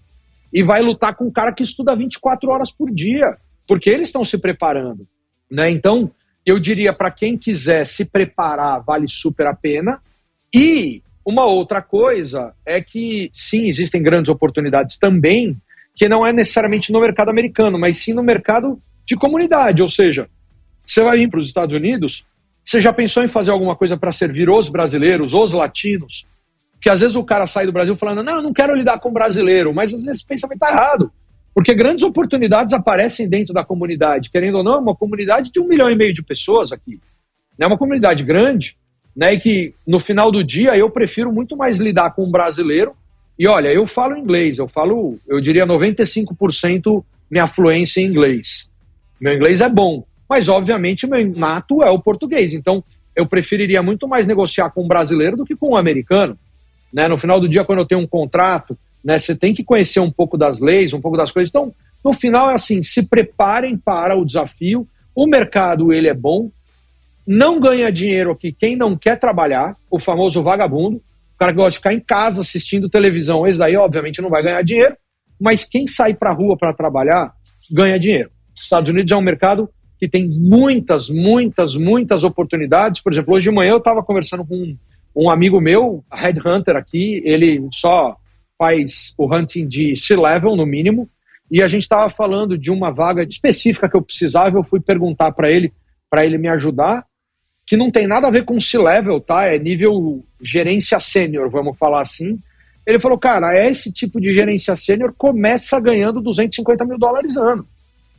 e 0.51 0.63
vai 0.63 0.81
lutar 0.81 1.15
com 1.15 1.25
um 1.25 1.31
cara 1.31 1.51
que 1.51 1.61
estuda 1.61 1.95
24 1.95 2.49
horas 2.49 2.71
por 2.71 2.89
dia, 2.89 3.37
porque 3.67 3.89
eles 3.89 4.07
estão 4.07 4.25
se 4.25 4.39
preparando. 4.39 5.07
Né? 5.51 5.69
Então, 5.69 6.11
eu 6.43 6.59
diria 6.59 6.93
para 6.93 7.11
quem 7.11 7.37
quiser 7.37 7.85
se 7.85 8.05
preparar, 8.05 8.83
vale 8.83 9.07
super 9.07 9.45
a 9.45 9.53
pena. 9.53 10.01
E 10.53 11.03
uma 11.23 11.45
outra 11.45 11.81
coisa 11.81 12.53
é 12.65 12.81
que, 12.81 13.29
sim, 13.31 13.67
existem 13.67 14.01
grandes 14.01 14.29
oportunidades 14.29 14.97
também, 14.97 15.57
que 15.95 16.09
não 16.09 16.25
é 16.25 16.33
necessariamente 16.33 16.91
no 16.91 16.99
mercado 16.99 17.29
americano, 17.29 17.79
mas 17.79 17.97
sim 17.97 18.13
no 18.13 18.21
mercado 18.21 18.81
de 19.05 19.15
comunidade. 19.15 19.81
Ou 19.81 19.89
seja, 19.89 20.27
você 20.85 21.01
vai 21.01 21.17
vir 21.17 21.29
para 21.29 21.39
os 21.39 21.47
Estados 21.47 21.73
Unidos, 21.73 22.25
você 22.63 22.81
já 22.81 22.91
pensou 22.91 23.23
em 23.23 23.27
fazer 23.27 23.51
alguma 23.51 23.75
coisa 23.75 23.95
para 23.95 24.11
servir 24.11 24.49
os 24.49 24.69
brasileiros, 24.69 25.33
os 25.33 25.53
latinos? 25.53 26.25
Que 26.81 26.89
às 26.89 26.99
vezes 26.99 27.15
o 27.15 27.23
cara 27.23 27.47
sai 27.47 27.65
do 27.65 27.71
Brasil 27.71 27.95
falando, 27.95 28.23
não, 28.23 28.37
eu 28.37 28.43
não 28.43 28.53
quero 28.53 28.75
lidar 28.75 28.99
com 28.99 29.11
brasileiro, 29.11 29.73
mas 29.73 29.93
às 29.93 30.03
vezes 30.03 30.19
esse 30.19 30.25
pensamento 30.25 30.61
está 30.61 30.71
errado. 30.71 31.11
Porque 31.53 31.73
grandes 31.73 32.03
oportunidades 32.03 32.73
aparecem 32.73 33.29
dentro 33.29 33.53
da 33.53 33.63
comunidade. 33.63 34.29
Querendo 34.29 34.57
ou 34.57 34.63
não, 34.63 34.81
uma 34.81 34.93
comunidade 34.93 35.49
de 35.49 35.59
um 35.61 35.67
milhão 35.67 35.89
e 35.89 35.95
meio 35.95 36.13
de 36.13 36.21
pessoas 36.21 36.73
aqui. 36.73 36.99
É 37.57 37.65
uma 37.65 37.77
comunidade 37.77 38.25
grande, 38.25 38.75
né? 39.15 39.33
E 39.33 39.39
que 39.39 39.73
no 39.87 39.99
final 39.99 40.31
do 40.31 40.43
dia 40.43 40.75
eu 40.75 40.89
prefiro 40.89 41.31
muito 41.31 41.55
mais 41.55 41.79
lidar 41.79 42.11
com 42.11 42.25
um 42.25 42.31
brasileiro. 42.31 42.93
E 43.37 43.47
olha, 43.47 43.69
eu 43.69 43.85
falo 43.85 44.17
inglês, 44.17 44.57
eu 44.57 44.67
falo, 44.67 45.19
eu 45.27 45.41
diria 45.41 45.65
95% 45.65 47.03
minha 47.29 47.47
fluência 47.47 47.99
em 47.99 48.05
inglês. 48.05 48.69
Meu 49.19 49.33
inglês 49.33 49.61
é 49.61 49.69
bom, 49.69 50.05
mas 50.27 50.47
obviamente 50.47 51.07
meu 51.07 51.25
nato 51.35 51.83
é 51.83 51.89
o 51.89 51.99
português. 51.99 52.53
Então 52.53 52.83
eu 53.15 53.25
preferiria 53.25 53.81
muito 53.81 54.07
mais 54.07 54.25
negociar 54.25 54.69
com 54.69 54.83
um 54.83 54.87
brasileiro 54.87 55.37
do 55.37 55.45
que 55.45 55.55
com 55.55 55.71
um 55.71 55.75
americano. 55.75 56.37
Né? 56.93 57.07
No 57.07 57.17
final 57.17 57.39
do 57.39 57.49
dia, 57.49 57.65
quando 57.65 57.79
eu 57.79 57.85
tenho 57.85 58.01
um 58.01 58.07
contrato, 58.07 58.77
né, 59.03 59.19
você 59.19 59.35
tem 59.35 59.53
que 59.53 59.63
conhecer 59.63 59.99
um 59.99 60.11
pouco 60.11 60.37
das 60.37 60.59
leis, 60.59 60.93
um 60.93 61.01
pouco 61.01 61.17
das 61.17 61.31
coisas. 61.31 61.49
Então, 61.49 61.73
no 62.03 62.13
final 62.13 62.49
é 62.49 62.55
assim, 62.55 62.81
se 62.83 63.03
preparem 63.03 63.77
para 63.77 64.15
o 64.15 64.25
desafio. 64.25 64.87
O 65.13 65.27
mercado 65.27 65.93
ele 65.93 66.07
é 66.07 66.13
bom, 66.13 66.51
não 67.25 67.59
ganha 67.59 67.91
dinheiro 67.91 68.31
aqui 68.31 68.51
quem 68.51 68.75
não 68.75 68.97
quer 68.97 69.17
trabalhar, 69.17 69.75
o 69.89 69.97
famoso 69.97 70.43
vagabundo, 70.43 71.01
o 71.35 71.37
cara 71.37 71.51
que 71.51 71.57
gosta 71.57 71.71
de 71.71 71.77
ficar 71.77 71.93
em 71.93 71.99
casa 71.99 72.41
assistindo 72.41 72.89
televisão, 72.89 73.45
esse 73.45 73.59
daí 73.59 73.75
obviamente 73.75 74.21
não 74.21 74.29
vai 74.29 74.41
ganhar 74.41 74.61
dinheiro, 74.63 74.95
mas 75.39 75.65
quem 75.65 75.85
sai 75.85 76.13
para 76.13 76.31
a 76.31 76.33
rua 76.33 76.57
para 76.57 76.73
trabalhar 76.73 77.33
ganha 77.73 77.99
dinheiro. 77.99 78.31
Estados 78.55 78.89
Unidos 78.89 79.11
é 79.11 79.15
um 79.15 79.21
mercado 79.21 79.69
que 79.99 80.07
tem 80.07 80.27
muitas, 80.27 81.09
muitas, 81.09 81.75
muitas 81.75 82.23
oportunidades. 82.23 83.01
Por 83.01 83.11
exemplo, 83.11 83.33
hoje 83.33 83.49
de 83.49 83.55
manhã 83.55 83.71
eu 83.71 83.77
estava 83.77 84.01
conversando 84.01 84.45
com 84.45 84.55
um, 84.55 84.77
um 85.15 85.29
amigo 85.29 85.59
meu, 85.59 86.03
headhunter 86.11 86.77
aqui, 86.77 87.21
ele 87.25 87.67
só 87.71 88.15
faz 88.57 89.13
o 89.17 89.33
hunting 89.33 89.67
de 89.67 89.95
C-level 89.95 90.55
no 90.55 90.65
mínimo, 90.65 91.09
e 91.51 91.61
a 91.61 91.67
gente 91.67 91.83
estava 91.83 92.09
falando 92.09 92.57
de 92.57 92.71
uma 92.71 92.91
vaga 92.91 93.23
específica 93.23 93.89
que 93.89 93.97
eu 93.97 94.01
precisava, 94.01 94.57
eu 94.57 94.63
fui 94.63 94.79
perguntar 94.79 95.33
para 95.33 95.51
ele, 95.51 95.73
para 96.09 96.25
ele 96.25 96.37
me 96.37 96.47
ajudar, 96.47 97.05
que 97.65 97.75
não 97.75 97.89
tem 97.89 98.07
nada 98.07 98.27
a 98.27 98.31
ver 98.31 98.45
com 98.45 98.59
C-level, 98.59 99.19
tá? 99.19 99.45
É 99.45 99.57
nível 99.57 100.23
gerência 100.41 100.99
sênior, 100.99 101.49
vamos 101.49 101.77
falar 101.77 102.01
assim. 102.01 102.39
Ele 102.85 102.99
falou, 102.99 103.17
cara, 103.17 103.57
esse 103.57 103.91
tipo 103.91 104.21
de 104.21 104.31
gerência 104.31 104.75
sênior 104.75 105.13
começa 105.17 105.79
ganhando 105.79 106.21
250 106.21 106.85
mil 106.85 106.99
dólares 106.99 107.35
ano. 107.35 107.67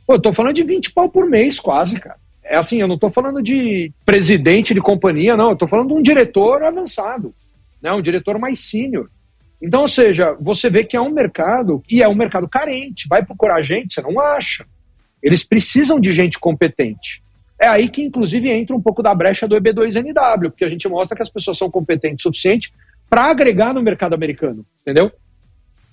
Pô, 0.05 0.15
eu 0.15 0.21
tô 0.21 0.33
falando 0.33 0.55
de 0.55 0.63
20 0.63 0.91
pau 0.91 1.07
por 1.07 1.29
mês, 1.29 1.59
quase, 1.59 1.99
cara. 1.99 2.17
É 2.43 2.57
assim, 2.57 2.81
eu 2.81 2.87
não 2.87 2.97
tô 2.97 3.09
falando 3.09 3.41
de 3.41 3.91
presidente 4.05 4.73
de 4.73 4.81
companhia, 4.81 5.37
não. 5.37 5.51
Eu 5.51 5.57
tô 5.57 5.67
falando 5.67 5.89
de 5.89 5.93
um 5.93 6.01
diretor 6.01 6.63
avançado, 6.63 7.33
né? 7.81 7.91
Um 7.91 8.01
diretor 8.01 8.37
mais 8.37 8.59
sênior. 8.59 9.09
Então, 9.61 9.81
ou 9.81 9.87
seja, 9.87 10.35
você 10.39 10.69
vê 10.69 10.83
que 10.83 10.95
é 10.95 11.01
um 11.01 11.09
mercado, 11.09 11.81
e 11.89 12.03
é 12.03 12.07
um 12.07 12.15
mercado 12.15 12.47
carente. 12.47 13.07
Vai 13.07 13.25
procurar 13.25 13.61
gente, 13.61 13.93
você 13.93 14.01
não 14.01 14.19
acha. 14.19 14.65
Eles 15.21 15.43
precisam 15.43 15.99
de 15.99 16.13
gente 16.13 16.37
competente. 16.39 17.21
É 17.59 17.67
aí 17.67 17.89
que, 17.89 18.03
inclusive, 18.03 18.49
entra 18.49 18.75
um 18.75 18.81
pouco 18.81 19.01
da 19.01 19.13
brecha 19.15 19.47
do 19.47 19.55
EB2NW, 19.55 20.51
porque 20.51 20.65
a 20.65 20.69
gente 20.69 20.87
mostra 20.87 21.15
que 21.15 21.23
as 21.23 21.29
pessoas 21.29 21.57
são 21.57 21.71
competentes 21.71 22.25
o 22.25 22.29
suficiente 22.29 22.71
para 23.09 23.25
agregar 23.25 23.73
no 23.73 23.81
mercado 23.81 24.13
americano, 24.13 24.65
entendeu? 24.81 25.11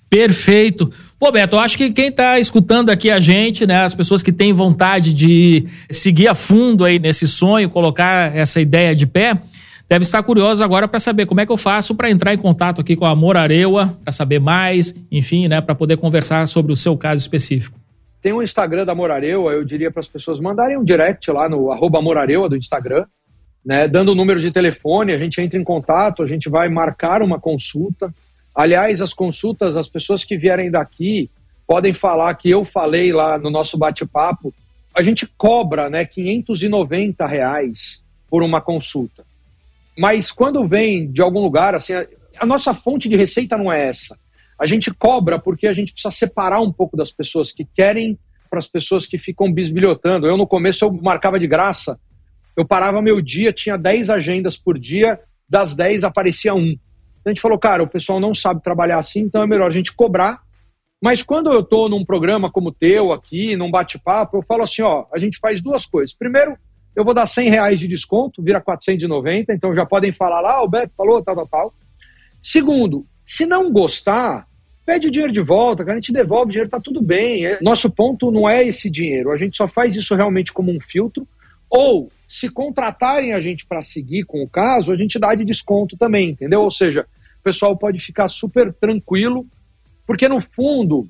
Perfeito. 0.09 0.91
Pô, 1.17 1.31
Beto, 1.31 1.55
eu 1.55 1.59
acho 1.59 1.77
que 1.77 1.91
quem 1.91 2.07
está 2.07 2.39
escutando 2.39 2.89
aqui 2.89 3.09
a 3.09 3.19
gente, 3.19 3.65
né, 3.65 3.83
as 3.83 3.95
pessoas 3.95 4.21
que 4.21 4.31
têm 4.31 4.53
vontade 4.53 5.13
de 5.13 5.65
seguir 5.89 6.27
a 6.27 6.35
fundo 6.35 6.85
aí 6.85 6.99
nesse 6.99 7.27
sonho, 7.27 7.69
colocar 7.69 8.35
essa 8.35 8.61
ideia 8.61 8.95
de 8.95 9.07
pé, 9.07 9.37
deve 9.89 10.03
estar 10.03 10.21
curioso 10.23 10.63
agora 10.63 10.87
para 10.87 10.99
saber 10.99 11.25
como 11.25 11.41
é 11.41 11.45
que 11.45 11.51
eu 11.51 11.57
faço 11.57 11.95
para 11.95 12.09
entrar 12.09 12.33
em 12.33 12.37
contato 12.37 12.81
aqui 12.81 12.95
com 12.95 13.05
a 13.05 13.15
Morareua, 13.15 13.97
para 14.03 14.11
saber 14.11 14.39
mais, 14.39 14.95
enfim, 15.11 15.47
né, 15.47 15.59
para 15.59 15.73
poder 15.73 15.97
conversar 15.97 16.47
sobre 16.47 16.71
o 16.71 16.75
seu 16.75 16.95
caso 16.95 17.21
específico. 17.21 17.79
Tem 18.25 18.33
um 18.33 18.41
Instagram 18.41 18.87
da 18.87 18.95
Morareua, 18.95 19.51
eu 19.51 19.63
diria 19.63 19.91
para 19.91 19.99
as 19.99 20.07
pessoas 20.07 20.39
mandarem 20.39 20.75
um 20.79 20.83
direct 20.83 21.29
lá 21.29 21.47
no 21.47 21.71
arroba 21.71 22.01
Morareua 22.01 22.49
do 22.49 22.57
Instagram, 22.57 23.05
né, 23.63 23.87
dando 23.87 24.13
o 24.13 24.15
número 24.15 24.41
de 24.41 24.49
telefone, 24.49 25.13
a 25.13 25.17
gente 25.19 25.39
entra 25.39 25.59
em 25.59 25.63
contato, 25.63 26.23
a 26.23 26.27
gente 26.27 26.49
vai 26.49 26.67
marcar 26.67 27.21
uma 27.21 27.39
consulta. 27.39 28.11
Aliás, 28.55 28.99
as 28.99 29.13
consultas, 29.13 29.77
as 29.77 29.87
pessoas 29.87 30.23
que 30.23 30.39
vierem 30.39 30.71
daqui 30.71 31.29
podem 31.67 31.93
falar 31.93 32.33
que 32.33 32.49
eu 32.49 32.65
falei 32.65 33.13
lá 33.13 33.37
no 33.37 33.51
nosso 33.51 33.77
bate-papo. 33.77 34.51
A 34.95 35.03
gente 35.03 35.27
cobra 35.37 35.87
né, 35.87 36.03
590 36.03 37.27
reais 37.27 38.03
por 38.27 38.41
uma 38.41 38.59
consulta. 38.59 39.23
Mas 39.95 40.31
quando 40.31 40.67
vem 40.67 41.11
de 41.11 41.21
algum 41.21 41.41
lugar, 41.41 41.75
assim, 41.75 41.93
a 42.39 42.45
nossa 42.47 42.73
fonte 42.73 43.07
de 43.07 43.15
receita 43.15 43.55
não 43.55 43.71
é 43.71 43.87
essa. 43.87 44.17
A 44.59 44.65
gente 44.65 44.93
cobra 44.93 45.37
porque 45.37 45.67
a 45.67 45.73
gente 45.73 45.91
precisa 45.91 46.11
separar 46.11 46.61
um 46.61 46.71
pouco 46.71 46.95
das 46.95 47.11
pessoas 47.11 47.51
que 47.51 47.65
querem 47.65 48.17
para 48.49 48.59
as 48.59 48.67
pessoas 48.67 49.05
que 49.05 49.17
ficam 49.17 49.51
bisbilhotando. 49.51 50.27
Eu, 50.27 50.37
no 50.37 50.47
começo, 50.47 50.85
eu 50.85 50.91
marcava 50.91 51.39
de 51.39 51.47
graça. 51.47 51.99
Eu 52.55 52.65
parava 52.65 53.01
meu 53.01 53.21
dia, 53.21 53.51
tinha 53.51 53.77
10 53.77 54.09
agendas 54.09 54.57
por 54.57 54.79
dia, 54.79 55.19
das 55.47 55.75
10 55.75 56.05
aparecia 56.05 56.53
um. 56.53 56.77
A 57.25 57.29
gente 57.29 57.41
falou, 57.41 57.59
cara, 57.59 57.83
o 57.83 57.87
pessoal 57.87 58.19
não 58.19 58.33
sabe 58.33 58.61
trabalhar 58.61 58.99
assim, 58.99 59.21
então 59.21 59.43
é 59.43 59.47
melhor 59.47 59.67
a 59.67 59.73
gente 59.73 59.93
cobrar. 59.93 60.41
Mas 61.01 61.21
quando 61.21 61.51
eu 61.51 61.59
estou 61.59 61.89
num 61.89 62.05
programa 62.05 62.49
como 62.49 62.69
o 62.69 62.73
teu 62.73 63.11
aqui, 63.11 63.55
num 63.55 63.69
bate-papo, 63.69 64.37
eu 64.37 64.41
falo 64.41 64.63
assim, 64.63 64.81
ó, 64.83 65.05
a 65.13 65.19
gente 65.19 65.37
faz 65.39 65.61
duas 65.61 65.85
coisas. 65.85 66.15
Primeiro, 66.15 66.57
eu 66.95 67.03
vou 67.03 67.13
dar 67.13 67.25
100 67.25 67.49
reais 67.49 67.79
de 67.79 67.87
desconto, 67.87 68.41
vira 68.41 68.61
490, 68.61 69.53
então 69.53 69.75
já 69.75 69.85
podem 69.85 70.13
falar 70.13 70.39
lá, 70.39 70.63
o 70.63 70.69
Beto 70.69 70.93
falou, 70.95 71.21
tal, 71.21 71.35
tal, 71.35 71.47
tal. 71.47 71.73
Segundo, 72.41 73.05
se 73.25 73.45
não 73.45 73.71
gostar, 73.71 74.47
pede 74.85 75.07
o 75.07 75.11
dinheiro 75.11 75.33
de 75.33 75.41
volta, 75.41 75.83
a 75.83 75.95
gente 75.95 76.13
devolve 76.13 76.49
o 76.49 76.51
dinheiro, 76.51 76.69
tá 76.69 76.79
tudo 76.79 77.01
bem. 77.01 77.45
É, 77.45 77.59
nosso 77.61 77.89
ponto 77.89 78.31
não 78.31 78.47
é 78.47 78.63
esse 78.63 78.89
dinheiro, 78.89 79.31
a 79.31 79.37
gente 79.37 79.57
só 79.57 79.67
faz 79.67 79.95
isso 79.95 80.13
realmente 80.13 80.53
como 80.53 80.71
um 80.71 80.79
filtro. 80.79 81.27
Ou, 81.67 82.11
se 82.27 82.49
contratarem 82.49 83.33
a 83.33 83.41
gente 83.41 83.65
para 83.65 83.81
seguir 83.81 84.23
com 84.23 84.43
o 84.43 84.47
caso, 84.47 84.91
a 84.91 84.95
gente 84.95 85.17
dá 85.17 85.33
de 85.33 85.43
desconto 85.43 85.97
também, 85.97 86.29
entendeu? 86.29 86.61
Ou 86.61 86.71
seja, 86.71 87.07
o 87.39 87.43
pessoal 87.43 87.75
pode 87.75 87.99
ficar 87.99 88.27
super 88.27 88.71
tranquilo, 88.71 89.45
porque 90.05 90.27
no 90.27 90.39
fundo, 90.39 91.07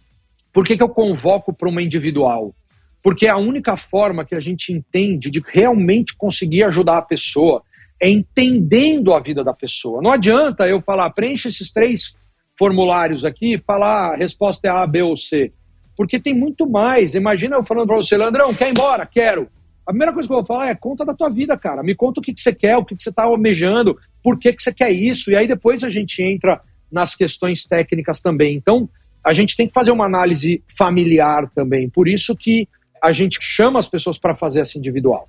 por 0.53 0.65
que, 0.65 0.77
que 0.77 0.83
eu 0.83 0.89
convoco 0.89 1.53
para 1.53 1.67
uma 1.67 1.81
individual? 1.81 2.55
Porque 3.03 3.27
é 3.27 3.29
a 3.29 3.37
única 3.37 3.75
forma 3.77 4.25
que 4.25 4.33
a 4.33 4.39
gente 4.39 4.71
entende 4.71 5.29
de 5.29 5.43
realmente 5.45 6.15
conseguir 6.15 6.63
ajudar 6.63 6.97
a 6.97 7.03
pessoa 7.03 7.61
é 8.05 8.09
entendendo 8.09 9.15
a 9.15 9.19
vida 9.19 9.43
da 9.43 9.51
pessoa. 9.51 9.99
Não 9.99 10.11
adianta 10.11 10.67
eu 10.67 10.79
falar, 10.79 11.09
preencha 11.09 11.49
esses 11.49 11.71
três 11.71 12.15
formulários 12.57 13.25
aqui, 13.25 13.57
falar 13.57 14.13
a 14.13 14.15
resposta 14.15 14.67
é 14.67 14.69
A, 14.69 14.85
B 14.85 15.01
ou 15.01 15.17
C. 15.17 15.51
Porque 15.97 16.19
tem 16.19 16.35
muito 16.35 16.69
mais. 16.69 17.15
Imagina 17.15 17.55
eu 17.55 17.63
falando 17.63 17.87
para 17.87 17.95
você, 17.95 18.15
Leandrão, 18.15 18.53
quer 18.53 18.67
ir 18.67 18.71
embora? 18.71 19.07
Quero. 19.07 19.49
A 19.87 19.89
primeira 19.89 20.13
coisa 20.13 20.29
que 20.29 20.33
eu 20.33 20.37
vou 20.37 20.45
falar 20.45 20.69
é 20.69 20.75
conta 20.75 21.03
da 21.03 21.15
tua 21.15 21.29
vida, 21.29 21.57
cara. 21.57 21.81
Me 21.81 21.95
conta 21.95 22.19
o 22.19 22.23
que, 22.23 22.31
que 22.31 22.41
você 22.41 22.53
quer, 22.53 22.77
o 22.77 22.85
que, 22.85 22.95
que 22.95 23.01
você 23.01 23.09
está 23.09 23.23
almejando, 23.23 23.97
por 24.23 24.37
que, 24.37 24.53
que 24.53 24.61
você 24.61 24.71
quer 24.71 24.91
isso. 24.91 25.31
E 25.31 25.35
aí 25.35 25.47
depois 25.47 25.83
a 25.83 25.89
gente 25.89 26.21
entra 26.21 26.61
nas 26.91 27.15
questões 27.15 27.65
técnicas 27.65 28.21
também. 28.21 28.55
Então, 28.55 28.87
a 29.23 29.33
gente 29.33 29.55
tem 29.55 29.67
que 29.67 29.73
fazer 29.73 29.89
uma 29.89 30.05
análise 30.05 30.63
familiar 30.77 31.49
também. 31.55 31.89
Por 31.89 32.07
isso 32.07 32.35
que 32.35 32.67
a 33.01 33.11
gente 33.11 33.39
chama 33.41 33.79
as 33.79 33.89
pessoas 33.89 34.19
para 34.19 34.35
fazer 34.35 34.59
essa 34.59 34.77
individual. 34.77 35.27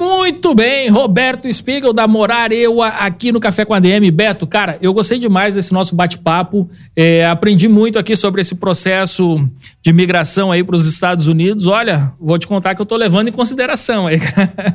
Muito 0.00 0.54
bem, 0.54 0.88
Roberto 0.88 1.52
Spiegel 1.52 1.92
da 1.92 2.08
Morareua 2.08 2.88
aqui 2.88 3.30
no 3.30 3.38
Café 3.38 3.66
com 3.66 3.74
a 3.74 3.78
DM. 3.78 4.10
Beto, 4.10 4.46
cara, 4.46 4.78
eu 4.80 4.94
gostei 4.94 5.18
demais 5.18 5.56
desse 5.56 5.74
nosso 5.74 5.94
bate-papo. 5.94 6.66
É, 6.96 7.26
aprendi 7.26 7.68
muito 7.68 7.98
aqui 7.98 8.16
sobre 8.16 8.40
esse 8.40 8.54
processo 8.54 9.46
de 9.82 9.92
migração 9.92 10.50
aí 10.50 10.64
para 10.64 10.74
os 10.74 10.86
Estados 10.86 11.28
Unidos. 11.28 11.66
Olha, 11.66 12.14
vou 12.18 12.38
te 12.38 12.46
contar 12.46 12.74
que 12.74 12.80
eu 12.80 12.86
tô 12.86 12.96
levando 12.96 13.28
em 13.28 13.32
consideração 13.32 14.06
aí. 14.06 14.18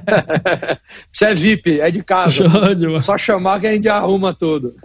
Você 1.11 1.25
é 1.25 1.33
VIP, 1.33 1.79
é 1.79 1.89
de 1.89 2.03
casa. 2.03 2.45
Só 3.01 3.17
chamar 3.17 3.59
que 3.59 3.65
a 3.65 3.73
gente 3.73 3.89
arruma 3.89 4.31
tudo. 4.31 4.75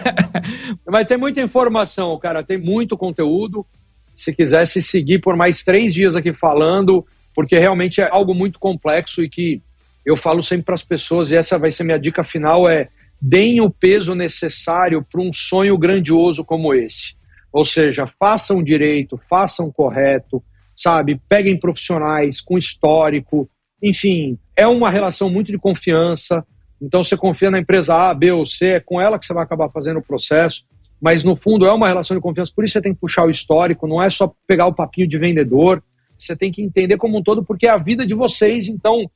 Mas 0.88 1.06
tem 1.06 1.18
muita 1.18 1.42
informação, 1.42 2.18
cara, 2.18 2.42
tem 2.42 2.56
muito 2.56 2.96
conteúdo. 2.96 3.66
se 4.14 4.32
quisesse 4.32 4.80
seguir 4.80 5.18
por 5.18 5.36
mais 5.36 5.62
três 5.62 5.92
dias 5.92 6.16
aqui 6.16 6.32
falando, 6.32 7.04
porque 7.38 7.56
realmente 7.56 8.00
é 8.00 8.08
algo 8.10 8.34
muito 8.34 8.58
complexo 8.58 9.22
e 9.22 9.28
que 9.28 9.62
eu 10.04 10.16
falo 10.16 10.42
sempre 10.42 10.64
para 10.64 10.74
as 10.74 10.82
pessoas, 10.82 11.30
e 11.30 11.36
essa 11.36 11.56
vai 11.56 11.70
ser 11.70 11.84
minha 11.84 11.96
dica 11.96 12.24
final, 12.24 12.68
é 12.68 12.88
deem 13.22 13.60
o 13.60 13.70
peso 13.70 14.12
necessário 14.12 15.06
para 15.08 15.20
um 15.20 15.32
sonho 15.32 15.78
grandioso 15.78 16.44
como 16.44 16.74
esse. 16.74 17.14
Ou 17.52 17.64
seja, 17.64 18.08
façam 18.18 18.60
direito, 18.60 19.16
façam 19.30 19.70
correto, 19.70 20.42
sabe? 20.74 21.20
Peguem 21.28 21.56
profissionais 21.56 22.40
com 22.40 22.58
histórico, 22.58 23.48
enfim, 23.80 24.36
é 24.56 24.66
uma 24.66 24.90
relação 24.90 25.30
muito 25.30 25.52
de 25.52 25.58
confiança. 25.58 26.44
Então 26.82 27.04
você 27.04 27.16
confia 27.16 27.52
na 27.52 27.60
empresa 27.60 27.94
A, 27.94 28.12
B 28.14 28.32
ou 28.32 28.44
C, 28.44 28.70
é 28.70 28.80
com 28.80 29.00
ela 29.00 29.16
que 29.16 29.24
você 29.24 29.32
vai 29.32 29.44
acabar 29.44 29.68
fazendo 29.68 30.00
o 30.00 30.04
processo. 30.04 30.64
Mas 31.00 31.22
no 31.22 31.36
fundo 31.36 31.66
é 31.66 31.72
uma 31.72 31.86
relação 31.86 32.16
de 32.16 32.20
confiança, 32.20 32.50
por 32.52 32.64
isso 32.64 32.72
você 32.72 32.82
tem 32.82 32.92
que 32.92 33.00
puxar 33.00 33.24
o 33.24 33.30
histórico, 33.30 33.86
não 33.86 34.02
é 34.02 34.10
só 34.10 34.34
pegar 34.44 34.66
o 34.66 34.74
papinho 34.74 35.06
de 35.06 35.16
vendedor. 35.16 35.80
Você 36.18 36.34
tem 36.34 36.50
que 36.50 36.60
entender 36.60 36.96
como 36.96 37.18
um 37.18 37.22
todo, 37.22 37.44
porque 37.44 37.66
é 37.66 37.70
a 37.70 37.78
vida 37.78 38.04
de 38.04 38.14
vocês, 38.14 38.68
então 38.68 39.08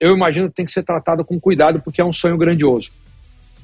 eu 0.00 0.14
imagino 0.14 0.48
que 0.48 0.54
tem 0.54 0.64
que 0.64 0.72
ser 0.72 0.82
tratado 0.82 1.24
com 1.24 1.38
cuidado, 1.40 1.80
porque 1.80 2.00
é 2.00 2.04
um 2.04 2.12
sonho 2.12 2.36
grandioso. 2.36 2.90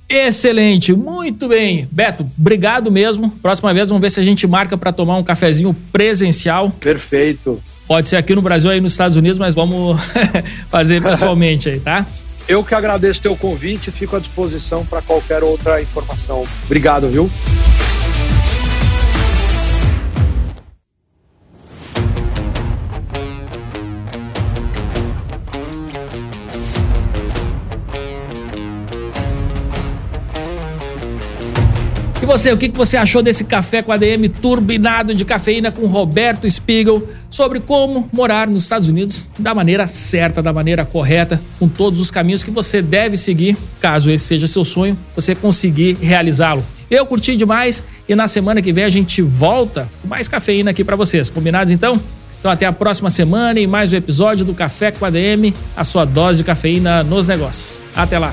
Excelente, 0.08 0.92
muito 0.92 1.48
bem. 1.48 1.88
Beto, 1.90 2.28
obrigado 2.38 2.90
mesmo. 2.90 3.30
Próxima 3.42 3.72
vez 3.72 3.88
vamos 3.88 4.02
ver 4.02 4.10
se 4.10 4.20
a 4.20 4.22
gente 4.22 4.46
marca 4.46 4.76
para 4.76 4.92
tomar 4.92 5.16
um 5.16 5.24
cafezinho 5.24 5.74
presencial. 5.90 6.70
Perfeito. 6.70 7.60
Pode 7.86 8.08
ser 8.08 8.16
aqui 8.16 8.34
no 8.34 8.42
Brasil 8.42 8.70
aí 8.70 8.80
nos 8.80 8.92
Estados 8.92 9.16
Unidos, 9.16 9.38
mas 9.38 9.54
vamos 9.54 9.98
fazer 10.68 11.02
pessoalmente 11.02 11.68
aí, 11.68 11.80
tá? 11.80 12.06
Eu 12.46 12.62
que 12.62 12.74
agradeço 12.74 13.22
teu 13.22 13.34
convite, 13.36 13.90
fico 13.90 14.16
à 14.16 14.18
disposição 14.18 14.84
para 14.84 15.00
qualquer 15.00 15.42
outra 15.42 15.80
informação. 15.80 16.44
Obrigado, 16.66 17.08
viu? 17.08 17.30
E 32.24 32.26
você, 32.26 32.50
o 32.50 32.56
que 32.56 32.70
você 32.70 32.96
achou 32.96 33.22
desse 33.22 33.44
café 33.44 33.82
com 33.82 33.92
ADM 33.92 34.30
turbinado 34.40 35.14
de 35.14 35.26
cafeína 35.26 35.70
com 35.70 35.86
Roberto 35.86 36.48
Spiegel 36.48 37.06
sobre 37.28 37.60
como 37.60 38.08
morar 38.10 38.48
nos 38.48 38.62
Estados 38.62 38.88
Unidos 38.88 39.28
da 39.38 39.54
maneira 39.54 39.86
certa, 39.86 40.42
da 40.42 40.50
maneira 40.50 40.86
correta, 40.86 41.38
com 41.58 41.68
todos 41.68 42.00
os 42.00 42.10
caminhos 42.10 42.42
que 42.42 42.50
você 42.50 42.80
deve 42.80 43.18
seguir, 43.18 43.58
caso 43.78 44.10
esse 44.10 44.24
seja 44.24 44.46
seu 44.46 44.64
sonho, 44.64 44.96
você 45.14 45.34
conseguir 45.34 45.98
realizá-lo. 46.00 46.64
Eu 46.90 47.04
curti 47.04 47.36
demais 47.36 47.82
e 48.08 48.14
na 48.14 48.26
semana 48.26 48.62
que 48.62 48.72
vem 48.72 48.84
a 48.84 48.88
gente 48.88 49.20
volta 49.20 49.86
com 50.00 50.08
mais 50.08 50.26
cafeína 50.26 50.70
aqui 50.70 50.82
para 50.82 50.96
vocês. 50.96 51.28
Combinados 51.28 51.74
então? 51.74 52.00
Então 52.40 52.50
até 52.50 52.64
a 52.64 52.72
próxima 52.72 53.10
semana 53.10 53.60
e 53.60 53.66
mais 53.66 53.92
um 53.92 53.96
episódio 53.98 54.46
do 54.46 54.54
Café 54.54 54.90
com 54.90 55.04
ADM, 55.04 55.52
a 55.76 55.84
sua 55.84 56.06
dose 56.06 56.38
de 56.38 56.44
cafeína 56.44 57.04
nos 57.04 57.28
negócios. 57.28 57.82
Até 57.94 58.18
lá. 58.18 58.32